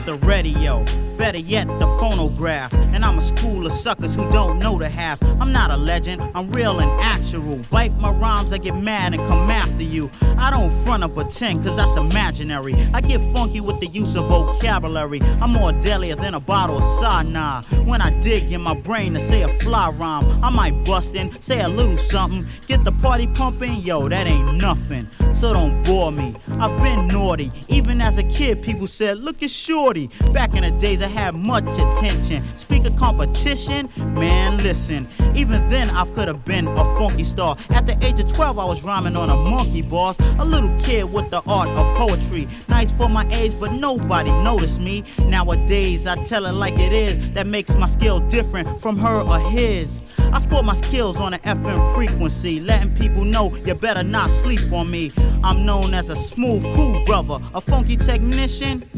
The 0.05 0.13
radio, 0.15 0.85
better 1.17 1.37
yet 1.37 1.67
the 1.67 1.87
phonograph. 1.99 2.73
And 2.73 3.03
I'm 3.03 3.17
a 3.17 3.21
school 3.21 3.65
of 3.65 3.71
suckers 3.71 4.15
who 4.15 4.29
don't 4.29 4.59
know 4.59 4.77
the 4.77 4.89
half. 4.89 5.21
I'm 5.41 5.51
not 5.51 5.71
a 5.71 5.77
legend, 5.77 6.21
I'm 6.33 6.49
real 6.51 6.79
and 6.79 6.91
actual. 7.01 7.57
Bite 7.69 7.95
my 7.97 8.11
rhymes, 8.11 8.53
I 8.53 8.57
get 8.57 8.75
mad 8.75 9.13
and 9.13 9.27
come 9.27 9.49
after 9.49 9.83
you. 9.83 10.09
I 10.37 10.51
don't 10.51 10.71
front 10.83 11.03
or 11.03 11.09
pretend, 11.09 11.63
cause 11.63 11.75
that's 11.75 11.95
imaginary. 11.95 12.75
I 12.93 13.01
get 13.01 13.19
funky 13.33 13.61
with 13.61 13.79
the 13.79 13.87
use 13.87 14.15
of 14.15 14.25
vocabulary. 14.25 15.21
I'm 15.41 15.51
more 15.51 15.71
deadlier 15.71 16.15
than 16.15 16.33
a 16.33 16.39
bottle 16.39 16.77
of 16.77 16.99
Sana. 16.99 17.63
When 17.85 18.01
I 18.01 18.09
dig 18.21 18.51
in 18.51 18.61
my 18.61 18.75
brain 18.75 19.13
to 19.13 19.19
say 19.19 19.43
a 19.43 19.49
fly 19.59 19.89
rhyme, 19.89 20.43
I 20.43 20.49
might 20.49 20.83
bust 20.83 21.15
in, 21.15 21.31
say 21.41 21.61
a 21.61 21.67
little 21.67 21.97
something. 21.97 22.45
Get 22.67 22.83
the 22.83 22.91
party 22.91 23.27
pumping, 23.27 23.77
yo, 23.77 24.07
that 24.07 24.27
ain't 24.27 24.55
nothing. 24.55 25.07
So 25.33 25.53
don't 25.53 25.83
bore 25.83 26.11
me. 26.11 26.35
I've 26.59 26.77
been 26.81 27.07
naughty. 27.07 27.51
Even 27.67 28.01
as 28.01 28.17
a 28.17 28.23
kid, 28.23 28.61
people 28.61 28.87
said, 28.87 29.17
look 29.17 29.43
at 29.43 29.49
Shorty. 29.49 30.09
Back 30.31 30.55
in 30.55 30.63
the 30.63 30.71
days, 30.71 31.01
I 31.05 31.07
had 31.07 31.35
much 31.35 31.65
attention. 31.65 32.43
Speak 32.57 32.83
of 32.85 32.95
competition, 32.95 33.91
man, 34.15 34.57
listen. 34.57 35.07
Even 35.35 35.69
then, 35.69 35.91
I 35.91 36.03
could 36.05 36.27
have 36.27 36.43
been 36.43 36.67
a 36.67 36.83
funky 36.97 37.23
star. 37.23 37.55
At 37.69 37.85
the 37.85 37.95
age 38.03 38.19
of 38.19 38.33
12, 38.33 38.57
I 38.57 38.65
was 38.65 38.83
rhyming 38.83 39.15
on 39.15 39.29
a 39.29 39.35
monkey 39.35 39.83
boss, 39.83 40.17
A 40.39 40.43
little 40.43 40.75
kid 40.79 41.03
with 41.03 41.29
the 41.29 41.43
art 41.45 41.69
of 41.69 41.95
poetry. 41.95 42.47
Nice 42.69 42.91
for 42.91 43.07
my 43.07 43.23
age, 43.29 43.53
but 43.59 43.73
nobody 43.73 44.31
noticed 44.31 44.79
me. 44.79 45.03
Nowadays, 45.19 46.07
I 46.07 46.15
tell 46.23 46.47
it 46.47 46.53
like 46.53 46.79
it 46.79 46.91
is. 46.91 47.29
That 47.35 47.45
makes 47.45 47.75
my 47.75 47.85
skill 47.85 48.19
different 48.21 48.81
from 48.81 48.97
her 48.97 49.21
or 49.21 49.39
his. 49.51 50.01
I 50.17 50.39
sport 50.39 50.65
my 50.65 50.75
skills 50.75 51.17
on 51.17 51.35
an 51.35 51.39
FM 51.41 51.93
frequency, 51.93 52.59
letting 52.59 52.95
people 52.95 53.25
know 53.25 53.55
you 53.57 53.75
better 53.75 54.01
not 54.01 54.31
sleep 54.31 54.73
on 54.73 54.89
me. 54.89 55.11
I'm 55.43 55.67
known 55.67 55.93
as 55.93 56.09
a 56.09 56.15
smooth, 56.15 56.63
cool 56.73 57.05
brother, 57.05 57.37
a 57.53 57.61
funky 57.61 57.95
technician. 57.95 58.89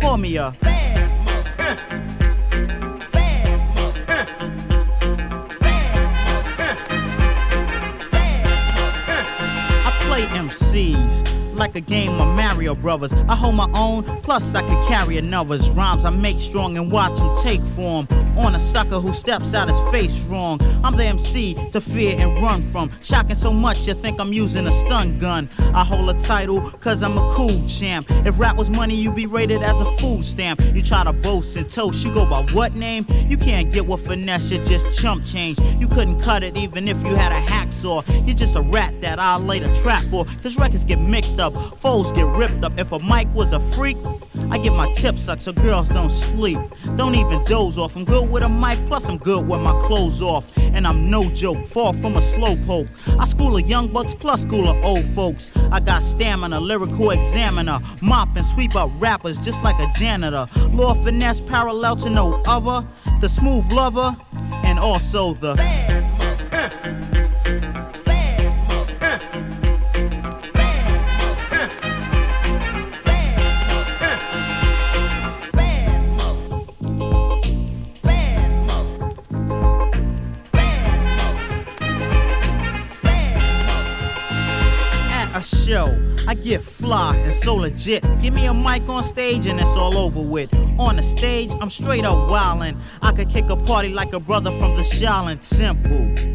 Call 0.00 0.16
me 0.16 0.36
a. 0.36 0.54
play 0.60 0.99
MCs 10.50 11.29
like 11.60 11.76
a 11.76 11.80
game 11.80 12.18
of 12.18 12.26
Mario 12.28 12.74
Brothers. 12.74 13.12
I 13.12 13.36
hold 13.36 13.54
my 13.54 13.70
own, 13.74 14.02
plus 14.22 14.54
I 14.54 14.62
can 14.62 14.82
carry 14.88 15.18
another's 15.18 15.68
rhymes. 15.68 16.06
I 16.06 16.10
make 16.10 16.40
strong 16.40 16.78
and 16.78 16.90
watch 16.90 17.18
them 17.18 17.36
take 17.36 17.60
form. 17.60 18.08
On 18.38 18.54
a 18.54 18.58
sucker 18.58 18.98
who 18.98 19.12
steps 19.12 19.52
out 19.52 19.68
his 19.68 19.78
face 19.90 20.20
wrong. 20.22 20.58
I'm 20.82 20.96
the 20.96 21.04
MC 21.04 21.54
to 21.72 21.80
fear 21.80 22.16
and 22.18 22.42
run 22.42 22.62
from. 22.62 22.90
Shocking 23.02 23.34
so 23.34 23.52
much 23.52 23.86
you 23.86 23.92
think 23.92 24.18
I'm 24.20 24.32
using 24.32 24.66
a 24.68 24.72
stun 24.72 25.18
gun. 25.18 25.50
I 25.74 25.84
hold 25.84 26.08
a 26.08 26.18
title 26.22 26.62
cause 26.80 27.02
I'm 27.02 27.18
a 27.18 27.34
cool 27.34 27.66
champ. 27.68 28.06
If 28.24 28.38
rap 28.38 28.56
was 28.56 28.70
money, 28.70 28.94
you'd 28.94 29.14
be 29.14 29.26
rated 29.26 29.62
as 29.62 29.78
a 29.78 29.96
food 29.98 30.24
stamp. 30.24 30.62
You 30.74 30.82
try 30.82 31.04
to 31.04 31.12
boast 31.12 31.56
and 31.56 31.68
toast, 31.68 32.02
you 32.04 32.14
go 32.14 32.24
by 32.24 32.42
what 32.54 32.74
name? 32.74 33.04
You 33.28 33.36
can't 33.36 33.70
get 33.70 33.84
what 33.84 34.00
finesse, 34.00 34.50
you 34.50 34.58
just 34.64 34.98
chump 34.98 35.26
change. 35.26 35.58
You 35.78 35.88
couldn't 35.88 36.22
cut 36.22 36.42
it 36.42 36.56
even 36.56 36.88
if 36.88 37.04
you 37.04 37.14
had 37.14 37.32
a 37.32 37.40
hacksaw. 37.40 38.26
You're 38.26 38.36
just 38.36 38.56
a 38.56 38.62
rat 38.62 38.98
that 39.02 39.18
I'll 39.18 39.40
lay 39.40 39.58
the 39.58 39.74
trap 39.74 40.04
for. 40.04 40.24
Cause 40.42 40.56
records 40.56 40.84
get 40.84 40.98
mixed 40.98 41.38
up, 41.38 41.49
foes 41.76 42.12
get 42.12 42.26
ripped 42.26 42.64
up. 42.64 42.78
If 42.78 42.92
a 42.92 42.98
mic 42.98 43.28
was 43.34 43.52
a 43.52 43.60
freak, 43.74 43.96
I 44.50 44.58
get 44.58 44.72
my 44.72 44.90
tip 44.92 45.18
sucked 45.18 45.42
so 45.42 45.52
girls 45.52 45.88
don't 45.88 46.10
sleep. 46.10 46.58
Don't 46.96 47.14
even 47.14 47.44
doze 47.44 47.78
off. 47.78 47.96
I'm 47.96 48.04
good 48.04 48.30
with 48.30 48.42
a 48.42 48.48
mic, 48.48 48.78
plus 48.86 49.08
I'm 49.08 49.18
good 49.18 49.46
with 49.46 49.60
my 49.60 49.72
clothes 49.86 50.20
off. 50.22 50.50
And 50.58 50.86
I'm 50.86 51.10
no 51.10 51.28
joke, 51.30 51.64
far 51.66 51.92
from 51.92 52.16
a 52.16 52.20
slowpoke. 52.20 52.88
I 53.18 53.26
school 53.26 53.56
of 53.56 53.68
young 53.68 53.88
bucks 53.88 54.14
plus 54.14 54.42
school 54.42 54.68
of 54.68 54.82
old 54.84 55.04
folks. 55.06 55.50
I 55.70 55.80
got 55.80 56.02
stamina, 56.02 56.60
lyrical 56.60 57.10
examiner, 57.10 57.80
mop 58.00 58.36
and 58.36 58.46
sweep 58.46 58.74
up 58.76 58.90
rappers 58.98 59.38
just 59.38 59.62
like 59.62 59.78
a 59.80 59.90
janitor. 59.98 60.46
Lord 60.70 60.98
Finesse 61.04 61.40
parallel 61.40 61.96
to 61.96 62.10
no 62.10 62.42
other. 62.46 62.86
The 63.20 63.28
smooth 63.28 63.70
lover, 63.72 64.16
and 64.64 64.78
also 64.78 65.34
the. 65.34 65.56
I 86.30 86.34
get 86.34 86.62
fly 86.62 87.16
and 87.16 87.34
so 87.34 87.56
legit. 87.56 88.04
Give 88.22 88.32
me 88.32 88.46
a 88.46 88.54
mic 88.54 88.88
on 88.88 89.02
stage 89.02 89.46
and 89.46 89.58
it's 89.58 89.70
all 89.70 89.98
over 89.98 90.20
with. 90.20 90.54
On 90.78 90.94
the 90.94 91.02
stage, 91.02 91.50
I'm 91.60 91.70
straight 91.70 92.04
up 92.04 92.28
wildin'. 92.28 92.76
I 93.02 93.10
could 93.10 93.28
kick 93.28 93.50
a 93.50 93.56
party 93.56 93.88
like 93.88 94.12
a 94.12 94.20
brother 94.20 94.52
from 94.52 94.76
the 94.76 94.82
Shaolin 94.82 95.40
Temple. 95.58 96.30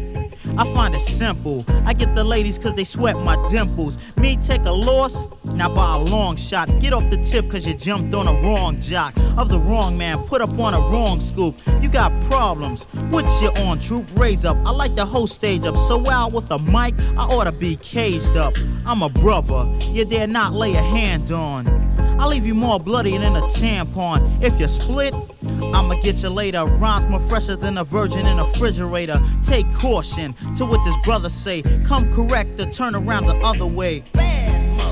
I 0.58 0.64
find 0.74 0.94
it 0.94 1.00
simple. 1.00 1.64
I 1.86 1.94
get 1.94 2.14
the 2.14 2.24
ladies 2.24 2.58
cause 2.58 2.74
they 2.74 2.84
sweat 2.84 3.16
my 3.16 3.36
dimples. 3.48 3.96
Me 4.18 4.36
take 4.36 4.66
a 4.66 4.70
loss, 4.70 5.24
not 5.56 5.74
by 5.74 5.94
a 5.94 5.98
long 5.98 6.36
shot. 6.36 6.68
Get 6.80 6.92
off 6.92 7.08
the 7.10 7.16
tip 7.16 7.50
cause 7.50 7.66
you 7.66 7.74
jumped 7.74 8.14
on 8.14 8.28
a 8.28 8.32
wrong 8.42 8.80
jock. 8.80 9.14
Of 9.36 9.48
the 9.48 9.58
wrong 9.58 9.96
man, 9.96 10.22
put 10.24 10.40
up 10.40 10.58
on 10.58 10.74
a 10.74 10.80
wrong 10.80 11.20
scoop. 11.20 11.54
You 11.80 11.88
got 11.88 12.12
problems. 12.24 12.84
What 13.10 13.24
you 13.40 13.48
on, 13.62 13.80
troop? 13.80 14.06
Raise 14.14 14.44
up. 14.44 14.56
I 14.66 14.70
like 14.70 14.94
the 14.94 15.04
whole 15.04 15.26
stage 15.26 15.64
up. 15.64 15.76
So 15.76 16.08
out 16.10 16.32
with 16.32 16.50
a 16.50 16.58
mic, 16.58 16.94
I 17.16 17.24
ought 17.24 17.44
to 17.44 17.52
be 17.52 17.76
caged 17.76 18.36
up. 18.36 18.54
I'm 18.84 19.02
a 19.02 19.08
brother, 19.08 19.66
you 19.90 20.04
dare 20.04 20.26
not 20.26 20.52
lay 20.52 20.74
a 20.74 20.82
hand 20.82 21.32
on. 21.32 21.66
I'll 22.18 22.28
leave 22.28 22.46
you 22.46 22.54
more 22.54 22.80
bloody 22.80 23.16
than 23.18 23.36
a 23.36 23.42
tampon. 23.42 24.42
If 24.42 24.58
you 24.58 24.68
split, 24.68 25.14
I'ma 25.74 26.00
get 26.00 26.22
you 26.22 26.30
later. 26.30 26.64
Rhymes 26.64 27.06
more 27.06 27.20
fresher 27.20 27.56
than 27.56 27.76
a 27.76 27.84
virgin 27.84 28.26
in 28.26 28.38
a 28.38 28.44
refrigerator. 28.44 29.20
Take 29.44 29.70
caution 29.74 30.34
to 30.56 30.64
what 30.64 30.82
this 30.84 30.96
brother 31.04 31.28
say. 31.28 31.62
Come 31.84 32.12
correct 32.14 32.58
or 32.58 32.70
turn 32.70 32.94
around 32.94 33.26
the 33.26 33.36
other 33.36 33.66
way. 33.66 34.02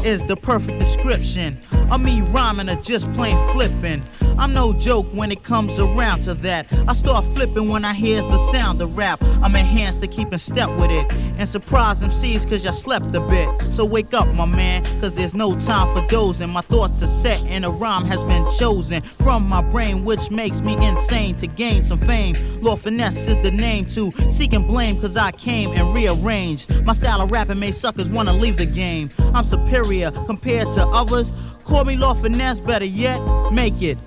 Is 0.05 0.23
the 0.27 0.37
perfect 0.37 0.79
description 0.79 1.59
of 1.91 2.01
me 2.03 2.21
rhyming 2.21 2.69
or 2.69 2.77
just 2.83 3.11
plain 3.15 3.39
flipping. 3.55 4.03
I'm 4.39 4.53
no 4.53 4.73
joke 4.73 5.07
when 5.13 5.31
it 5.31 5.43
comes 5.43 5.79
around 5.79 6.23
to 6.23 6.35
that. 6.35 6.67
I 6.89 6.93
start 6.93 7.25
flipping 7.27 7.69
when 7.69 7.85
I 7.85 7.93
hear 7.93 8.21
the 8.23 8.53
sound 8.53 8.83
of 8.83 8.97
rap. 8.97 9.23
I'm 9.43 9.55
enhanced 9.55 10.01
to 10.03 10.09
keep 10.09 10.33
in 10.33 10.39
step 10.39 10.71
with 10.77 10.91
it. 10.91 11.13
And 11.39 11.49
surprise 11.49 12.01
them. 12.01 12.11
MCs 12.11 12.49
cause 12.49 12.65
y'all 12.65 12.73
slept 12.73 13.15
a 13.15 13.21
bit. 13.21 13.49
So 13.73 13.85
wake 13.85 14.15
up, 14.15 14.29
my 14.35 14.47
man, 14.47 14.85
cause 15.01 15.15
there's 15.15 15.35
no 15.35 15.59
time 15.59 15.93
for 15.95 16.07
dozing. 16.09 16.51
My 16.51 16.61
thoughts 16.63 17.03
are 17.03 17.09
set 17.09 17.41
and 17.43 17.65
a 17.65 17.71
rhyme 17.71 18.05
has 18.05 18.23
been 18.25 18.47
chosen 18.59 19.03
from 19.03 19.49
my 19.49 19.63
brain, 19.63 20.05
which 20.05 20.31
makes 20.31 20.61
me 20.61 20.75
insane 20.85 21.35
to 21.37 21.47
gain 21.47 21.85
some 21.85 21.99
fame. 21.99 22.37
Lord 22.61 22.81
Finesse 22.81 23.27
is 23.27 23.43
the 23.43 23.51
name 23.51 23.87
to 23.87 24.13
seeking 24.31 24.67
blame 24.67 25.01
cause 25.01 25.17
I 25.17 25.33
came 25.33 25.71
and 25.71 25.95
rearranged. 25.95 26.85
My 26.85 26.93
style 26.93 27.21
of 27.21 27.31
rapping 27.31 27.59
made 27.59 27.75
suckers 27.75 28.09
wanna 28.09 28.33
leave 28.33 28.57
the 28.57 28.67
game. 28.67 29.11
I'm 29.35 29.45
superior 29.45 30.11
compared 30.27 30.71
to 30.73 30.87
others. 30.87 31.33
Call 31.65 31.85
me 31.85 31.97
Lord 31.97 32.19
Finesse, 32.19 32.61
better 32.61 32.85
yet, 32.85 33.21
make 33.53 33.81
it. 33.83 33.99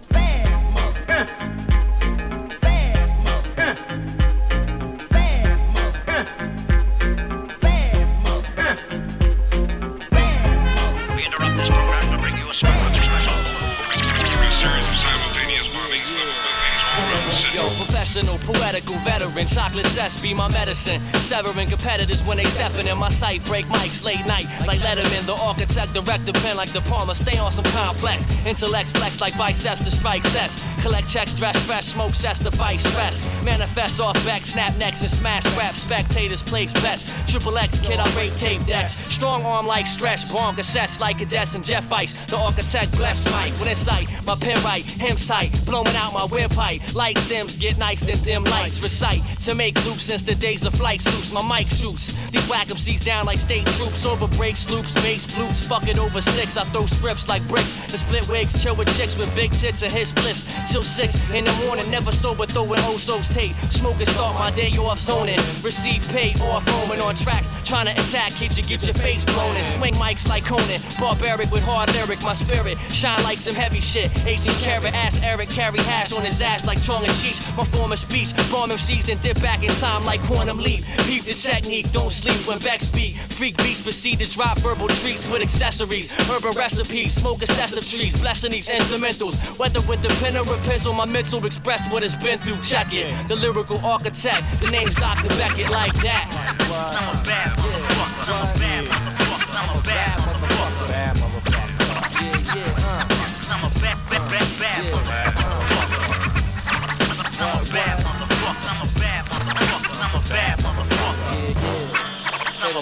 Professional, 18.17 18.51
poetical, 18.51 18.95
veteran, 19.06 19.45
chocolate 19.45 19.86
cess 19.86 20.19
be 20.19 20.34
my 20.34 20.47
medicine. 20.49 20.99
Severing 21.30 21.69
competitors 21.69 22.23
when 22.23 22.38
they 22.38 22.45
stepping 22.45 22.88
in 22.88 22.97
my 22.97 23.10
sight, 23.10 23.45
break 23.45 23.65
mics 23.67 24.03
late 24.03 24.25
night 24.25 24.47
like 24.65 24.80
Letterman. 24.80 25.27
The 25.27 25.36
architect, 25.36 25.93
director, 25.93 26.34
pen 26.34 26.58
like 26.58 26.73
the 26.73 26.82
Palmer. 26.82 27.13
Stay 27.13 27.38
on 27.38 27.51
some 27.51 27.65
complex. 27.65 28.25
Intellects 28.43 28.89
flex 28.89 29.21
like 29.21 29.38
biceps 29.38 29.84
to 29.84 29.91
strike 29.91 30.23
sets. 30.23 30.63
Collect 30.82 31.08
checks, 31.08 31.36
dress 31.36 31.63
fresh, 31.65 31.86
smoke 31.86 32.15
sets 32.15 32.39
to 32.39 32.49
fight 32.49 32.80
stress. 32.80 33.43
Manifest 33.45 33.99
off 33.99 34.15
back, 34.25 34.41
snap 34.45 34.75
necks 34.77 35.01
and 35.01 35.12
smash 35.12 35.45
rap. 35.56 35.75
Spectators 35.75 36.41
place 36.41 36.73
bets. 36.73 37.03
Triple 37.30 37.56
X 37.58 37.80
kid, 37.82 37.99
I 37.99 38.17
rate 38.17 38.34
tape 38.39 38.65
decks. 38.65 38.97
Strong 38.97 39.43
arm 39.43 39.67
like 39.67 39.86
stretch, 39.86 40.32
bomb 40.32 40.56
cassettes 40.56 40.99
like 40.99 41.19
cadets 41.19 41.53
and 41.53 41.63
Jeff 41.63 41.86
fights. 41.86 42.13
The 42.25 42.38
architect 42.38 42.97
bless 42.97 43.25
Mike 43.32 43.51
with 43.60 43.69
insight. 43.69 44.08
My 44.25 44.36
pen 44.36 44.58
right, 44.63 44.84
hymns 44.84 45.27
tight, 45.27 45.53
blowing 45.65 45.95
out 45.95 46.13
my 46.13 46.25
windpipe. 46.25 46.95
Light 46.95 47.17
stems 47.19 47.58
get 47.58 47.77
nice, 47.77 48.06
then 48.07 48.17
dim 48.23 48.43
lights. 48.45 48.81
Recite 48.81 49.21
to 49.43 49.53
make 49.53 49.75
loops 49.85 50.03
since 50.03 50.21
the 50.21 50.35
days 50.35 50.65
of 50.65 50.73
flight 50.73 51.01
suits. 51.01 51.31
My 51.31 51.43
mic 51.43 51.67
shoots. 51.67 52.13
These 52.31 52.47
whack 52.49 52.67
MCs 52.67 53.03
down 53.03 53.25
like 53.25 53.39
state 53.39 53.65
troops. 53.77 54.05
Over 54.05 54.27
breaks, 54.37 54.69
loops, 54.71 54.93
bass, 55.01 55.25
flutes. 55.25 55.65
Fuck 55.65 55.87
it 55.87 55.99
over 55.99 56.21
sticks. 56.21 56.57
I 56.57 56.63
throw 56.65 56.85
scripts 56.85 57.27
like 57.27 57.45
bricks. 57.47 57.69
The 57.91 57.97
split 57.97 58.27
wigs, 58.29 58.61
chill 58.63 58.75
with 58.75 58.87
chicks 58.97 59.19
with 59.19 59.33
big 59.35 59.51
tits 59.51 59.83
and 59.83 59.91
his 59.91 60.09
splits. 60.09 60.43
Till 60.71 60.81
six 60.83 61.15
in 61.31 61.45
the 61.45 61.53
morning, 61.65 61.89
never 61.91 62.11
sober, 62.11 62.45
throwing 62.45 62.79
Ozo's 62.81 63.27
tape. 63.29 63.55
Smoke 63.69 63.97
and 63.97 64.07
start 64.07 64.33
my 64.35 64.51
day 64.55 64.71
off 64.77 64.99
zoning. 64.99 65.39
Receive 65.61 66.07
pay 66.09 66.33
off 66.41 66.65
roaming 66.67 67.01
on 67.01 67.15
tracks. 67.15 67.49
Trying 67.63 67.87
to 67.87 67.91
attack, 67.91 68.31
hit 68.31 68.55
you, 68.55 68.63
get 68.63 68.85
your 68.85 68.95
face 68.95 69.25
blown. 69.25 69.55
And 69.55 69.65
swing 69.77 69.93
mics 69.95 70.27
like 70.27 70.45
Conan. 70.45 70.81
Barbaric 70.99 71.51
with 71.51 71.63
hard 71.63 71.93
lyric, 71.93 72.21
my 72.23 72.33
spirit. 72.33 72.77
Shine 72.93 73.21
like 73.23 73.39
some 73.39 73.53
heavy 73.55 73.81
shit. 73.81 74.09
18 74.25 74.53
karat 74.63 74.93
ass 74.93 75.21
Eric 75.21 75.49
carry 75.49 75.79
hash 75.79 76.13
on 76.13 76.23
his 76.23 76.41
ass 76.41 76.65
like 76.65 76.81
tongue 76.83 77.03
and 77.03 77.13
cheeks. 77.17 77.39
My 77.57 77.65
form 77.65 77.91
of 77.91 77.96
speech, 77.97 78.33
bomb 78.51 78.69
MCs 78.69 79.10
and 79.10 79.21
dip 79.21 79.41
back 79.41 79.63
in 79.63 79.69
time 79.81 80.05
like 80.05 80.19
quantum 80.21 80.57
leap. 80.57 80.83
Peep 81.05 81.23
the 81.23 81.33
technique, 81.33 81.91
don't 81.91 82.12
sleep 82.12 82.47
when 82.47 82.60
Beck 82.60 82.81
speak. 82.81 83.15
Freak 83.15 83.57
beats 83.57 83.81
proceed 83.81 84.19
to 84.19 84.29
drop 84.31 84.60
verbal 84.60 84.88
treats 84.88 85.29
with 85.31 85.41
accessories. 85.41 86.12
Urban 86.29 86.51
recipes, 86.51 87.13
smoke 87.13 87.41
excessive 87.41 87.86
trees, 87.88 88.19
blessing 88.19 88.51
these 88.51 88.67
instrumentals. 88.67 89.36
Whether 89.57 89.81
with 89.81 90.01
the 90.01 90.10
pen 90.23 90.36
or 90.38 90.41
a 90.41 90.57
pencil, 90.67 90.93
my 90.93 91.05
mental 91.05 91.43
express 91.45 91.81
what 91.91 92.03
it's 92.03 92.15
been 92.15 92.38
through. 92.38 92.62
Check 92.62 92.93
it. 92.93 93.05
The 93.27 93.36
lyrical 93.36 93.83
architect, 93.86 94.43
the 94.62 94.69
name's 94.71 94.95
Dr. 94.95 95.29
Beckett 95.38 95.69
like 95.71 95.93
that. 96.03 96.25
I'm 96.29 97.19
a 97.19 97.23
bad 97.23 97.57
motherfucker. 97.57 98.29
I'm 98.29 98.49
a 98.49 98.60
bad 98.60 98.88
motherfucker. 98.88 99.57
I'm 99.57 99.77
a 99.77 99.81
bad 99.83 100.17
motherfucker. 100.19 100.89
Bad 100.89 101.15
motherfucker. 101.17 102.21
Yeah, 102.21 102.55
yeah, 102.55 102.75
uh. 102.79 103.27
I'm 103.49 103.63
a 103.63 103.79
bad, 103.79 103.97
bad, 104.10 104.31
bad, 104.31 104.60
bad 104.60 104.93
motherfucker. 104.93 105.46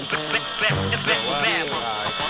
Yeah. 0.02 0.92
I'm 0.92 1.25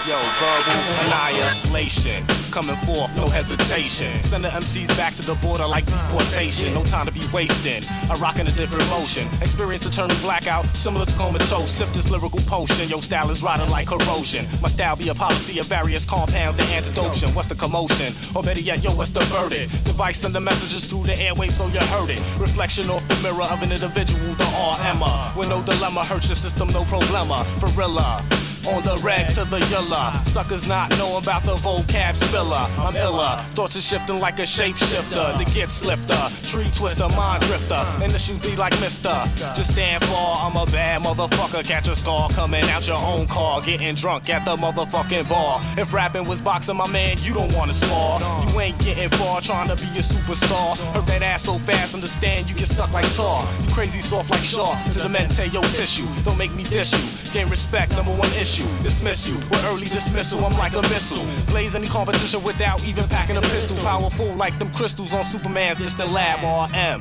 Yo, 0.08 0.22
verbal 0.38 0.82
annihilation. 1.08 2.24
Coming 2.52 2.76
forth, 2.86 3.16
no 3.16 3.26
hesitation. 3.26 4.24
Send 4.24 4.44
the 4.44 4.50
MCs 4.50 4.96
back 4.96 5.16
to 5.16 5.24
the 5.24 5.34
border 5.36 5.66
like 5.66 5.88
deportation. 5.88 6.76
No 6.76 6.84
time 6.84 7.08
to 7.08 7.12
be 7.12 7.26
wasting. 7.34 7.82
I 8.08 8.14
rock 8.20 8.38
in 8.38 8.46
a 8.46 8.52
different 8.52 8.88
motion. 8.92 9.28
Experience 9.42 9.90
turning 9.90 10.16
blackout, 10.18 10.68
similar 10.76 11.08
to 11.08 11.14
comatose. 11.14 11.72
Sip 11.72 11.90
this 11.90 12.12
lyrical 12.12 12.40
potion. 12.42 12.88
Your 12.88 13.02
style 13.02 13.32
is 13.32 13.42
rotting 13.42 13.72
like 13.72 13.88
corrosion. 13.88 14.46
My 14.62 14.70
style 14.70 14.96
be 14.96 15.10
a 15.10 15.16
policy 15.16 15.58
of 15.58 15.66
various 15.66 16.06
compounds, 16.06 16.56
the 16.56 16.64
antidote. 16.66 17.36
What's 17.36 17.48
the 17.48 17.56
commotion? 17.56 18.14
Or 18.36 18.44
better 18.44 18.62
yet, 18.62 18.84
yo, 18.84 18.92
what's 18.92 19.10
the 19.10 19.22
verdict? 19.22 19.72
Device 19.86 20.20
send 20.20 20.36
the 20.36 20.40
messages 20.40 20.86
through 20.86 21.06
the 21.06 21.14
airwaves 21.14 21.54
so 21.54 21.66
you 21.66 21.80
heard 21.80 22.12
it. 22.12 22.22
Reflection 22.40 22.92
off 22.92 23.08
the 23.08 23.16
mirror 23.24 23.46
of 23.46 23.64
an 23.64 23.72
individual, 23.72 24.36
the 24.36 24.44
RMA. 24.44 25.36
With 25.36 25.50
no 25.50 25.64
dilemma, 25.64 26.06
hurt 26.06 26.28
your 26.28 26.36
system, 26.36 26.68
no 26.68 26.84
problema. 26.84 27.42
Realer. 27.76 28.45
On 28.68 28.82
the 28.84 28.98
rag 29.04 29.30
to 29.36 29.46
the 29.46 29.60
yella. 29.70 30.22
Suckers 30.26 30.68
not 30.68 30.90
know 30.98 31.18
about 31.18 31.44
the 31.44 31.54
vocab 31.56 32.16
spiller. 32.16 32.66
I'm 32.80 32.96
iller. 32.96 33.38
Thoughts 33.52 33.76
are 33.76 33.82
shifting 33.82 34.20
like 34.20 34.40
a 34.40 34.44
shapeshifter. 34.44 35.38
The 35.38 35.46
get 35.52 35.70
slifter. 35.70 36.50
Tree 36.50 36.70
twister, 36.72 37.08
mind 37.10 37.44
drifter. 37.44 37.82
And 38.02 38.12
the 38.12 38.18
shoes 38.18 38.42
be 38.42 38.56
like 38.56 38.74
mister. 38.82 39.24
Just 39.56 39.74
stand 39.74 40.04
for 40.06 40.16
I'm 40.16 40.56
a 40.56 40.66
bad 40.66 41.02
motherfucker. 41.02 41.64
Catch 41.64 41.90
a 41.90 41.96
scar 41.96 42.28
coming 42.30 42.64
out 42.66 42.88
your 42.88 42.98
own 42.98 43.28
car. 43.28 43.62
Getting 43.62 43.94
drunk 43.94 44.30
at 44.30 44.46
the 44.46 44.56
motherfucking 44.56 45.30
bar. 45.30 45.62
If 45.78 45.94
rapping 45.94 46.28
was 46.28 46.42
boxing, 46.42 46.78
my 46.78 46.90
man, 46.90 47.18
you 47.22 47.36
don't 47.36 47.54
wanna 47.54 47.74
spar. 47.74 48.20
You 48.50 48.60
ain't 48.60 48.80
getting 48.80 49.10
far 49.10 49.42
trying 49.42 49.68
to 49.70 49.76
be 49.76 49.90
a 50.00 50.02
superstar. 50.02 50.76
Heard 50.96 51.06
that 51.06 51.22
ass 51.22 51.44
so 51.44 51.60
fast, 51.60 51.94
understand 51.94 52.50
you 52.50 52.56
get 52.56 52.68
stuck 52.68 52.92
like 52.92 53.06
tar. 53.14 53.46
You 53.62 53.74
crazy 53.74 54.00
soft 54.00 54.32
like 54.32 54.42
shark. 54.42 54.84
To 54.94 55.00
the 55.00 55.10
mente 55.10 55.46
your 55.54 55.64
tissue. 55.78 56.08
Don't 56.24 56.38
make 56.38 56.54
me 56.56 56.64
dish 56.64 56.94
you. 56.94 57.32
Gain 57.32 57.50
respect, 57.50 57.92
number 57.92 58.16
one 58.16 58.32
issue. 58.34 58.55
Dismiss 58.56 59.28
you 59.28 59.36
with 59.36 59.66
early 59.66 59.86
dismissal. 59.86 60.46
I'm 60.46 60.58
like 60.58 60.74
a 60.74 60.82
missile. 60.84 61.26
Blaze 61.48 61.76
any 61.76 61.88
competition 61.88 62.42
without 62.44 62.82
even 62.86 63.08
packing 63.10 63.36
a 63.36 63.42
pistol. 63.42 63.84
Powerful 63.84 64.34
like 64.36 64.58
them 64.60 64.72
crystals 64.72 65.14
on 65.14 65.24
Superman's 65.26 65.78
distant 65.78 66.12
lab 66.12 66.40
RM. 66.40 67.00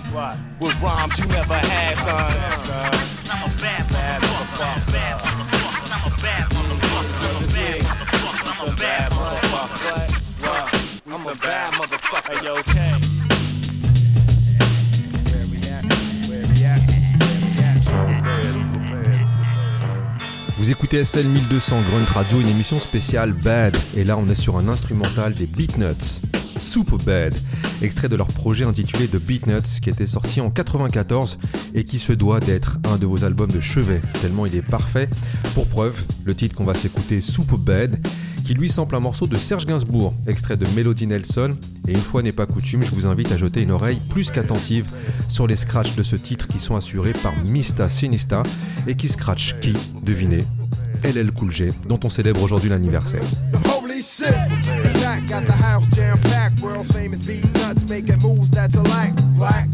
With 0.58 0.80
rhymes 0.82 1.18
you 1.18 1.26
never 1.26 1.54
had, 1.54 1.94
son. 1.96 2.32
I'm 3.30 3.50
a 3.50 3.54
bad 3.60 3.86
motherfucker. 3.90 4.64
I'm 4.64 4.82
a 4.82 4.92
bad 4.92 5.20
motherfucker. 5.20 5.92
I'm 5.92 6.12
a 6.12 6.16
bad 6.22 6.50
motherfucker. 6.50 7.44
I'm 8.46 8.68
a 8.68 8.76
bad 8.76 9.12
motherfucker. 9.12 10.14
I'm 10.26 10.56
a 10.56 10.56
bad 10.56 10.72
motherfucker. 10.72 11.04
I'm 11.06 11.26
a 11.26 11.34
bad 11.36 11.72
motherfucker. 11.74 12.38
Hey, 12.38 12.44
yo, 12.44 12.56
okay. 12.56 13.13
Vous 20.64 20.70
écoutez 20.70 21.04
SL 21.04 21.28
1200 21.28 21.82
Grunt 21.90 22.10
Radio, 22.14 22.40
une 22.40 22.48
émission 22.48 22.80
spéciale 22.80 23.34
Bad. 23.34 23.76
Et 23.94 24.02
là, 24.02 24.16
on 24.16 24.30
est 24.30 24.34
sur 24.34 24.56
un 24.56 24.66
instrumental 24.68 25.34
des 25.34 25.44
Beatnuts. 25.44 26.22
Super 26.56 26.98
Bad, 26.98 27.34
extrait 27.82 28.08
de 28.08 28.16
leur 28.16 28.28
projet 28.28 28.64
intitulé 28.64 29.08
The 29.08 29.16
Beatnuts 29.16 29.80
qui 29.82 29.90
était 29.90 30.06
sorti 30.06 30.40
en 30.40 30.50
94 30.50 31.38
et 31.74 31.84
qui 31.84 31.98
se 31.98 32.12
doit 32.12 32.40
d'être 32.40 32.78
un 32.84 32.96
de 32.96 33.06
vos 33.06 33.24
albums 33.24 33.50
de 33.50 33.60
chevet, 33.60 34.00
tellement 34.20 34.46
il 34.46 34.54
est 34.54 34.62
parfait. 34.62 35.08
Pour 35.54 35.66
preuve, 35.66 36.02
le 36.24 36.34
titre 36.34 36.56
qu'on 36.56 36.64
va 36.64 36.74
s'écouter, 36.74 37.20
Super 37.20 37.58
Bad, 37.58 37.98
qui 38.44 38.54
lui 38.54 38.68
sample 38.68 38.94
un 38.94 39.00
morceau 39.00 39.26
de 39.26 39.36
Serge 39.36 39.64
Gainsbourg, 39.64 40.14
extrait 40.26 40.56
de 40.56 40.66
Melody 40.76 41.06
Nelson. 41.06 41.56
Et 41.88 41.92
une 41.92 41.98
fois 41.98 42.22
n'est 42.22 42.32
pas 42.32 42.46
coutume, 42.46 42.82
je 42.82 42.90
vous 42.90 43.06
invite 43.06 43.32
à 43.32 43.36
jeter 43.36 43.62
une 43.62 43.70
oreille 43.70 44.00
plus 44.10 44.30
qu'attentive 44.30 44.86
sur 45.28 45.46
les 45.46 45.56
scratchs 45.56 45.94
de 45.94 46.02
ce 46.02 46.16
titre 46.16 46.46
qui 46.46 46.58
sont 46.58 46.76
assurés 46.76 47.14
par 47.14 47.34
Mista 47.44 47.88
Sinista 47.88 48.42
et 48.86 48.94
qui 48.94 49.08
scratch 49.08 49.56
qui 49.60 49.74
Devinez 50.02 50.44
LL 51.02 51.32
Cool 51.32 51.50
J, 51.50 51.64
dont 51.88 52.00
on 52.04 52.10
célèbre 52.10 52.42
aujourd'hui 52.42 52.70
l'anniversaire. 52.70 53.22
Got 55.34 55.46
the 55.46 55.52
house 55.52 55.90
jam 55.96 56.16
packed. 56.18 56.60
World 56.60 56.86
famous 56.86 57.26
beat 57.26 57.44
nuts 57.54 57.82
making 57.88 58.20
moves 58.20 58.52
that's 58.52 58.76
alike. 58.76 59.12
Black 59.36 59.66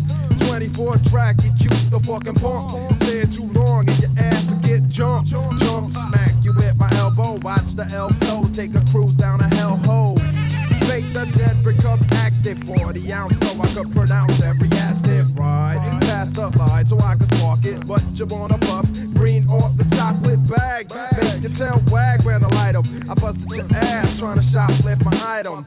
24 0.49 0.97
track, 1.11 1.37
you 1.45 1.51
cute 1.59 1.91
the 1.91 2.01
fucking 2.01 2.33
punk. 2.37 2.97
Stay 3.03 3.25
too 3.27 3.45
long 3.53 3.87
and 3.87 3.99
your 4.01 4.11
ass 4.17 4.51
will 4.51 4.57
get 4.61 4.89
jumped. 4.89 5.29
Jump, 5.29 5.93
smack 5.93 6.33
you 6.43 6.55
with 6.55 6.77
my 6.79 6.89
elbow. 6.97 7.35
Watch 7.43 7.75
the 7.75 7.85
L 7.93 8.09
take 8.55 8.75
a 8.75 8.81
cruise 8.91 9.13
down 9.17 9.43
a 9.43 9.55
hell 9.55 9.77
hole. 9.85 10.15
Make 10.89 11.13
the 11.13 11.31
dead 11.37 11.63
become 11.63 12.01
active. 12.13 12.65
40 12.65 13.13
ounce 13.13 13.39
so 13.39 13.61
I 13.61 13.67
could 13.67 13.95
pronounce 13.95 14.43
every 14.43 14.71
active 14.79 15.37
right. 15.37 16.00
Line 16.37 16.87
so 16.87 16.99
I 17.01 17.17
can 17.17 17.27
spark 17.37 17.65
it. 17.65 17.87
But 17.87 18.03
you 18.15 18.25
wanna 18.27 18.59
puff 18.59 18.87
green 19.15 19.49
off 19.49 19.77
the 19.77 19.85
chocolate 19.97 20.43
bag. 20.49 20.91
Make 21.21 21.43
your 21.43 21.53
tail 21.53 21.83
wag 21.91 22.23
when 22.23 22.43
I 22.45 22.49
light 22.49 22.77
'em. 22.77 22.85
I 23.11 23.15
busted 23.15 23.51
your 23.51 23.67
ass 23.77 24.19
trying 24.19 24.37
to 24.37 24.43
shoplift 24.43 25.05
my 25.05 25.17
item. 25.27 25.67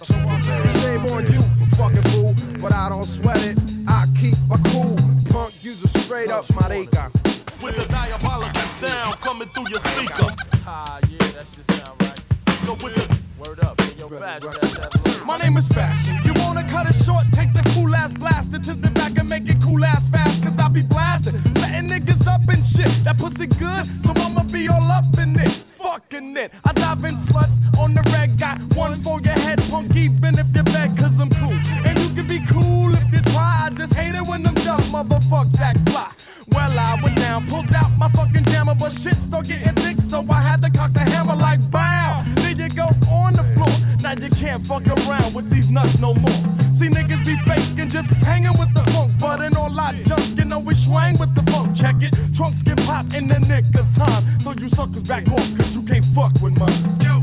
Shame 0.81 1.05
on 1.11 1.25
you, 1.31 1.41
fucking 1.77 2.01
fool. 2.11 2.35
But 2.59 2.73
I 2.73 2.89
don't 2.89 3.05
sweat 3.05 3.43
it. 3.43 3.57
I 3.87 4.05
keep 4.19 4.37
my 4.47 4.57
cool. 4.71 4.95
Punk 5.29 5.53
user 5.63 5.87
straight 5.99 6.31
up 6.31 6.45
marica. 6.55 7.11
That 23.13 23.21
pussy 23.21 23.47
good, 23.47 23.85
so 23.85 24.11
I'ma 24.15 24.43
be 24.43 24.67
all 24.67 24.91
up 24.91 25.05
in 25.19 25.37
it. 25.37 25.49
Fucking 25.77 26.35
it. 26.37 26.51
I 26.65 26.73
dive 26.73 27.03
in 27.03 27.15
sluts 27.15 27.59
on 27.77 27.93
the 27.93 28.01
red. 28.13 28.37
Got 28.39 28.59
one 28.75 29.01
for 29.03 29.21
your 29.21 29.33
head, 29.33 29.61
punk, 29.69 29.95
even 29.95 30.39
if 30.39 30.47
you're 30.53 30.63
bad, 30.63 30.97
cause 30.97 31.19
I'm 31.19 31.29
cool. 31.29 31.53
And 31.85 31.99
you 31.99 32.09
can 32.15 32.27
be 32.27 32.39
cool 32.47 32.93
if 32.93 33.13
you 33.13 33.21
try. 33.31 33.65
I 33.65 33.69
just 33.71 33.93
hate 33.93 34.15
it 34.15 34.25
when 34.27 34.43
them 34.43 34.55
dumb 34.55 34.81
motherfuckers 34.89 35.59
act 35.59 35.89
fly. 35.89 36.11
Well, 36.49 36.79
I 36.79 36.99
went 37.03 37.17
down, 37.17 37.45
pulled 37.47 37.73
out 37.73 37.91
my 37.97 38.09
fucking 38.09 38.45
jammer, 38.45 38.75
but 38.75 38.91
shit 38.91 39.15
start 39.15 39.47
getting 39.47 39.75
thick, 39.75 40.01
so 40.01 40.25
I 40.29 40.41
had 40.41 40.61
to 40.63 40.69
cock 40.71 40.93
the 40.93 41.01
hammer 41.01 41.35
can't 44.53 44.67
fuck 44.67 44.85
around 45.07 45.33
with 45.33 45.49
these 45.49 45.71
nuts 45.71 45.99
no 45.99 46.13
more. 46.13 46.41
See 46.77 46.87
niggas 46.87 47.25
be 47.25 47.35
faking, 47.37 47.89
just 47.89 48.09
hanging 48.21 48.53
with 48.59 48.71
the 48.75 48.83
funk, 48.91 49.11
but 49.19 49.41
in 49.41 49.55
all 49.55 49.79
I 49.79 49.99
junk, 50.03 50.37
you 50.37 50.45
know 50.45 50.59
we 50.59 50.75
swang 50.75 51.17
with 51.17 51.33
the 51.33 51.41
funk. 51.51 51.75
Check 51.75 51.95
it, 52.01 52.13
trunks 52.35 52.61
get 52.61 52.77
pop 52.85 53.11
in 53.15 53.27
the 53.27 53.39
nick 53.39 53.65
of 53.79 53.87
time, 53.95 54.39
so 54.39 54.53
you 54.59 54.69
suckers 54.69 55.03
back 55.03 55.27
off, 55.31 55.57
cause 55.57 55.75
you 55.75 55.81
can't 55.81 56.05
fuck 56.05 56.33
with 56.39 56.55
mine. 56.59 56.83
Yo, 57.01 57.21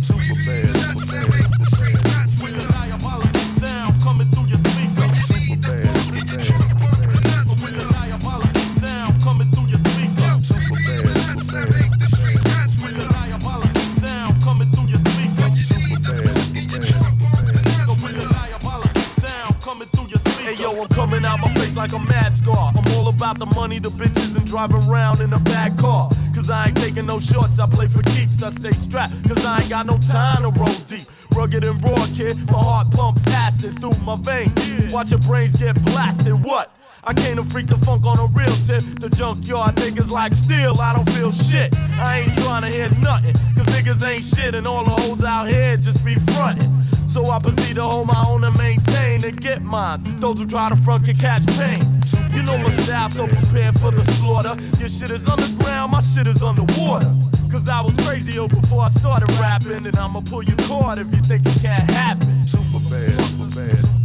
like 21.76 21.92
a 21.92 21.98
mad 21.98 22.36
scar. 22.36 22.72
I'm 22.74 22.92
all 22.94 23.08
about 23.08 23.38
the 23.38 23.46
money, 23.46 23.78
the 23.78 23.90
bitches, 23.90 24.36
and 24.36 24.46
driving 24.46 24.82
around 24.88 25.20
in 25.20 25.32
a 25.32 25.38
bad 25.38 25.78
car. 25.78 26.10
Cause 26.34 26.50
I 26.50 26.66
ain't 26.66 26.76
taking 26.76 27.06
no 27.06 27.20
shorts, 27.20 27.58
I 27.58 27.66
play 27.68 27.86
for 27.86 28.02
keeps. 28.02 28.42
I 28.42 28.50
stay 28.50 28.72
strapped, 28.72 29.12
cause 29.28 29.44
I 29.44 29.60
ain't 29.60 29.70
got 29.70 29.86
no 29.86 29.98
time 29.98 30.42
to 30.42 30.50
roll 30.58 30.74
deep. 30.88 31.02
Rugged 31.34 31.64
and 31.64 31.82
raw, 31.82 32.06
kid. 32.16 32.36
My 32.50 32.58
heart 32.58 32.90
pumps 32.90 33.26
acid 33.28 33.80
through 33.80 33.98
my 34.04 34.16
veins. 34.16 34.92
Watch 34.92 35.10
your 35.10 35.20
brains 35.20 35.56
get 35.56 35.82
blasted. 35.84 36.42
What? 36.42 36.72
I 37.02 37.14
came 37.14 37.36
to 37.36 37.44
freak 37.44 37.66
the 37.66 37.78
funk 37.78 38.04
on 38.04 38.18
a 38.18 38.26
real 38.26 38.54
tip. 38.66 38.82
The 39.00 39.08
junkyard 39.10 39.74
niggas 39.76 40.10
like 40.10 40.34
steel, 40.34 40.80
I 40.80 40.94
don't 40.94 41.08
feel 41.10 41.32
shit. 41.32 41.74
I 41.76 42.20
ain't 42.20 42.34
trying 42.38 42.62
to 42.62 42.68
hear 42.68 42.90
nothing, 43.00 43.34
cause 43.54 43.66
niggas 43.74 44.06
ain't 44.06 44.24
shit, 44.24 44.54
and 44.54 44.66
all 44.66 44.84
the 44.84 44.90
hoes 44.90 45.24
out 45.24 45.48
here 45.48 45.76
just 45.76 46.04
be 46.04 46.14
frontin'. 46.14 46.79
So 47.10 47.26
I 47.28 47.40
proceed 47.40 47.74
to 47.74 47.82
hold 47.82 48.06
my 48.06 48.24
own 48.28 48.44
and 48.44 48.56
maintain 48.56 49.24
and 49.24 49.40
get 49.40 49.62
mine. 49.62 50.00
Those 50.20 50.38
who 50.38 50.46
try 50.46 50.68
to 50.68 50.76
front 50.76 51.06
can 51.06 51.16
catch 51.16 51.44
pain. 51.58 51.82
You 52.30 52.44
know 52.44 52.56
my 52.56 52.70
style, 52.70 53.10
so 53.10 53.26
prepare 53.26 53.72
for 53.72 53.90
the 53.90 54.04
slaughter. 54.12 54.56
Your 54.78 54.88
shit 54.88 55.10
is 55.10 55.26
underground, 55.26 55.90
my 55.90 56.02
shit 56.02 56.28
is 56.28 56.40
underwater. 56.40 57.12
Cause 57.50 57.68
I 57.68 57.80
was 57.80 57.96
crazy 58.06 58.38
oh, 58.38 58.46
before 58.46 58.84
I 58.84 58.90
started 58.90 59.28
rapping, 59.40 59.84
and 59.86 59.96
I'ma 59.96 60.20
pull 60.20 60.44
you 60.44 60.54
cord 60.68 60.98
if 60.98 61.10
you 61.10 61.20
think 61.22 61.44
it 61.44 61.60
can't 61.60 61.90
happen. 61.90 62.46
Super 62.46 62.78
bad, 62.88 63.20
super 63.22 63.56
bad, 63.56 63.99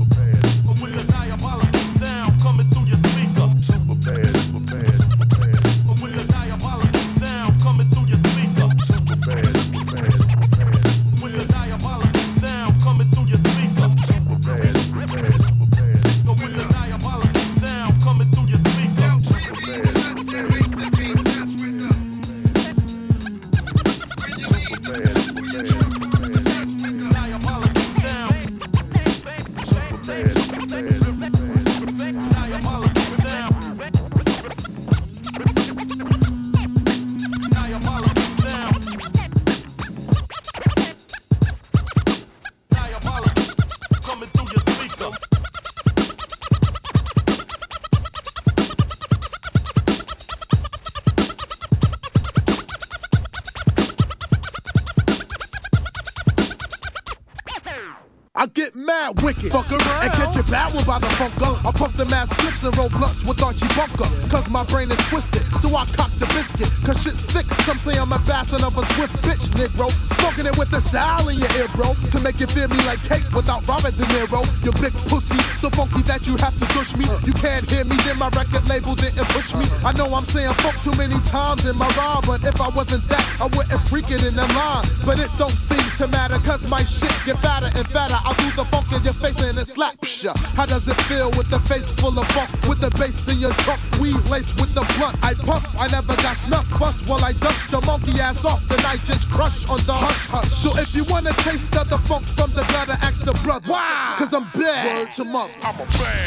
mother. 105.47 105.53
I'm 105.63 105.75
a 105.75 105.85
bad. 105.85 106.25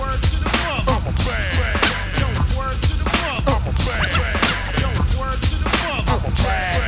Word 0.00 0.20
to 0.22 0.36
the 0.36 0.48
mother. 0.50 0.90
I'm 0.90 1.06
a 1.06 1.12
bad. 1.12 1.54
Word 2.56 2.78
to 2.82 2.92
the 2.94 3.04
mother. 3.04 3.50
I'm 3.50 3.66
a 3.66 3.72
bad. 3.72 4.10
Word 5.18 5.40
to 5.42 5.54
the 5.54 5.68
mother. 5.70 6.10
I'm 6.10 6.24
a 6.24 6.32
bad. 6.42 6.78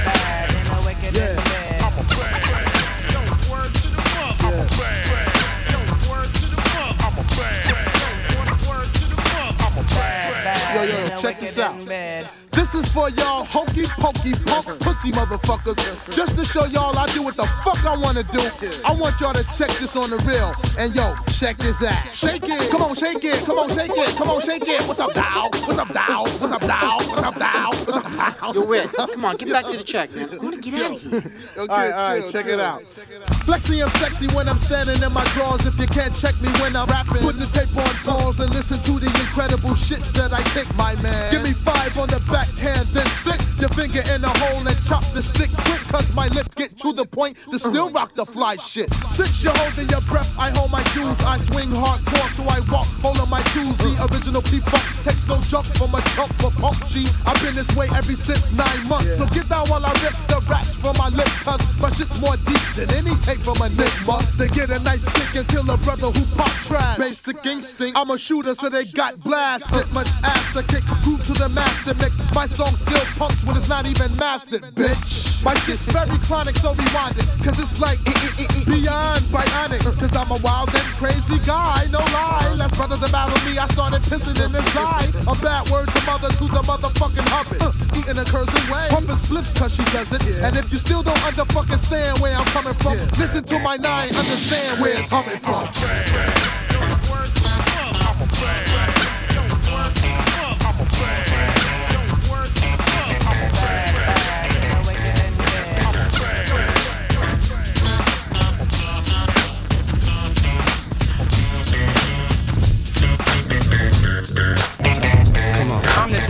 Yeah. 1.12 1.39
I'm 1.83 1.99
a 1.99 2.03
bad. 2.03 2.43
Word 3.51 3.70
to 3.73 3.87
the 3.89 4.03
mother. 4.03 4.49
I'm 4.49 4.55
a 4.55 4.66
bad. 4.66 5.07
Word 6.11 6.31
to 6.33 6.45
the 6.47 6.57
mother. 6.57 7.03
I'm 7.03 7.18
a 7.18 7.25
bad. 7.37 7.61
Word 8.68 8.89
to 8.93 9.05
the 9.05 9.16
mother. 9.16 9.62
I'm 9.62 9.77
a 9.79 9.83
bad. 9.83 10.75
Yo, 10.75 10.81
yo, 10.83 10.97
yo, 11.07 11.16
check 11.18 11.37
this 11.39 11.59
out. 11.59 11.77
This 12.62 12.76
is 12.76 12.92
for 12.92 13.10
y'all 13.10 13.44
hokey 13.46 13.82
pokey 13.98 14.34
punk 14.46 14.66
pussy 14.78 15.10
motherfuckers. 15.10 16.14
Just 16.14 16.38
to 16.38 16.44
show 16.44 16.64
y'all 16.66 16.96
I 16.96 17.08
do 17.08 17.24
what 17.24 17.34
the 17.34 17.42
fuck 17.64 17.84
I 17.84 17.96
wanna 17.96 18.22
do. 18.22 18.38
I 18.84 18.94
want 18.94 19.20
y'all 19.20 19.34
to 19.34 19.42
check 19.58 19.68
this 19.82 19.96
on 19.96 20.08
the 20.10 20.16
real. 20.22 20.54
And 20.78 20.94
yo, 20.94 21.12
check 21.26 21.56
this 21.56 21.82
out. 21.82 22.14
Shake 22.14 22.44
it. 22.44 22.70
Come 22.70 22.82
on, 22.82 22.94
shake 22.94 23.24
it. 23.24 23.44
Come 23.44 23.58
on, 23.58 23.68
shake 23.68 23.90
it. 23.90 24.14
Come 24.14 24.30
on, 24.30 24.40
shake 24.40 24.62
it. 24.62 24.80
What's 24.86 25.00
up, 25.00 25.12
Dow? 25.12 25.50
What's 25.66 25.76
up, 25.76 25.92
Dow? 25.92 26.22
What's 26.22 26.52
up, 26.52 26.60
Dow? 26.60 26.98
What's 26.98 27.22
up, 27.24 27.34
Dow? 27.36 27.66
What's 27.66 27.88
up, 27.88 28.38
Dow? 28.38 28.52
Yo, 28.52 28.64
Red, 28.64 28.88
come 28.90 29.24
on, 29.24 29.36
get 29.38 29.50
back 29.50 29.64
to 29.64 29.76
the 29.76 29.82
track, 29.82 30.14
man. 30.14 30.28
I 30.32 30.36
wanna 30.36 30.58
get 30.58 30.74
out 30.74 30.92
of 30.92 31.02
here. 31.02 31.18
Okay, 31.18 31.58
all 31.58 31.66
right, 31.66 31.92
all 31.92 32.20
right, 32.20 32.30
check 32.30 32.46
it 32.46 32.60
out. 32.60 32.84
Flexing, 33.45 33.82
I'm 33.82 33.90
sexy 33.90 34.28
when 34.36 34.49
I'm 34.49 34.59
standing 34.59 35.03
in 35.03 35.12
my 35.12 35.24
drawers. 35.34 35.66
If 35.66 35.78
you 35.78 35.86
can't 35.86 36.14
check 36.14 36.40
me 36.40 36.49
when 36.61 36.76
I'm 36.76 36.86
rapping, 36.86 37.22
put 37.22 37.38
the 37.38 37.47
tape 37.47 37.76
on 37.76 37.95
pause 38.07 38.38
and 38.40 38.51
listen 38.55 38.80
to 38.82 38.93
the 39.01 39.07
incredible 39.07 39.74
shit 39.74 40.03
that 40.14 40.32
I 40.32 40.43
kick, 40.55 40.72
my 40.76 40.95
man. 41.03 41.32
Give 41.32 41.43
me 41.43 41.53
five 41.53 41.99
on 41.99 42.09
the 42.09 42.20
backhand, 42.30 42.86
then 42.95 43.07
stick 43.07 43.40
your 43.61 43.70
finger 43.70 44.03
in 44.14 44.22
the 44.22 44.28
hole 44.28 44.66
and 44.66 44.84
chop 44.84 45.05
the 45.12 45.22
stick 45.22 45.50
quick, 45.64 45.80
cause 45.88 46.12
my 46.14 46.28
lip 46.28 46.46
get 46.55 46.76
to 46.78 46.92
the 46.92 47.05
point 47.05 47.36
to 47.50 47.59
still 47.59 47.90
rock 47.90 48.14
the 48.14 48.24
fly 48.24 48.57
shit. 48.57 48.92
Since 49.11 49.44
you're 49.44 49.57
holding 49.57 49.88
your 49.88 50.00
breath, 50.03 50.30
I 50.38 50.50
hold 50.50 50.70
my 50.70 50.82
jewels. 50.94 51.22
I 51.24 51.38
swing 51.38 51.70
hardcore, 51.70 52.30
so 52.30 52.42
I 52.44 52.61
walk, 52.70 52.86
holding 53.03 53.28
my 53.28 53.42
tools. 53.55 53.76
The 53.78 54.09
original 54.11 54.42
P-Funk 54.42 54.84
takes 55.05 55.26
no 55.26 55.40
jump 55.42 55.66
from 55.78 55.94
a 55.94 56.03
chump 56.14 56.32
of 56.44 56.55
punk 56.57 56.76
G. 56.88 57.07
I've 57.26 57.40
been 57.42 57.55
this 57.55 57.74
way 57.76 57.88
ever 57.94 58.14
since 58.14 58.53
nine 58.53 58.88
months. 58.88 59.16
So 59.16 59.26
get 59.26 59.48
down 59.48 59.68
while 59.68 59.84
I 59.84 59.92
rip 60.03 60.16
the 60.28 60.42
raps 60.48 60.76
from 60.76 60.96
my 60.98 61.09
lip, 61.11 61.28
cause 61.44 61.62
my 61.80 61.90
shit's 61.90 62.18
more 62.20 62.36
deep 62.46 62.62
than 62.76 62.90
any 62.94 63.14
tape 63.20 63.38
from 63.38 63.57
a 63.59 63.68
Nigma. 63.68 64.20
They 64.36 64.48
get 64.48 64.70
a 64.70 64.78
nice 64.78 65.05
pick 65.05 65.34
and 65.36 65.48
kill 65.48 65.68
a 65.70 65.76
brother 65.78 66.11
who 66.11 66.24
pop 66.36 66.50
trash. 66.62 66.98
Basic 66.98 67.44
instinct, 67.46 67.98
I'm 67.98 68.11
a 68.11 68.18
shooter, 68.18 68.55
so 68.55 68.68
they 68.68 68.84
got 68.94 69.20
blasted. 69.22 69.90
Much 69.92 70.09
ass, 70.22 70.57
I 70.57 70.62
kick, 70.62 70.84
groove 71.03 71.22
to 71.24 71.32
the 71.32 71.48
master 71.48 71.94
mix. 71.94 72.18
My 72.34 72.46
song 72.46 72.74
still 72.74 73.05
punks 73.18 73.41
when 73.45 73.57
it's 73.57 73.68
not 73.68 73.86
even 73.86 74.14
mastered, 74.16 74.62
bitch. 74.74 75.45
My 75.45 75.55
shit's 75.55 75.86
very 75.90 76.18
chronic, 76.18 76.57
so 76.57 76.74
rewind 76.74 77.18
it, 77.18 77.26
cause 77.43 77.59
it's 77.59 77.78
like 77.78 77.99
eh, 78.07 78.12
eh, 78.14 78.47
eh, 78.47 78.64
beyond 78.64 79.22
bionic. 79.34 79.82
Cause 79.99 80.14
I'm 80.14 80.30
a 80.30 80.38
wild 80.38 80.68
and 80.70 80.86
crazy 80.99 81.38
guy, 81.45 81.86
no 81.90 81.99
lie. 81.99 82.55
Last 82.57 82.74
brother 82.76 82.97
to 82.97 83.11
battle 83.11 83.38
me, 83.51 83.59
I 83.59 83.66
started 83.66 84.03
pissing 84.03 84.38
in 84.45 84.53
his 84.53 84.76
eye. 84.76 85.11
A 85.26 85.34
bad 85.43 85.68
word 85.70 85.88
to 85.90 86.01
mother 86.07 86.28
to 86.28 86.45
the 86.47 86.62
motherfucking 86.62 87.28
hubbard. 87.28 87.62
Uh, 87.62 87.72
eating 87.99 88.18
a 88.18 88.24
cursing 88.24 88.70
way. 88.72 88.86
Pumping 88.90 89.16
spliffs 89.16 89.55
cause 89.59 89.74
she 89.74 89.84
does 89.90 90.12
it. 90.12 90.43
And 90.43 90.57
if 90.57 90.70
you 90.72 90.78
still 90.78 91.03
don't 91.03 91.18
underfucking 91.18 91.78
stand 91.78 92.20
where 92.20 92.36
I'm 92.36 92.47
coming 92.47 92.74
from, 92.74 92.99
listen 93.18 93.45
to 93.45 93.59
my 93.59 93.76
nine, 93.76 94.09
understand 94.09 94.80
where 94.80 94.99
it's 94.99 95.11
coming 95.11 95.38
from. 95.38 96.72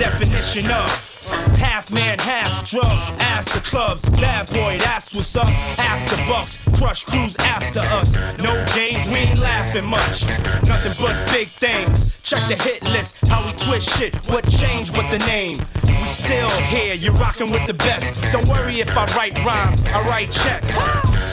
Definition 0.02 0.68
of 0.68 1.51
half 1.62 1.92
man, 1.92 2.18
half 2.18 2.68
drugs. 2.68 3.10
Ass 3.18 3.44
the 3.54 3.60
clubs, 3.60 4.08
bad 4.20 4.48
boy, 4.50 4.78
that's 4.78 5.14
what's 5.14 5.36
up. 5.36 5.48
After 5.78 6.16
bucks, 6.26 6.58
crush 6.76 7.04
crews 7.04 7.36
after 7.36 7.80
us. 7.80 8.14
No 8.38 8.52
games, 8.74 9.06
we 9.06 9.18
ain't 9.30 9.38
laughing 9.38 9.86
much. 9.86 10.26
Nothing 10.66 10.94
but 11.00 11.16
big 11.32 11.48
things. 11.48 12.18
Check 12.22 12.42
the 12.48 12.56
hit 12.62 12.82
list, 12.84 13.16
how 13.28 13.46
we 13.46 13.52
twist 13.52 13.88
shit. 13.96 14.14
What 14.30 14.48
changed 14.50 14.96
with 14.96 15.08
the 15.10 15.18
name? 15.26 15.58
We 15.84 16.08
still 16.08 16.50
here, 16.74 16.94
you're 16.94 17.14
rocking 17.14 17.50
with 17.50 17.66
the 17.66 17.74
best. 17.74 18.20
Don't 18.32 18.48
worry 18.48 18.80
if 18.80 18.90
I 18.96 19.04
write 19.16 19.38
rhymes, 19.44 19.80
I 19.86 20.02
write 20.08 20.32
checks. 20.32 20.76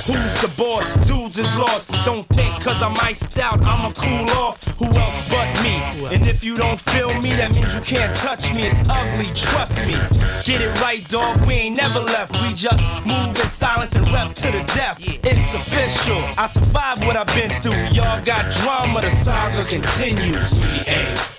Who's 0.06 0.42
the 0.42 0.52
boss? 0.58 0.94
Dudes 1.08 1.38
is 1.38 1.56
lost. 1.56 1.92
Don't 2.06 2.28
think 2.30 2.64
cause 2.64 2.82
I'm 2.82 2.98
iced 2.98 3.38
out, 3.38 3.64
I'ma 3.64 3.92
cool 3.94 4.30
off. 4.38 4.64
Who 4.80 4.86
else 4.86 5.30
but 5.30 5.48
me? 5.64 5.76
And 6.14 6.26
if 6.28 6.44
you 6.44 6.58
don't 6.58 6.80
feel 6.80 7.14
me, 7.22 7.30
that 7.36 7.54
means 7.54 7.76
you 7.76 7.82
can't 7.82 8.16
touch 8.16 8.54
me. 8.54 8.64
It's 8.64 8.82
ugly, 8.90 9.32
trust 9.36 9.78
me. 9.86 10.19
Get 10.44 10.62
it 10.62 10.82
right, 10.82 11.08
dog. 11.08 11.46
We 11.46 11.54
ain't 11.54 11.78
never 11.78 12.00
left. 12.00 12.32
We 12.42 12.54
just 12.54 12.82
move 13.06 13.36
in 13.40 13.50
silence 13.50 13.96
and 13.96 14.08
rep 14.12 14.34
to 14.36 14.52
the 14.52 14.64
death. 14.76 14.98
It's 15.02 15.54
official. 15.54 16.22
I 16.38 16.48
survived 16.48 17.06
what 17.06 17.16
I've 17.16 17.28
been 17.28 17.62
through. 17.62 17.84
Y'all 17.96 18.24
got 18.24 18.52
drama, 18.54 19.02
the 19.02 19.10
saga 19.10 19.64
continues. 19.66 20.54
We 20.64 20.92
ain't 20.92 21.30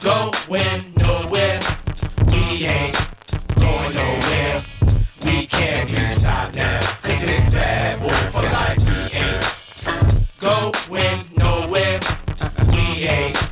going 0.00 0.92
nowhere. 0.98 1.60
We 2.28 2.66
ain't 2.66 2.98
going 3.56 3.94
nowhere. 3.94 4.62
We 5.24 5.46
can't 5.46 5.88
be 5.90 6.06
stopped 6.08 6.54
now. 6.54 6.80
Cause 7.02 7.22
it's 7.22 7.50
bad 7.50 8.00
boy 8.00 8.12
for 8.32 8.42
life. 8.42 8.78
We 8.80 9.18
ain't 9.18 10.40
going 10.40 11.24
nowhere. 11.36 12.00
We 12.70 13.06
ain't. 13.06 13.43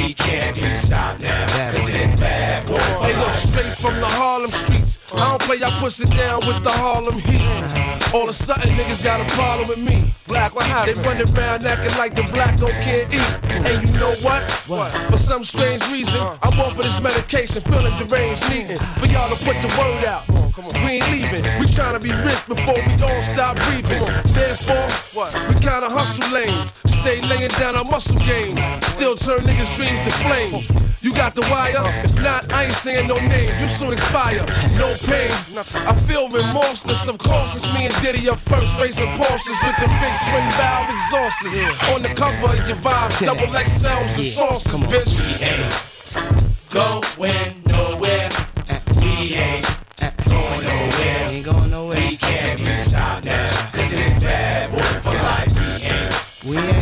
We 0.00 0.14
can't 0.14 0.56
be 0.56 0.76
stopped 0.76 1.20
now. 1.20 1.46
Cause 1.72 1.88
it's 1.88 2.14
bad 2.18 2.66
boy 2.66 2.78
for 2.78 3.06
Hey, 3.06 3.16
look, 3.18 3.32
straight 3.34 3.74
from 3.76 4.00
the 4.00 4.06
Harlem 4.06 4.50
streets. 4.50 4.98
I 5.12 5.30
don't 5.30 5.42
play, 5.42 5.62
I 5.62 5.70
push 5.78 6.00
it 6.00 6.10
down 6.10 6.40
with 6.46 6.64
the 6.64 6.70
Harlem 6.70 7.18
heat. 7.18 8.14
All 8.14 8.22
of 8.22 8.30
a 8.30 8.32
sudden, 8.32 8.70
niggas 8.76 9.04
got 9.04 9.20
a 9.20 9.30
problem 9.34 9.68
with 9.68 9.78
me. 9.78 10.14
Black, 10.30 10.54
what 10.54 10.64
happened? 10.64 10.96
They 10.96 11.02
run 11.02 11.20
around 11.20 11.66
acting 11.66 11.98
like 11.98 12.14
the 12.14 12.22
black 12.32 12.56
don't 12.56 12.70
can't 12.86 13.12
eat. 13.12 13.66
And 13.66 13.82
you 13.82 13.92
know 13.98 14.14
what? 14.22 14.42
What? 14.68 14.92
For 15.10 15.18
some 15.18 15.42
strange 15.42 15.82
reason, 15.90 16.20
I'm 16.40 16.60
on 16.60 16.72
for 16.76 16.84
this 16.84 17.00
medication, 17.00 17.60
feeling 17.62 17.96
deranged, 17.98 18.48
needing 18.48 18.78
for 18.78 19.06
y'all 19.06 19.28
to 19.28 19.44
put 19.44 19.56
the 19.58 19.68
word 19.74 20.04
out. 20.04 20.22
We 20.84 21.02
ain't 21.02 21.10
leaving. 21.10 21.42
We 21.58 21.66
trying 21.66 21.94
to 21.94 22.00
be 22.00 22.12
rich 22.12 22.46
before 22.46 22.74
we 22.74 22.92
all 23.02 23.22
stop 23.22 23.56
breathing. 23.56 24.06
Therefore, 24.30 24.88
what? 25.18 25.34
We 25.48 25.54
kinda 25.54 25.90
hustle 25.90 26.30
lanes. 26.30 26.70
Stay 27.00 27.20
laying 27.22 27.50
down 27.58 27.74
our 27.74 27.84
muscle 27.84 28.18
games. 28.18 28.60
Still 28.86 29.16
turn 29.16 29.40
niggas' 29.40 29.74
dreams 29.74 29.98
to 30.04 30.12
flames. 30.22 30.90
You 31.02 31.14
got 31.14 31.34
the 31.34 31.40
wire? 31.48 31.80
If 32.04 32.14
not, 32.20 32.52
I 32.52 32.64
ain't 32.64 32.74
saying 32.74 33.08
no 33.08 33.16
names. 33.16 33.58
You 33.58 33.68
soon 33.68 33.94
expire. 33.94 34.44
No 34.76 34.94
pain. 35.08 35.32
I 35.88 35.94
feel 36.04 36.28
remorseless. 36.28 37.08
Of 37.08 37.16
course, 37.16 37.56
it's 37.56 37.72
me 37.72 37.86
and 37.86 37.94
Diddy 38.02 38.28
up 38.28 38.38
first, 38.38 38.76
racing 38.78 39.08
Porsches 39.16 39.56
with 39.64 39.76
the 39.80 39.88
big 39.88 40.14
twin 40.28 40.46
valve 40.58 40.90
exhausts. 40.90 41.44
On 41.94 42.02
the 42.02 42.12
cover 42.14 42.46
of 42.46 42.68
your 42.68 42.76
vibes, 42.76 43.20
double 43.24 43.46
XLs 43.46 44.16
and 44.16 44.26
sauces, 44.26 44.80
bitch. 44.90 45.12
going 46.70 47.62
nowhere. 47.66 48.30
We 49.00 49.34
ain't 49.34 49.66
going 50.26 50.62
nowhere. 50.62 50.90
We 50.98 51.36
ain't 51.36 51.44
going 51.44 51.70
nowhere. 51.70 51.96
We 52.10 52.16
can't 52.16 52.58
be 52.58 52.76
stopped 52.76 53.24
now. 53.24 53.70
Cause 53.72 53.92
it's 53.92 54.20
bad 54.20 54.70
boy 54.70 54.82
for 55.00 55.16
life. 55.16 55.52
We 55.54 55.86
ain't. 55.86 56.24
We 56.44 56.56
ain't 56.56 56.79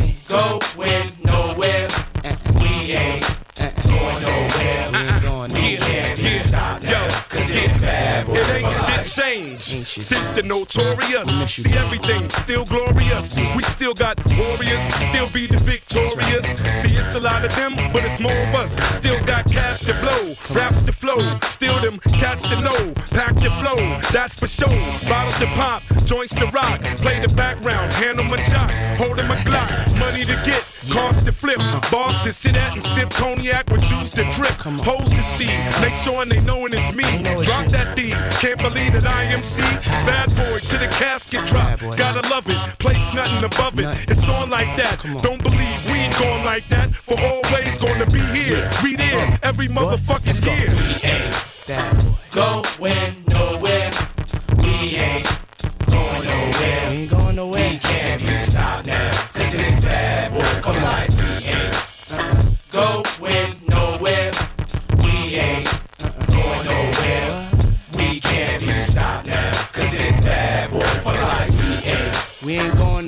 changed 9.19 9.87
since 9.87 10.33
the 10.33 10.43
notorious. 10.43 11.29
See 11.51 11.73
everything 11.73 12.31
still 12.31 12.65
glorious. 12.65 13.35
We 13.57 13.63
still 13.65 13.95
got 13.95 14.17
warriors, 14.39 14.83
still 15.11 15.29
be 15.31 15.47
the 15.47 15.59
victorious. 15.59 16.47
See 16.81 16.95
it's 16.95 17.15
a 17.15 17.21
lot 17.21 17.45
of 17.45 17.55
them, 17.57 17.75
but 17.93 18.05
it's 18.05 18.21
more 18.21 18.39
of 18.47 18.55
us. 18.55 18.73
Still 18.97 19.19
got 19.25 19.51
cash 19.51 19.81
to 19.81 19.95
blow, 19.95 20.35
raps 20.55 20.83
to 20.83 20.93
flow, 20.93 21.19
still 21.47 21.77
them 21.81 21.99
cats 22.21 22.43
to 22.49 22.61
know. 22.61 22.93
Pack 23.11 23.35
the 23.35 23.51
flow, 23.61 23.79
that's 24.13 24.35
for 24.39 24.47
sure. 24.47 24.69
Bottles 25.09 25.39
to 25.39 25.47
pop, 25.59 25.83
joints 26.05 26.35
to 26.35 26.47
rock. 26.47 26.81
Play 27.03 27.21
the 27.21 27.33
background, 27.35 27.93
handle 27.95 28.25
my 28.27 28.37
jock, 28.45 28.71
holding 28.99 29.27
my 29.27 29.37
Glock. 29.49 29.71
Money 29.99 30.25
to 30.25 30.37
get, 30.45 30.63
cars 30.91 31.23
to 31.23 31.33
flip, 31.33 31.59
bars 31.91 32.21
to 32.23 32.33
sit 32.33 32.57
at 32.57 32.75
and 32.75 32.83
sip 32.83 33.11
cognac 33.11 33.69
with 33.71 33.83
juice 33.83 34.11
to 34.11 34.25
drip. 34.33 34.53
Hoes 34.85 35.09
to 35.09 35.23
see, 35.23 35.51
make 35.81 35.95
sure 35.95 36.25
they 36.25 36.41
knowin' 36.41 36.73
it's 36.75 36.93
me. 36.95 37.23
Drop 37.45 37.67
that 37.69 37.97
D, 37.97 38.11
can't 38.41 38.59
believe 38.59 38.93
that 38.93 39.07
I 39.07 39.25
am 39.25 39.43
C. 39.43 39.63
Bad 39.63 40.29
boy 40.37 40.59
to 40.59 40.79
the 40.79 40.89
casket 40.99 41.47
drop, 41.47 41.81
gotta 41.97 42.27
love 42.29 42.49
it. 42.49 42.79
Place 42.79 43.13
nothing 43.15 43.45
above 43.45 43.79
it. 43.79 43.89
It's 44.09 44.29
on 44.29 44.51
like 44.51 44.77
that. 44.77 45.03
Don't 45.23 45.43
believe 45.43 45.87
we 45.87 45.99
ain't 45.99 46.19
going 46.19 46.45
like 46.45 46.67
that. 46.69 46.95
For 46.95 47.19
always 47.21 47.79
gonna 47.79 48.07
be 48.07 48.21
here. 48.21 48.71
We 48.83 48.97
there, 48.97 49.39
every 49.43 49.69
motherfucker's 49.69 50.39
here. 50.39 50.69
Going 52.31 53.25
nowhere. 53.29 53.93
We 54.59 54.97
ain't 54.97 55.27
going 55.87 56.25
nowhere. 56.25 56.91
We 56.91 56.97
ain't 56.97 57.11
going 57.11 57.37
nowhere. 57.37 57.71
We 57.73 57.79
can't 57.79 58.21
be 58.21 58.39
stopped 58.39 58.87
now. 58.87 59.18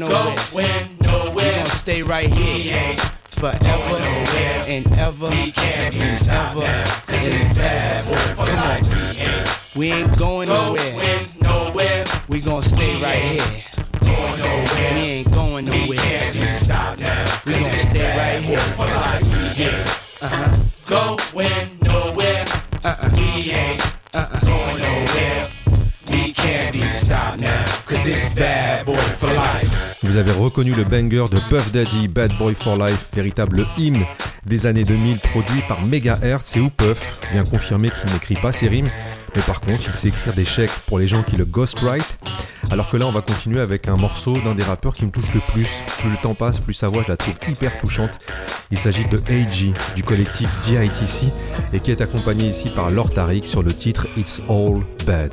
Nowhere. 0.01 0.37
Going 0.53 0.97
nowhere. 1.03 1.35
We 1.35 1.43
gonna 1.43 1.71
stay 1.71 2.03
right 2.03 2.31
here. 2.33 2.55
We 2.57 2.71
ain't 2.71 3.01
forever 3.01 3.97
and 4.69 4.87
ever 4.99 5.29
We 5.31 5.53
can't 5.53 5.95
be 5.95 6.13
stopped 6.13 6.59
now, 6.59 6.85
cause 7.07 7.27
it's 7.27 7.55
bad 7.55 8.05
boy 8.07 8.17
for 8.17 8.47
Come 8.51 8.59
on. 8.59 8.83
life. 8.83 9.77
We 9.77 9.93
ain't 9.93 10.19
going 10.19 10.49
nowhere. 10.49 11.27
Nowhere. 11.43 12.05
We 12.29 12.41
gon' 12.41 12.63
stay 12.63 13.01
right 13.01 13.17
here. 13.17 13.65
Nowhere. 14.03 14.95
We 14.95 15.01
ain't 15.01 15.31
going 15.33 15.65
We 15.67 15.71
nowhere. 15.81 15.97
can't 15.99 16.35
be 16.35 16.55
stopped 16.55 17.01
now, 17.01 17.25
We 17.47 17.53
gon' 17.53 17.79
stay 17.79 17.99
bad 18.01 18.19
right 18.35 18.43
here. 18.43 18.59
for 18.59 18.87
life. 18.87 19.59
Yeah. 19.59 20.27
Uh-huh. 20.27 20.57
Going 20.87 21.79
nowhere. 21.83 22.45
Uh-uh. 22.85 23.11
We 23.15 23.53
ain't 23.53 23.83
going 24.13 24.79
nowhere. 24.79 25.49
We 26.11 26.33
can't 26.35 26.73
be 26.73 26.91
stopped 26.91 27.39
now, 27.41 27.65
cause 27.87 28.07
it's 28.07 28.33
bad 28.35 28.87
boy 28.87 28.97
for 28.97 29.33
life. 29.33 29.80
Vous 30.03 30.17
avez 30.17 30.33
reconnu 30.33 30.73
le 30.73 30.85
banger 30.85 31.27
de 31.31 31.39
Puff 31.51 31.73
Daddy, 31.73 32.09
Bad 32.09 32.33
Boy 32.39 32.55
for 32.55 32.77
Life, 32.77 33.09
véritable 33.13 33.67
hymne 33.77 34.03
des 34.47 34.65
années 34.65 34.85
2000 34.85 35.19
produit 35.19 35.61
par 35.69 35.83
Megahertz 35.83 36.57
et 36.57 36.61
où 36.61 36.71
Puff 36.71 37.21
vient 37.33 37.45
confirmer 37.45 37.91
qu'il 37.91 38.11
n'écrit 38.11 38.35
pas 38.35 38.51
ses 38.51 38.69
rimes, 38.69 38.89
mais 39.37 39.43
par 39.43 39.61
contre 39.61 39.89
il 39.89 39.95
sait 39.95 40.09
écrire 40.09 40.33
des 40.33 40.47
chèques 40.47 40.71
pour 40.87 40.99
les 40.99 41.07
gens 41.07 41.23
qui 41.23 41.37
le 41.37 41.45
ghostwrite. 41.45 42.19
Alors 42.71 42.89
que 42.89 42.97
là 42.97 43.07
on 43.07 43.13
va 43.13 43.21
continuer 43.21 43.61
avec 43.61 43.89
un 43.89 43.97
morceau 43.97 44.39
d'un 44.39 44.55
des 44.55 44.63
rappeurs 44.63 44.95
qui 44.95 45.05
me 45.05 45.11
touche 45.11 45.35
le 45.35 45.41
plus. 45.53 45.83
Plus 45.99 46.11
le 46.11 46.17
temps 46.17 46.35
passe, 46.35 46.61
plus 46.61 46.73
sa 46.73 46.89
voix 46.89 47.03
je 47.03 47.09
la 47.09 47.19
trouve 47.19 47.39
hyper 47.47 47.79
touchante. 47.79 48.19
Il 48.71 48.79
s'agit 48.79 49.05
de 49.05 49.19
AG 49.29 49.75
du 49.95 50.03
collectif 50.03 50.49
DITC 50.61 51.31
et 51.75 51.81
qui 51.81 51.91
est 51.91 52.01
accompagné 52.01 52.49
ici 52.49 52.71
par 52.71 52.91
Lord 52.91 53.11
Tariq 53.11 53.45
sur 53.45 53.63
le 53.63 53.75
titre 53.75 54.07
It's 54.17 54.41
All 54.49 54.81
Bad. 55.07 55.33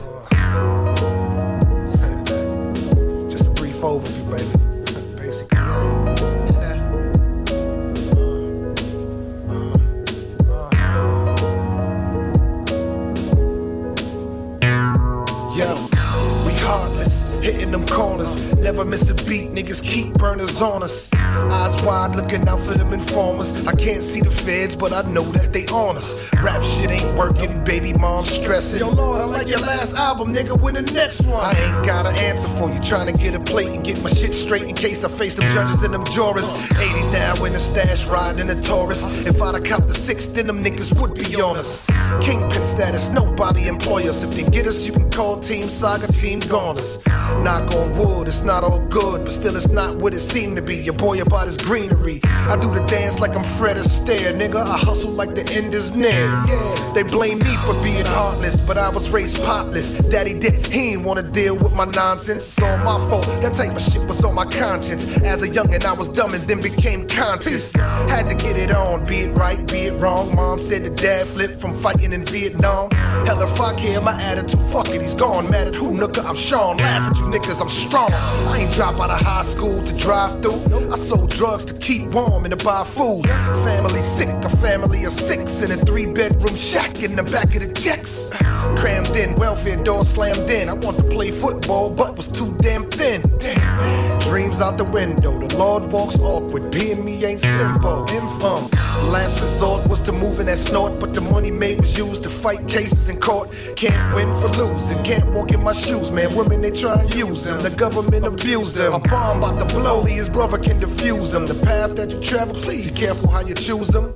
Miss 18.98 19.12
a 19.12 19.26
beat, 19.26 19.52
niggas 19.52 19.84
keep 19.84 20.12
burners 20.16 20.60
on 20.60 20.82
us. 20.82 21.14
Eyes 21.14 21.84
wide, 21.84 22.16
looking 22.16 22.48
out 22.48 22.60
for 22.62 22.74
them 22.74 22.94
informers. 22.94 23.68
I 23.68 23.76
can't 23.76 24.02
see 24.02 24.22
the 24.22 24.32
feds, 24.32 24.76
but 24.76 24.92
I 24.92 25.04
know 25.04 25.22
that 25.34 25.54
they 25.54 25.68
on 25.68 25.98
us. 25.98 26.34
Rap 26.42 26.64
shit 26.64 26.90
ain't 26.90 27.16
working, 27.16 27.64
baby 27.64 27.94
mom 27.94 28.26
stressing. 28.26 28.80
Yo, 28.80 28.90
Lord, 28.90 29.22
I 29.22 29.26
like 29.26 29.50
your 29.50 29.60
last 29.60 29.94
album, 29.94 30.34
nigga. 30.34 30.60
When 30.60 30.74
the 30.74 30.82
next 30.82 31.22
one? 31.22 31.40
I 31.40 31.52
ain't 31.52 31.86
got 31.86 32.08
an 32.08 32.16
answer 32.16 32.48
for 32.58 32.72
you. 32.72 32.80
Trying 32.80 33.06
to 33.06 33.14
get 33.14 33.36
a 33.36 33.40
plate 33.40 33.68
and 33.68 33.84
get 33.84 34.02
my 34.02 34.10
shit 34.10 34.34
straight 34.34 34.64
in 34.64 34.74
case 34.74 35.04
I 35.04 35.10
face 35.10 35.36
them 35.36 35.46
judges 35.54 35.84
and 35.84 35.94
them 35.94 36.04
jurors. 36.06 36.50
80 36.72 37.12
down 37.12 37.46
in 37.46 37.54
the 37.54 37.60
stash, 37.60 38.08
riding 38.08 38.50
a 38.50 38.60
Taurus. 38.64 39.04
If 39.28 39.40
I'd 39.44 39.54
have 39.54 39.64
copped 39.64 39.90
the 39.90 39.94
six, 39.94 40.26
then 40.26 40.48
them 40.48 40.64
niggas 40.64 41.00
would 41.00 41.14
be 41.14 41.40
on 41.40 41.56
us. 41.56 41.86
Kingpin 42.20 42.66
status, 42.66 43.10
nobody 43.10 43.68
employ 43.68 44.10
us. 44.10 44.24
If 44.24 44.32
they 44.36 44.50
get 44.50 44.66
us, 44.66 44.88
you 44.88 44.94
can 44.94 45.12
call 45.12 45.40
Team 45.40 45.70
Saga, 45.70 46.07
Team 46.18 46.40
Goners. 46.40 46.98
Knock 47.44 47.72
on 47.76 47.96
wood, 47.96 48.28
it's 48.28 48.42
not 48.42 48.64
all 48.64 48.80
good, 48.88 49.24
but 49.24 49.32
still 49.32 49.56
it's 49.56 49.68
not 49.68 49.98
what 49.98 50.14
it 50.16 50.20
seemed 50.20 50.56
to 50.56 50.64
be. 50.64 50.76
Your 50.76 50.96
boy 50.96 51.22
about 51.22 51.46
his 51.46 51.58
greenery. 51.58 52.22
I 52.24 52.58
do 52.60 52.74
the 52.74 52.84
dance 52.88 53.20
like 53.20 53.36
I'm 53.36 53.44
Fred 53.44 53.78
Astaire, 53.78 54.34
nigga. 54.34 54.66
I 54.66 54.78
hustle 54.78 55.12
like 55.12 55.36
the 55.36 55.48
end 55.54 55.76
is 55.76 55.92
near. 55.92 56.10
Yeah, 56.10 56.92
they 56.96 57.04
blame 57.04 57.38
me 57.40 57.56
for 57.58 57.74
being 57.84 58.06
heartless, 58.06 58.56
but 58.66 58.78
I 58.78 58.90
was 58.90 59.12
raised 59.12 59.38
potless. 59.44 60.00
Daddy 60.10 60.34
did, 60.34 60.66
he 60.66 60.94
ain't 60.94 61.04
wanna 61.04 61.22
deal 61.22 61.56
with 61.56 61.74
my 61.74 61.86
nonsense. 61.86 62.48
It's 62.48 62.62
all 62.62 62.78
my 62.78 62.98
fault. 63.10 63.26
That 63.42 63.54
type 63.54 63.76
of 63.76 63.82
shit 63.82 64.04
was 64.08 64.24
on 64.24 64.34
my 64.34 64.46
conscience. 64.46 65.18
As 65.20 65.44
a 65.44 65.48
youngin', 65.48 65.86
I 65.86 65.94
was 65.94 66.08
dumb 66.08 66.34
and 66.34 66.44
then 66.48 66.62
became 66.62 67.08
conscious. 67.08 67.74
Had 67.74 68.30
to 68.30 68.36
get 68.36 68.58
it 68.58 68.72
on, 68.72 69.06
be 69.06 69.20
it 69.20 69.38
right, 69.38 69.66
be 69.68 69.82
it 69.82 70.02
wrong. 70.02 70.36
Mom 70.36 70.58
said 70.60 70.84
the 70.84 70.90
dad 70.90 71.28
flipped 71.28 71.62
from 71.62 71.74
fighting 71.76 72.12
in 72.12 72.26
Vietnam. 72.26 72.90
Hell, 72.92 73.42
if 73.42 73.62
I 73.62 73.76
care 73.76 74.02
my 74.02 74.20
attitude, 74.20 74.62
fuck 74.72 74.90
it, 74.90 75.02
he's 75.02 75.14
gone. 75.14 75.50
Mad 75.50 75.68
at 75.68 75.76
who, 75.76 75.94
nigga? 76.08 76.28
I'm 76.28 76.36
Sean. 76.36 76.78
Laugh 76.78 77.12
at 77.12 77.18
you 77.18 77.26
niggas, 77.26 77.62
I'm 77.62 77.70
strong. 77.70 78.10
I 78.12 78.60
ain't 78.60 78.72
drop 78.72 79.00
out 79.00 79.10
of 79.10 79.22
high 79.22 79.44
school 79.44 79.82
to 79.82 79.98
drive 79.98 80.42
through. 80.42 80.92
I 80.92 80.96
sold 80.96 81.32
drugs 81.32 81.66
to 81.66 81.74
keep 81.76 82.14
warm 82.14 82.46
and 82.46 82.58
to 82.58 82.66
buy 82.66 82.84
food. 82.84 83.26
Family 83.66 84.02
sick, 84.02 84.30
a 84.30 84.50
family 84.58 85.06
of 85.06 85.14
six 85.14 85.62
in 85.62 85.72
a 85.72 85.78
three 85.86 86.06
bedroom 86.06 86.56
shack 86.56 87.04
in 87.04 87.16
the 87.16 87.24
back 87.24 87.56
of 87.56 87.62
the 87.62 87.74
jacks. 87.74 88.32
Crammed 88.78 89.16
in, 89.16 89.36
welfare 89.36 89.82
door 89.84 90.06
slammed 90.06 90.50
in. 90.50 90.70
I 90.70 90.74
want 90.74 90.98
to 90.98 91.04
play 91.04 91.32
football, 91.32 91.90
but 91.90 92.16
was 92.16 92.28
too 92.28 92.56
damn 92.60 92.90
thin. 92.90 93.22
Damn. 93.40 94.17
Dreams 94.28 94.60
out 94.60 94.78
the 94.78 94.84
window, 94.84 95.40
the 95.40 95.58
Lord 95.58 95.90
walks 95.90 96.18
awkward. 96.20 96.70
Being 96.72 97.06
me 97.06 97.24
ain't 97.24 97.40
simple. 97.40 98.06
Infam. 98.08 98.70
Last 99.10 99.40
resort 99.40 99.88
was 99.88 100.02
to 100.02 100.12
move 100.12 100.42
in 100.42 100.48
that 100.48 100.58
snort, 100.58 101.00
but 101.00 101.14
the 101.14 101.22
money 101.22 101.50
made 101.50 101.80
was 101.80 101.98
used 101.98 102.24
to 102.24 102.30
fight 102.30 102.68
cases 102.68 103.08
in 103.08 103.22
court. 103.22 103.50
Can't 103.78 104.14
win 104.14 104.28
for 104.42 104.50
losing, 104.62 105.02
can't 105.04 105.32
walk 105.32 105.52
in 105.52 105.64
my 105.64 105.72
shoes, 105.72 106.12
man. 106.12 106.36
Women 106.36 106.62
they 106.62 106.72
try 106.72 107.00
and 107.00 107.14
use 107.16 107.46
him, 107.46 107.60
the 107.60 107.70
government 107.70 108.26
abuse 108.26 108.78
him. 108.78 108.94
A 108.94 109.00
bomb 109.00 109.38
about 109.38 109.62
to 109.62 109.76
blow, 109.76 110.04
his 110.04 110.28
brother 110.28 110.58
can 110.58 110.82
defuse 110.82 111.34
him. 111.34 111.46
The 111.46 111.56
path 111.66 111.96
that 111.96 112.12
you 112.12 112.20
travel, 112.20 112.54
please 112.54 112.92
be 112.92 112.98
careful 112.98 113.30
how 113.30 113.42
you 113.46 113.54
choose 113.54 113.88
them. 113.88 114.14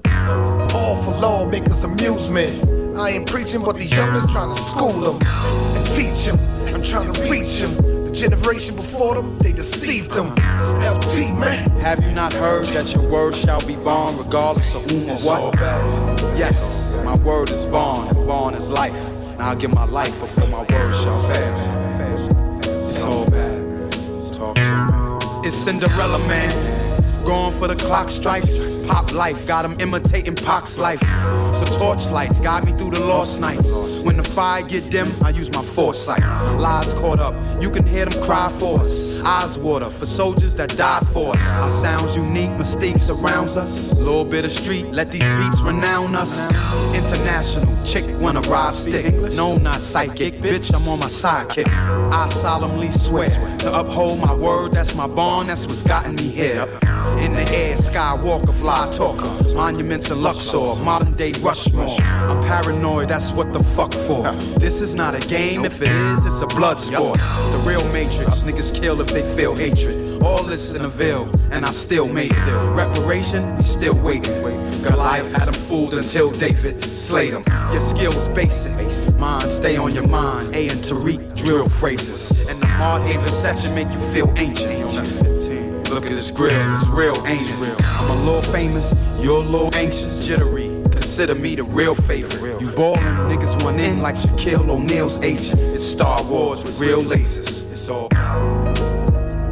All 0.74 1.01
for 1.03 1.12
law, 1.22 1.45
makers 1.45 1.86
amusement. 1.86 2.97
I 2.97 3.12
ain't 3.12 3.30
preaching, 3.30 3.64
but 3.64 3.78
these 3.78 3.91
youngers 3.91 4.30
trying 4.30 4.53
to 4.53 4.62
school 4.62 4.91
them 4.91 5.20
and 5.22 5.86
teach 5.95 6.26
them. 6.26 6.38
I'm 6.76 6.84
trying 6.84 7.14
to 7.14 7.22
reach 7.30 7.62
them. 7.62 7.91
The 8.12 8.28
generation 8.28 8.76
before 8.76 9.16
them, 9.16 9.38
they 9.38 9.53
deceived 9.53 10.12
them. 10.12 10.34
It's 10.38 10.74
LT, 10.74 11.34
man. 11.39 11.70
Have 11.80 12.03
you 12.03 12.12
not 12.12 12.34
heard 12.34 12.66
that 12.66 12.93
your 12.93 13.09
word 13.09 13.34
shall 13.34 13.66
be 13.66 13.78
born 13.78 14.18
regardless 14.18 14.76
of 14.76 14.84
whom 14.91 15.09
or 15.09 15.16
what? 15.16 15.55
Yes, 16.38 16.93
my 17.05 17.16
word 17.16 17.49
is 17.51 17.66
born, 17.68 18.09
and 18.09 18.28
born 18.28 18.53
is 18.53 18.70
life. 18.70 18.93
And 19.32 19.41
I'll 19.41 19.55
give 19.55 19.74
my 19.74 19.86
life 19.86 20.12
before 20.20 20.45
my 20.47 20.59
word 20.59 20.93
shall 20.93 21.22
fail. 21.32 22.59
It's 22.84 23.01
all 23.01 23.26
bad, 23.30 23.66
man. 23.66 23.89
Let's 24.20 24.32
talk 24.32 24.55
to 24.55 24.62
me. 25.41 25.47
It's 25.47 25.55
Cinderella, 25.55 26.20
man. 26.28 26.51
Going 27.24 27.57
for 27.59 27.70
the 27.70 27.78
clock 27.78 28.09
strikes. 28.09 28.59
Pop 28.88 29.14
life, 29.14 29.47
got 29.47 29.64
him 29.64 29.80
imitating 29.80 30.36
Pac's 30.36 30.78
life. 30.78 30.99
So 30.99 31.64
torchlights 31.82 32.40
guide 32.42 32.64
me 32.64 32.74
through 32.74 32.92
the 32.92 33.00
lost 33.00 33.42
nights. 33.42 34.04
When 34.04 34.16
the 34.16 34.24
fire 34.24 34.62
get 34.62 34.92
dim, 34.92 35.12
I 35.24 35.30
use 35.32 35.52
my 35.52 35.64
foresight. 35.64 36.22
Lies 36.60 36.94
caught 36.94 37.20
up, 37.20 37.34
you 37.60 37.72
can 37.72 37.88
hear 37.88 38.06
them 38.06 38.22
cry 38.22 38.50
for 38.60 38.82
us. 38.82 39.24
Eyes 39.26 39.58
water 39.58 39.90
for 39.90 40.06
soldiers 40.06 40.54
that 40.56 40.78
died 40.78 41.08
for 41.08 41.34
us. 41.36 41.42
Our 41.42 41.72
sounds 41.82 42.16
unique, 42.16 42.52
mystique 42.52 43.00
surrounds 43.00 43.58
us. 43.58 43.94
Little 43.94 44.26
bit 44.26 44.46
of 44.46 44.52
street, 44.52 44.86
let 44.92 45.12
these 45.12 45.28
beats 45.28 45.60
renown 45.62 46.16
us. 46.16 46.32
International, 46.94 47.74
chick 47.84 48.06
wanna 48.20 48.42
ride 48.42 48.76
stick. 48.76 49.16
No, 49.34 49.56
not 49.56 49.82
psychic, 49.82 50.36
bitch, 50.36 50.72
I'm 50.76 50.88
on 50.88 51.00
my 51.00 51.08
sidekick. 51.08 51.68
I 51.68 52.28
solemnly 52.30 52.92
swear 52.92 53.30
to 53.60 53.80
uphold 53.80 54.20
my 54.20 54.36
word, 54.36 54.72
that's 54.72 54.94
my 54.94 55.08
bond, 55.08 55.50
that's 55.50 55.66
what's 55.66 55.82
gotten 55.82 56.16
me 56.16 56.30
here. 56.30 56.68
In 57.18 57.34
the 57.34 57.46
air, 57.52 57.76
skywalker, 57.76 58.54
fly 58.54 58.88
talker. 58.92 59.30
Monuments 59.56 60.10
in 60.10 60.22
Luxor, 60.22 60.82
modern 60.82 61.14
day 61.14 61.32
I'm 61.74 62.43
paranoid, 62.43 63.07
that's 63.09 63.32
what 63.32 63.53
the 63.53 63.63
fuck 63.63 63.93
for. 63.93 64.32
This 64.59 64.82
is 64.82 64.95
not 64.95 65.15
a 65.15 65.28
game, 65.28 65.65
if 65.65 65.82
it 65.82 65.89
is, 65.89 66.26
it's 66.26 66.41
a 66.41 66.47
blood 66.47 66.80
sport. 66.80 67.19
The 67.19 67.63
real 67.65 67.84
matrix, 67.91 68.41
niggas 68.41 68.74
kill 68.74 69.01
if 69.01 69.07
they 69.09 69.24
feel 69.36 69.55
hatred. 69.55 70.22
All 70.24 70.43
this 70.43 70.74
in 70.74 70.84
a 70.84 70.89
veil, 70.89 71.32
and 71.51 71.65
I 71.65 71.72
still 71.72 72.07
made 72.07 72.32
it. 72.32 72.76
Reparation, 72.76 73.55
we 73.55 73.63
still 73.63 73.95
waiting. 73.95 74.41
Goliath 74.82 75.32
had 75.34 75.47
him 75.47 75.53
fooled 75.53 75.93
until 75.93 76.32
David 76.32 76.84
slayed 76.84 77.34
him. 77.34 77.43
Your 77.72 77.82
skills 77.82 78.28
basic, 78.30 78.74
mine 79.17 79.49
stay 79.49 79.78
on 79.78 79.93
your 79.93 80.07
mind. 80.07 80.55
A 80.55 80.69
and 80.69 80.80
Tariq 80.82 81.36
drill 81.36 81.69
phrases. 81.69 82.49
And 82.49 82.59
the 82.59 82.67
Mott 82.67 83.01
Haven 83.03 83.28
section 83.28 83.74
make 83.76 83.91
you 83.91 83.99
feel 84.11 84.32
ancient. 84.38 84.72
Look 85.89 86.05
at 86.05 86.11
this 86.11 86.32
grill, 86.32 86.74
it's 86.74 86.88
real, 86.88 87.15
ain't 87.28 87.41
it? 87.41 87.86
I'm 87.86 88.09
a 88.11 88.24
little 88.24 88.41
famous, 88.43 88.95
you're 89.19 89.43
a 89.43 89.45
little 89.45 89.76
anxious, 89.76 90.26
jittery. 90.26 90.61
Consider 91.12 91.36
me 91.36 91.55
the 91.55 91.66
real 91.66 91.93
favorite. 91.93 92.62
You 92.62 92.72
ballin', 92.72 93.03
niggas 93.28 93.62
want 93.66 93.82
in 93.82 94.01
like 94.01 94.16
Shaquille 94.16 94.70
O'Neal's 94.70 95.20
agent. 95.20 95.59
It's 95.59 95.86
Star 95.86 96.24
Wars 96.24 96.64
with 96.64 96.80
real 96.80 97.03
lasers. 97.03 97.70
It's 97.70 97.89
all 97.89 98.07
bad. 98.07 98.78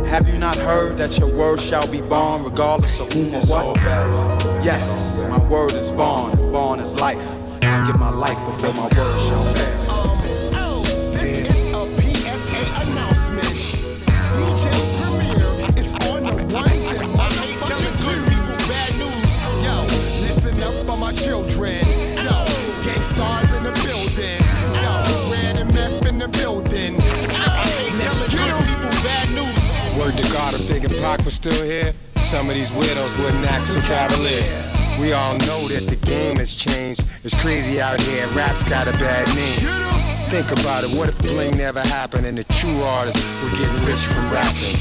Have 0.07 0.29
you 0.29 0.37
not 0.37 0.55
heard 0.55 0.97
that 0.99 1.19
your 1.19 1.29
word 1.29 1.59
shall 1.59 1.85
be 1.85 1.99
born 1.99 2.45
regardless 2.45 3.01
of 3.01 3.11
whom 3.11 3.35
or 3.35 3.41
what? 3.41 3.75
Yes, 4.63 5.21
my 5.29 5.37
word 5.49 5.73
is 5.73 5.91
born, 5.91 6.33
born 6.53 6.79
is 6.79 6.95
life. 6.95 7.27
I'll 7.61 7.85
give 7.85 7.99
my 7.99 8.09
life 8.09 8.39
before 8.55 8.73
my 8.75 8.83
word 8.83 9.19
shall 9.27 9.53
fail. 9.53 9.88
Pac 30.99 31.23
was 31.23 31.33
still 31.33 31.63
here, 31.63 31.93
some 32.19 32.49
of 32.49 32.55
these 32.55 32.73
widows 32.73 33.17
wouldn't 33.17 33.45
act 33.49 33.63
so 33.63 33.79
cavalier. 33.81 34.99
We 34.99 35.13
all 35.13 35.37
know 35.39 35.67
that 35.69 35.87
the 35.87 35.95
game 36.05 36.35
has 36.37 36.53
changed. 36.53 37.05
It's 37.23 37.33
crazy 37.33 37.79
out 37.79 38.01
here. 38.01 38.27
Rap's 38.35 38.63
got 38.63 38.87
a 38.87 38.91
bad 38.91 39.27
name. 39.33 40.29
Think 40.29 40.51
about 40.51 40.83
it. 40.83 40.91
What 40.95 41.09
if 41.09 41.17
bling 41.19 41.57
never 41.57 41.79
happened 41.79 42.25
and 42.25 42.37
the 42.37 42.43
true 42.43 42.81
artists 42.81 43.23
were 43.41 43.49
getting 43.51 43.81
rich 43.85 44.05
from 44.05 44.29
rapping? 44.29 44.77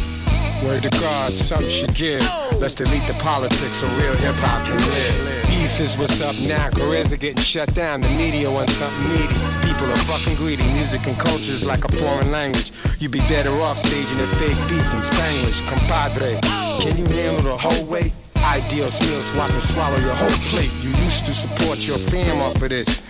Word 0.67 0.83
to 0.83 0.91
God, 0.99 1.37
something 1.37 1.69
should 1.69 1.95
give. 1.95 2.21
Let's 2.59 2.75
delete 2.75 3.07
the 3.07 3.15
politics 3.15 3.77
so 3.77 3.87
real 3.97 4.17
hip 4.17 4.35
hop 4.37 4.67
can 4.67 4.77
live. 4.77 5.47
Beef 5.47 5.79
is 5.79 5.97
what's 5.97 6.21
up 6.21 6.37
now. 6.41 6.69
Careers 6.71 7.13
are 7.13 7.17
getting 7.17 7.43
shut 7.43 7.73
down. 7.75 8.01
The 8.01 8.11
media 8.11 8.51
wants 8.51 8.73
something 8.73 9.09
meaty. 9.09 9.48
People 9.79 9.93
are 9.93 10.19
fucking 10.19 10.35
greedy. 10.35 10.65
Music 10.73 11.07
and 11.07 11.17
culture 11.17 11.53
is 11.53 11.65
like 11.65 11.85
a 11.85 11.93
foreign 11.93 12.33
language. 12.33 12.73
You'd 12.99 13.13
be 13.13 13.21
better 13.29 13.53
off 13.63 13.79
staging 13.79 14.19
a 14.19 14.27
fake 14.35 14.59
beef 14.67 14.93
in 14.93 14.99
Spanglish. 14.99 15.65
Compadre, 15.69 16.41
can 16.81 16.97
you 16.99 17.07
handle 17.07 17.43
the 17.43 17.57
whole 17.57 17.85
weight? 17.85 18.13
Ideal 18.39 18.91
meals, 19.03 19.31
watch 19.37 19.53
them 19.53 19.61
swallow 19.61 19.99
your 19.99 20.17
whole 20.17 20.37
plate. 20.51 20.73
You 20.83 20.91
used 21.05 21.27
to 21.27 21.33
support 21.33 21.87
your 21.87 21.99
fam 21.99 22.41
off 22.41 22.61
of 22.61 22.71
this. 22.71 23.01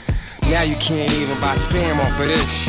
Now 0.42 0.60
you 0.60 0.76
can't 0.76 1.10
even 1.14 1.40
buy 1.40 1.54
spam 1.54 2.04
off 2.04 2.20
of 2.20 2.28
this. 2.28 2.68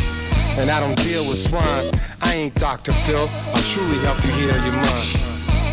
And 0.57 0.71
I 0.71 0.79
don't 0.79 0.97
deal 1.03 1.27
with 1.27 1.37
swine. 1.37 1.91
I 2.21 2.35
ain't 2.35 2.55
Dr. 2.55 2.93
Phil. 2.93 3.27
I'll 3.53 3.63
truly 3.63 3.97
help 3.97 4.23
you 4.23 4.31
heal 4.31 4.63
your 4.63 4.75
mind. 4.75 5.28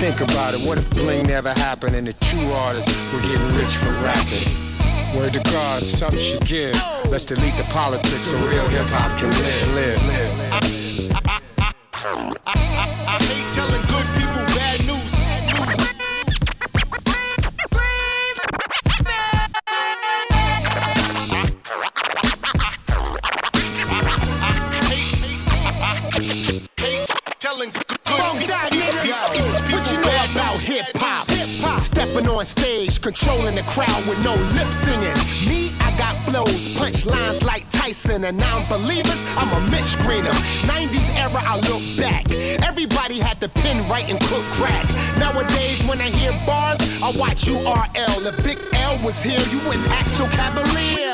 Think 0.00 0.22
about 0.22 0.54
it. 0.54 0.66
What 0.66 0.78
if 0.78 0.88
bling 0.88 1.26
never 1.26 1.50
happened 1.50 1.94
and 1.94 2.06
the 2.06 2.14
true 2.14 2.50
artists 2.52 2.90
were 3.12 3.20
getting 3.20 3.54
rich 3.54 3.76
from 3.76 3.92
rapping? 4.02 4.48
Word 5.14 5.34
to 5.34 5.40
God, 5.40 5.86
something 5.86 6.18
should 6.18 6.42
give. 6.46 6.74
Let's 7.10 7.26
delete 7.26 7.54
the 7.58 7.64
politics 7.64 8.22
so 8.22 8.36
real 8.48 8.66
hip 8.68 8.86
hop 8.86 9.18
can 9.18 9.28
live, 9.28 9.74
live, 9.74 10.02
live. 10.06 11.12
I 12.46 13.18
hate 13.20 13.52
telling 13.52 13.82
good 13.82 14.06
people 14.14 14.19
on 32.40 32.46
stage, 32.46 33.02
controlling 33.02 33.54
the 33.54 33.62
crowd 33.64 34.06
with 34.08 34.18
no 34.24 34.34
lip 34.56 34.72
singing. 34.72 35.12
Me, 35.46 35.69
flows, 36.30 36.68
punchlines 36.68 37.42
like 37.44 37.68
Tyson, 37.70 38.24
and 38.24 38.38
non-believers, 38.38 39.24
I'm 39.36 39.50
a 39.50 39.70
Mitch 39.70 39.98
Greener. 39.98 40.30
90s 40.70 41.14
era, 41.16 41.32
I 41.34 41.56
look 41.68 41.82
back. 41.96 42.30
Everybody 42.66 43.18
had 43.18 43.40
the 43.40 43.48
pen 43.48 43.88
right 43.88 44.08
and 44.08 44.20
cook 44.20 44.44
crack. 44.52 44.86
Nowadays, 45.18 45.82
when 45.84 46.00
I 46.00 46.08
hear 46.10 46.32
bars, 46.46 46.80
I 47.02 47.10
watch 47.16 47.46
URL. 47.46 48.26
If 48.26 48.44
Big 48.44 48.58
L 48.74 48.98
was 49.04 49.20
here, 49.22 49.40
you 49.50 49.58
wouldn't 49.66 49.88
act 49.90 50.10
so 50.10 50.26
cavalier. 50.28 51.10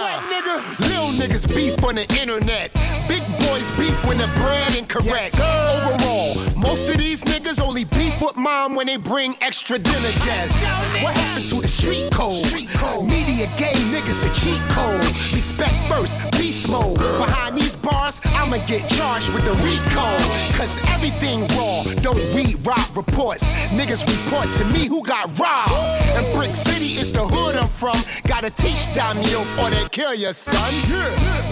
Little 0.80 1.12
niggas 1.12 1.46
beef 1.54 1.82
on 1.84 1.96
the 1.96 2.06
internet. 2.20 2.72
Big 3.08 3.22
boys 3.44 3.70
beef 3.76 3.96
when 4.06 4.18
the 4.18 4.26
brand 4.38 4.74
ain't 4.74 4.88
correct. 4.88 5.38
Overall, 5.38 6.34
most 6.56 6.88
of 6.88 6.98
these 6.98 7.22
niggas 7.22 7.60
only 7.60 7.84
beef 7.84 8.20
with 8.20 8.36
mom 8.36 8.74
when 8.74 8.86
they 8.86 8.96
bring 8.96 9.36
extra 9.40 9.78
dinner 9.78 10.12
guests. 10.24 10.62
What 11.02 11.14
happened 11.14 11.48
to 11.50 11.60
the 11.60 11.68
street 11.68 12.10
code? 12.10 12.44
Street 12.46 12.68
code. 12.70 13.06
Media 13.06 13.46
gave 13.56 13.76
niggas 13.92 14.20
the 14.22 14.30
cheat 14.40 14.60
code. 14.70 15.05
Respect 15.32 15.74
first, 15.88 16.18
beast 16.32 16.68
mode. 16.68 16.98
Behind 16.98 17.56
these 17.56 17.74
bars, 17.74 18.20
I'ma 18.24 18.58
get 18.66 18.88
charged 18.90 19.32
with 19.32 19.44
the 19.44 19.54
RICO. 19.64 20.08
Cause 20.56 20.80
everything 20.88 21.46
raw, 21.58 21.82
don't 22.00 22.22
read 22.34 22.64
rob 22.66 22.96
reports. 22.96 23.52
Niggas 23.68 24.04
report 24.06 24.52
to 24.54 24.64
me 24.66 24.86
who 24.86 25.02
got 25.02 25.38
robbed. 25.38 25.72
And 26.16 26.26
Brick 26.34 26.54
City 26.54 26.96
is 26.96 27.12
the 27.12 27.24
hood 27.24 27.56
I'm 27.56 27.68
from. 27.68 27.96
Gotta 28.26 28.50
teach 28.50 28.88
oath 28.96 29.58
or 29.58 29.70
they 29.70 29.88
kill 29.90 30.14
you, 30.14 30.32
son. 30.32 30.72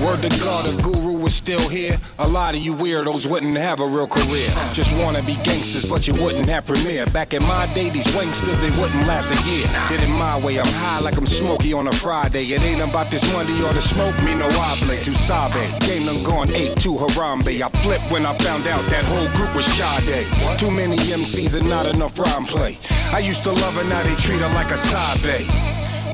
Word 0.02 0.22
to 0.22 0.28
God, 0.40 0.66
the 0.66 0.82
guru 0.82 1.24
is 1.26 1.34
still 1.34 1.68
here. 1.68 1.98
A 2.18 2.28
lot 2.28 2.54
of 2.54 2.60
you 2.60 2.74
weirdos 2.74 3.30
wouldn't 3.30 3.56
have 3.56 3.80
a 3.80 3.86
real 3.86 4.06
career. 4.06 4.50
Just 4.72 4.92
wanna 4.96 5.22
be 5.22 5.36
gangsters, 5.36 5.84
but 5.84 6.06
you 6.06 6.14
wouldn't 6.14 6.48
have 6.48 6.66
premiere. 6.66 7.06
Back 7.06 7.34
in 7.34 7.42
my 7.42 7.66
day, 7.74 7.90
these 7.90 8.06
wanksters, 8.08 8.58
they 8.60 8.70
wouldn't 8.80 9.06
last 9.06 9.30
a 9.30 9.50
year. 9.50 9.66
Did 9.88 10.00
it 10.00 10.08
my 10.08 10.38
way, 10.40 10.58
I'm 10.58 10.66
high 10.66 11.00
like 11.00 11.18
I'm 11.18 11.26
smoky 11.26 11.72
on 11.72 11.86
a 11.88 11.92
Friday. 11.92 12.44
It 12.46 12.62
ain't 12.62 12.80
about 12.80 13.10
this 13.10 13.24
money 13.32 13.43
or 13.62 13.72
the 13.72 13.80
smoke, 13.80 14.16
me 14.22 14.34
no 14.34 14.48
hable. 14.48 15.02
To 15.04 15.12
Sabe, 15.12 15.78
game 15.80 16.06
done 16.06 16.22
gone 16.22 16.50
8 16.54 16.76
to 16.80 16.90
Harambe. 16.96 17.60
I 17.60 17.68
flipped 17.82 18.10
when 18.10 18.24
I 18.24 18.36
found 18.38 18.66
out 18.66 18.84
that 18.86 19.04
whole 19.04 19.28
group 19.36 19.54
was 19.54 19.66
Sade. 19.66 20.26
Too 20.58 20.70
many 20.70 20.96
MCs 20.96 21.54
and 21.58 21.68
not 21.68 21.86
enough 21.86 22.18
rhyme 22.18 22.44
play. 22.44 22.78
I 23.12 23.18
used 23.18 23.42
to 23.44 23.52
love 23.52 23.74
her, 23.74 23.84
now 23.84 24.02
they 24.02 24.14
treat 24.16 24.40
her 24.40 24.48
like 24.54 24.70
a 24.70 24.76
Sabe. 24.76 25.46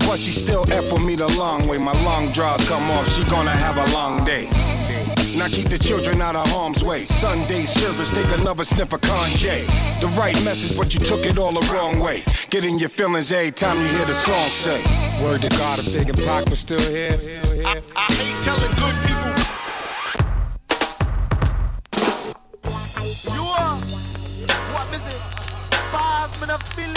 Plus, 0.01 0.21
she 0.21 0.33
still 0.33 0.65
with 0.65 1.03
me 1.03 1.15
the 1.15 1.29
long 1.39 1.69
way. 1.69 1.79
My 1.79 1.93
long 2.05 2.33
draws 2.33 2.67
come 2.69 2.91
off, 2.91 3.09
she 3.09 3.23
gonna 3.25 3.51
have 3.51 3.77
a 3.77 3.93
long 3.93 4.25
day. 4.25 4.49
Now 5.37 5.49
keep 5.49 5.69
the 5.69 5.79
children 5.79 6.21
out 6.21 6.37
of 6.37 6.47
harm's 6.51 6.83
way. 6.85 7.05
Sunday 7.05 7.65
service, 7.65 8.11
take 8.11 8.31
another 8.39 8.65
sniff 8.65 8.93
of 8.93 9.01
Kanye. 9.01 9.67
The 10.01 10.09
right 10.19 10.35
message, 10.45 10.77
but 10.77 10.93
you 10.95 11.01
took 11.01 11.25
it 11.25 11.39
all 11.39 11.53
the 11.53 11.67
wrong 11.73 12.01
way. 12.01 12.23
Get 12.51 12.65
in 12.65 12.79
your 12.79 12.89
feelings 12.89 13.33
every 13.33 13.53
time 13.53 13.79
you 13.81 13.87
hear 13.89 14.05
the 14.05 14.15
song 14.15 14.49
say. 14.49 14.83
Word 15.23 15.43
to 15.43 15.49
God, 15.51 15.79
if 15.79 15.93
Big 15.93 16.09
and 16.09 16.19
Pac 16.19 16.49
was 16.49 16.59
still 16.59 16.81
here. 16.81 17.19
I, 17.65 17.83
I 17.97 18.13
hate 18.15 18.43
telling 18.43 18.73
good 18.75 18.97
people. 19.07 19.31
You 23.35 23.43
are 23.43 23.77
what 24.75 24.95
is 24.95 25.07
it? 25.07 25.21
Man, 26.41 26.51
I'm 26.51 26.61
feeling. 26.61 26.97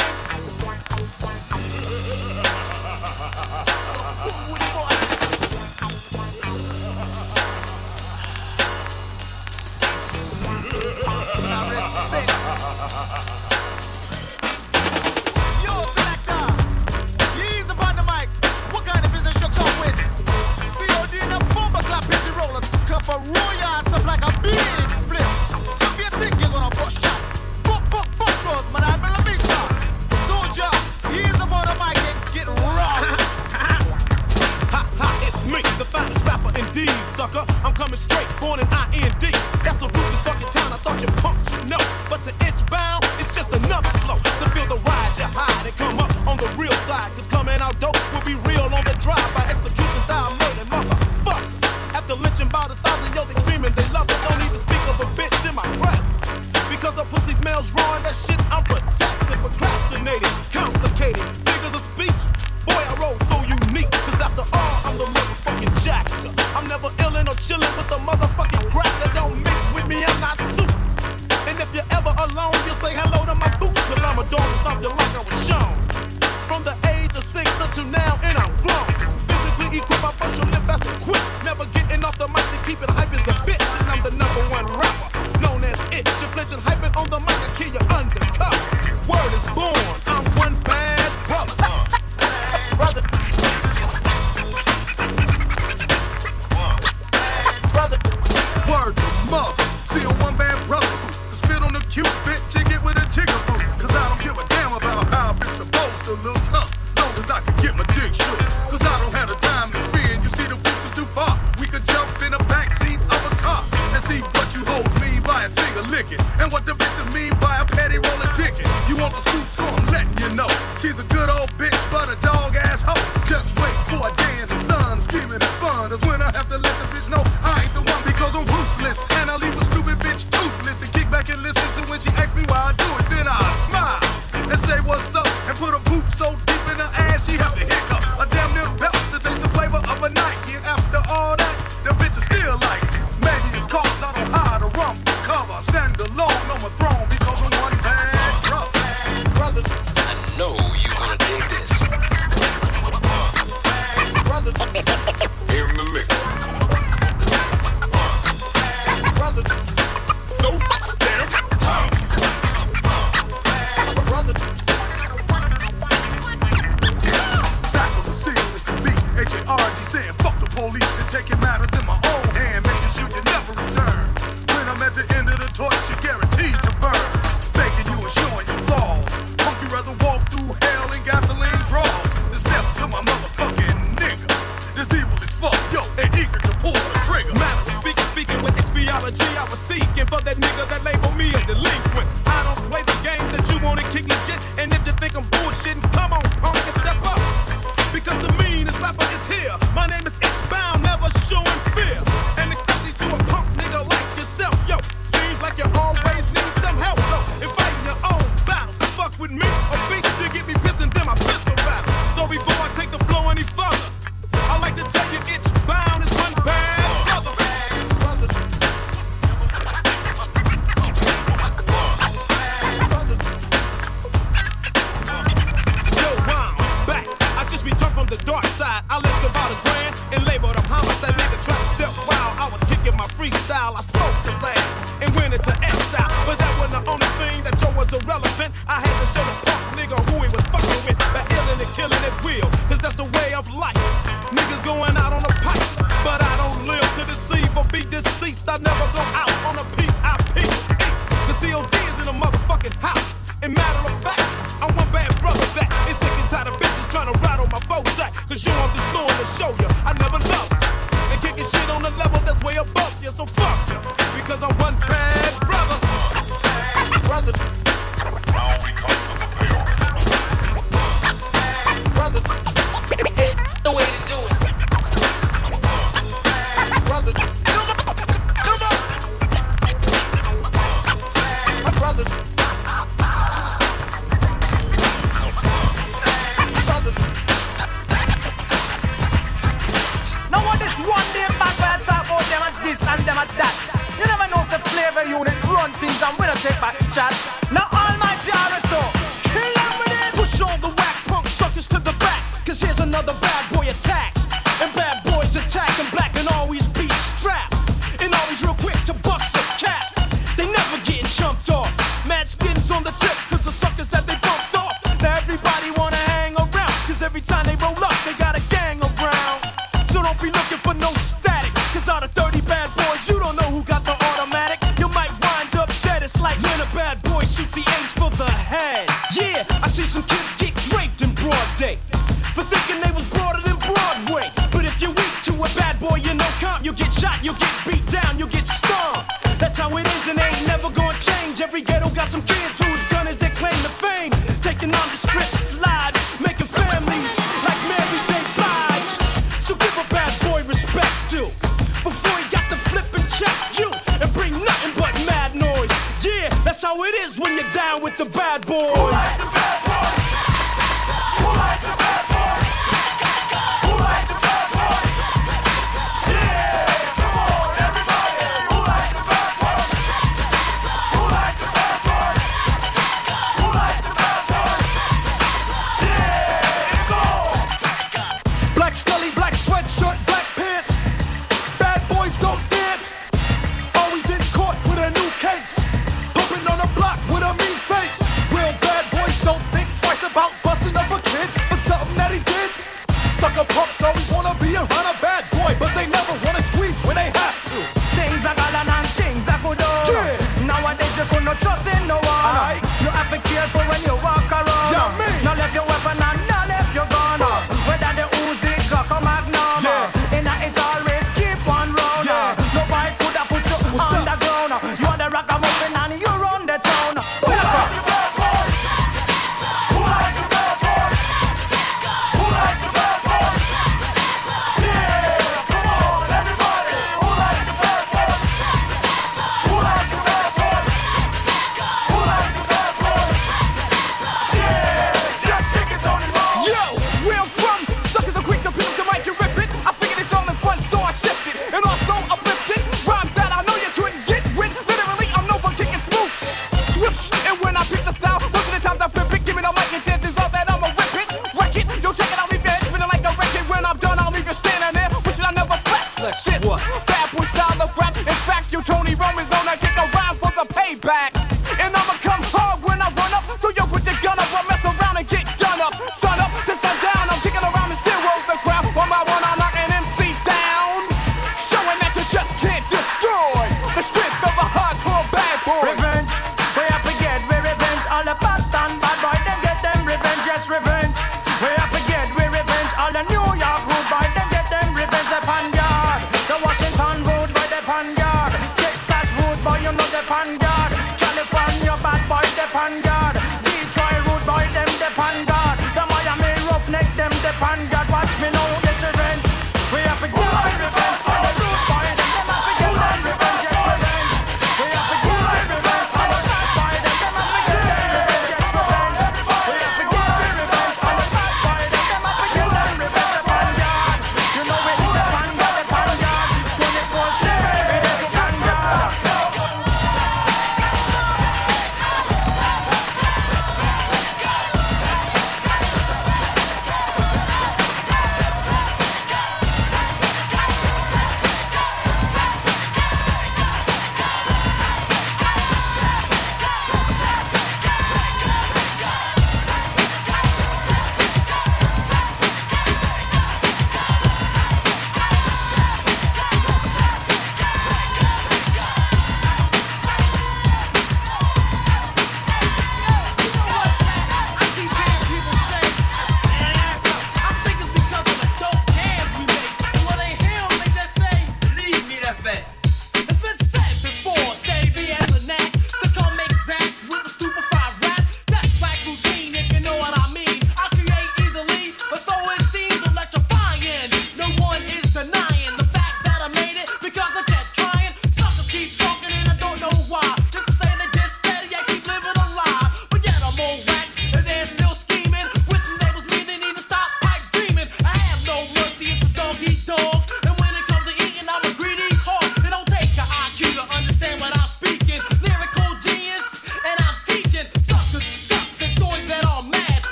A 135.94 136.12
so 136.12 136.53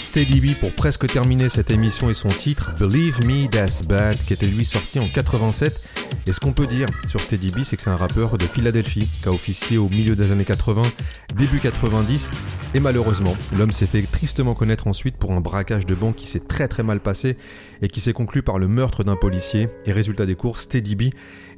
Steady 0.00 0.40
B 0.40 0.54
pour 0.60 0.72
presque 0.72 1.08
terminer 1.08 1.48
cette 1.48 1.72
émission 1.72 2.08
et 2.08 2.14
son 2.14 2.28
titre 2.28 2.72
Believe 2.78 3.26
Me 3.26 3.48
That's 3.48 3.82
Bad 3.82 4.16
qui 4.16 4.32
était 4.32 4.46
lui 4.46 4.64
sorti 4.64 5.00
en 5.00 5.06
87 5.06 5.82
et 6.26 6.32
ce 6.32 6.38
qu'on 6.38 6.52
peut 6.52 6.68
dire 6.68 6.86
sur 7.08 7.20
Steady 7.20 7.50
B 7.50 7.64
c'est 7.64 7.76
que 7.76 7.82
c'est 7.82 7.90
un 7.90 7.96
rappeur 7.96 8.38
de 8.38 8.44
Philadelphie 8.44 9.08
qui 9.22 9.28
a 9.28 9.32
officié 9.32 9.76
au 9.76 9.88
milieu 9.88 10.14
des 10.14 10.30
années 10.30 10.44
80, 10.44 10.82
début 11.34 11.58
90 11.58 12.30
et 12.74 12.80
malheureusement 12.80 13.36
l'homme 13.56 13.72
s'est 13.72 13.86
fait 13.86 14.02
tristement 14.02 14.54
connaître 14.54 14.86
ensuite 14.86 15.16
pour 15.16 15.32
un 15.32 15.40
braquage 15.40 15.86
de 15.86 15.94
banque 15.94 16.16
qui 16.16 16.26
s'est 16.26 16.40
très 16.40 16.68
très 16.68 16.84
mal 16.84 17.00
passé 17.00 17.36
et 17.82 17.88
qui 17.88 18.00
s'est 18.00 18.12
conclu 18.12 18.42
par 18.42 18.58
le 18.58 18.68
meurtre 18.68 19.04
d'un 19.04 19.16
policier. 19.16 19.68
Et 19.86 19.92
résultat 19.92 20.26
des 20.26 20.34
cours 20.34 20.60
Steady 20.60 20.94
B 20.96 21.02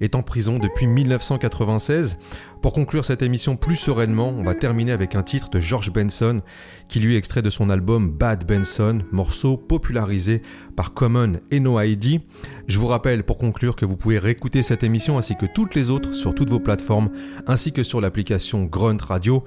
est 0.01 0.15
en 0.15 0.23
prison 0.23 0.59
depuis 0.59 0.87
1996. 0.87 2.19
Pour 2.61 2.73
conclure 2.73 3.05
cette 3.05 3.23
émission 3.23 3.57
plus 3.57 3.77
sereinement, 3.77 4.29
on 4.29 4.43
va 4.43 4.55
terminer 4.55 4.93
avec 4.93 5.15
un 5.15 5.23
titre 5.23 5.49
de 5.49 5.61
George 5.61 5.93
Benson 5.93 6.41
qui 6.89 6.99
lui 6.99 7.15
est 7.15 7.19
extrait 7.19 7.43
de 7.43 7.51
son 7.51 7.71
album 7.71 8.11
Bad 8.11 8.47
Benson, 8.47 9.01
morceau 9.13 9.57
popularisé 9.57 10.43
par 10.75 10.93
Common 10.93 11.41
et 11.51 11.61
No 11.61 11.81
ID. 11.81 12.21
Je 12.67 12.79
vous 12.79 12.87
rappelle 12.87 13.23
pour 13.23 13.39
conclure 13.39 13.77
que 13.77 13.85
vous 13.85 13.97
pouvez 13.97 14.19
réécouter 14.19 14.63
cette 14.63 14.83
émission 14.83 15.19
ainsi 15.19 15.37
que 15.37 15.47
toutes 15.47 15.75
les 15.75 15.91
autres 15.91 16.15
sur 16.15 16.35
toutes 16.35 16.51
vos 16.51 16.59
plateformes 16.59 17.11
ainsi 17.47 17.71
que 17.71 17.83
sur 17.83 18.01
l'application 18.01 18.65
Grunt 18.65 18.99
Radio. 19.01 19.45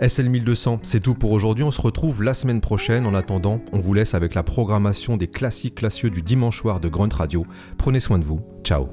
SL1200, 0.00 0.80
c'est 0.82 1.00
tout 1.00 1.14
pour 1.14 1.32
aujourd'hui. 1.32 1.64
On 1.64 1.70
se 1.70 1.80
retrouve 1.80 2.22
la 2.22 2.34
semaine 2.34 2.60
prochaine. 2.60 3.06
En 3.06 3.14
attendant, 3.14 3.60
on 3.72 3.80
vous 3.80 3.94
laisse 3.94 4.14
avec 4.14 4.34
la 4.34 4.42
programmation 4.42 5.16
des 5.16 5.26
classiques 5.26 5.76
classieux 5.76 6.10
du 6.10 6.22
dimanche 6.22 6.60
soir 6.60 6.80
de 6.80 6.88
Grunt 6.88 7.12
Radio. 7.12 7.44
Prenez 7.78 8.00
soin 8.00 8.18
de 8.18 8.24
vous. 8.24 8.40
Ciao. 8.64 8.88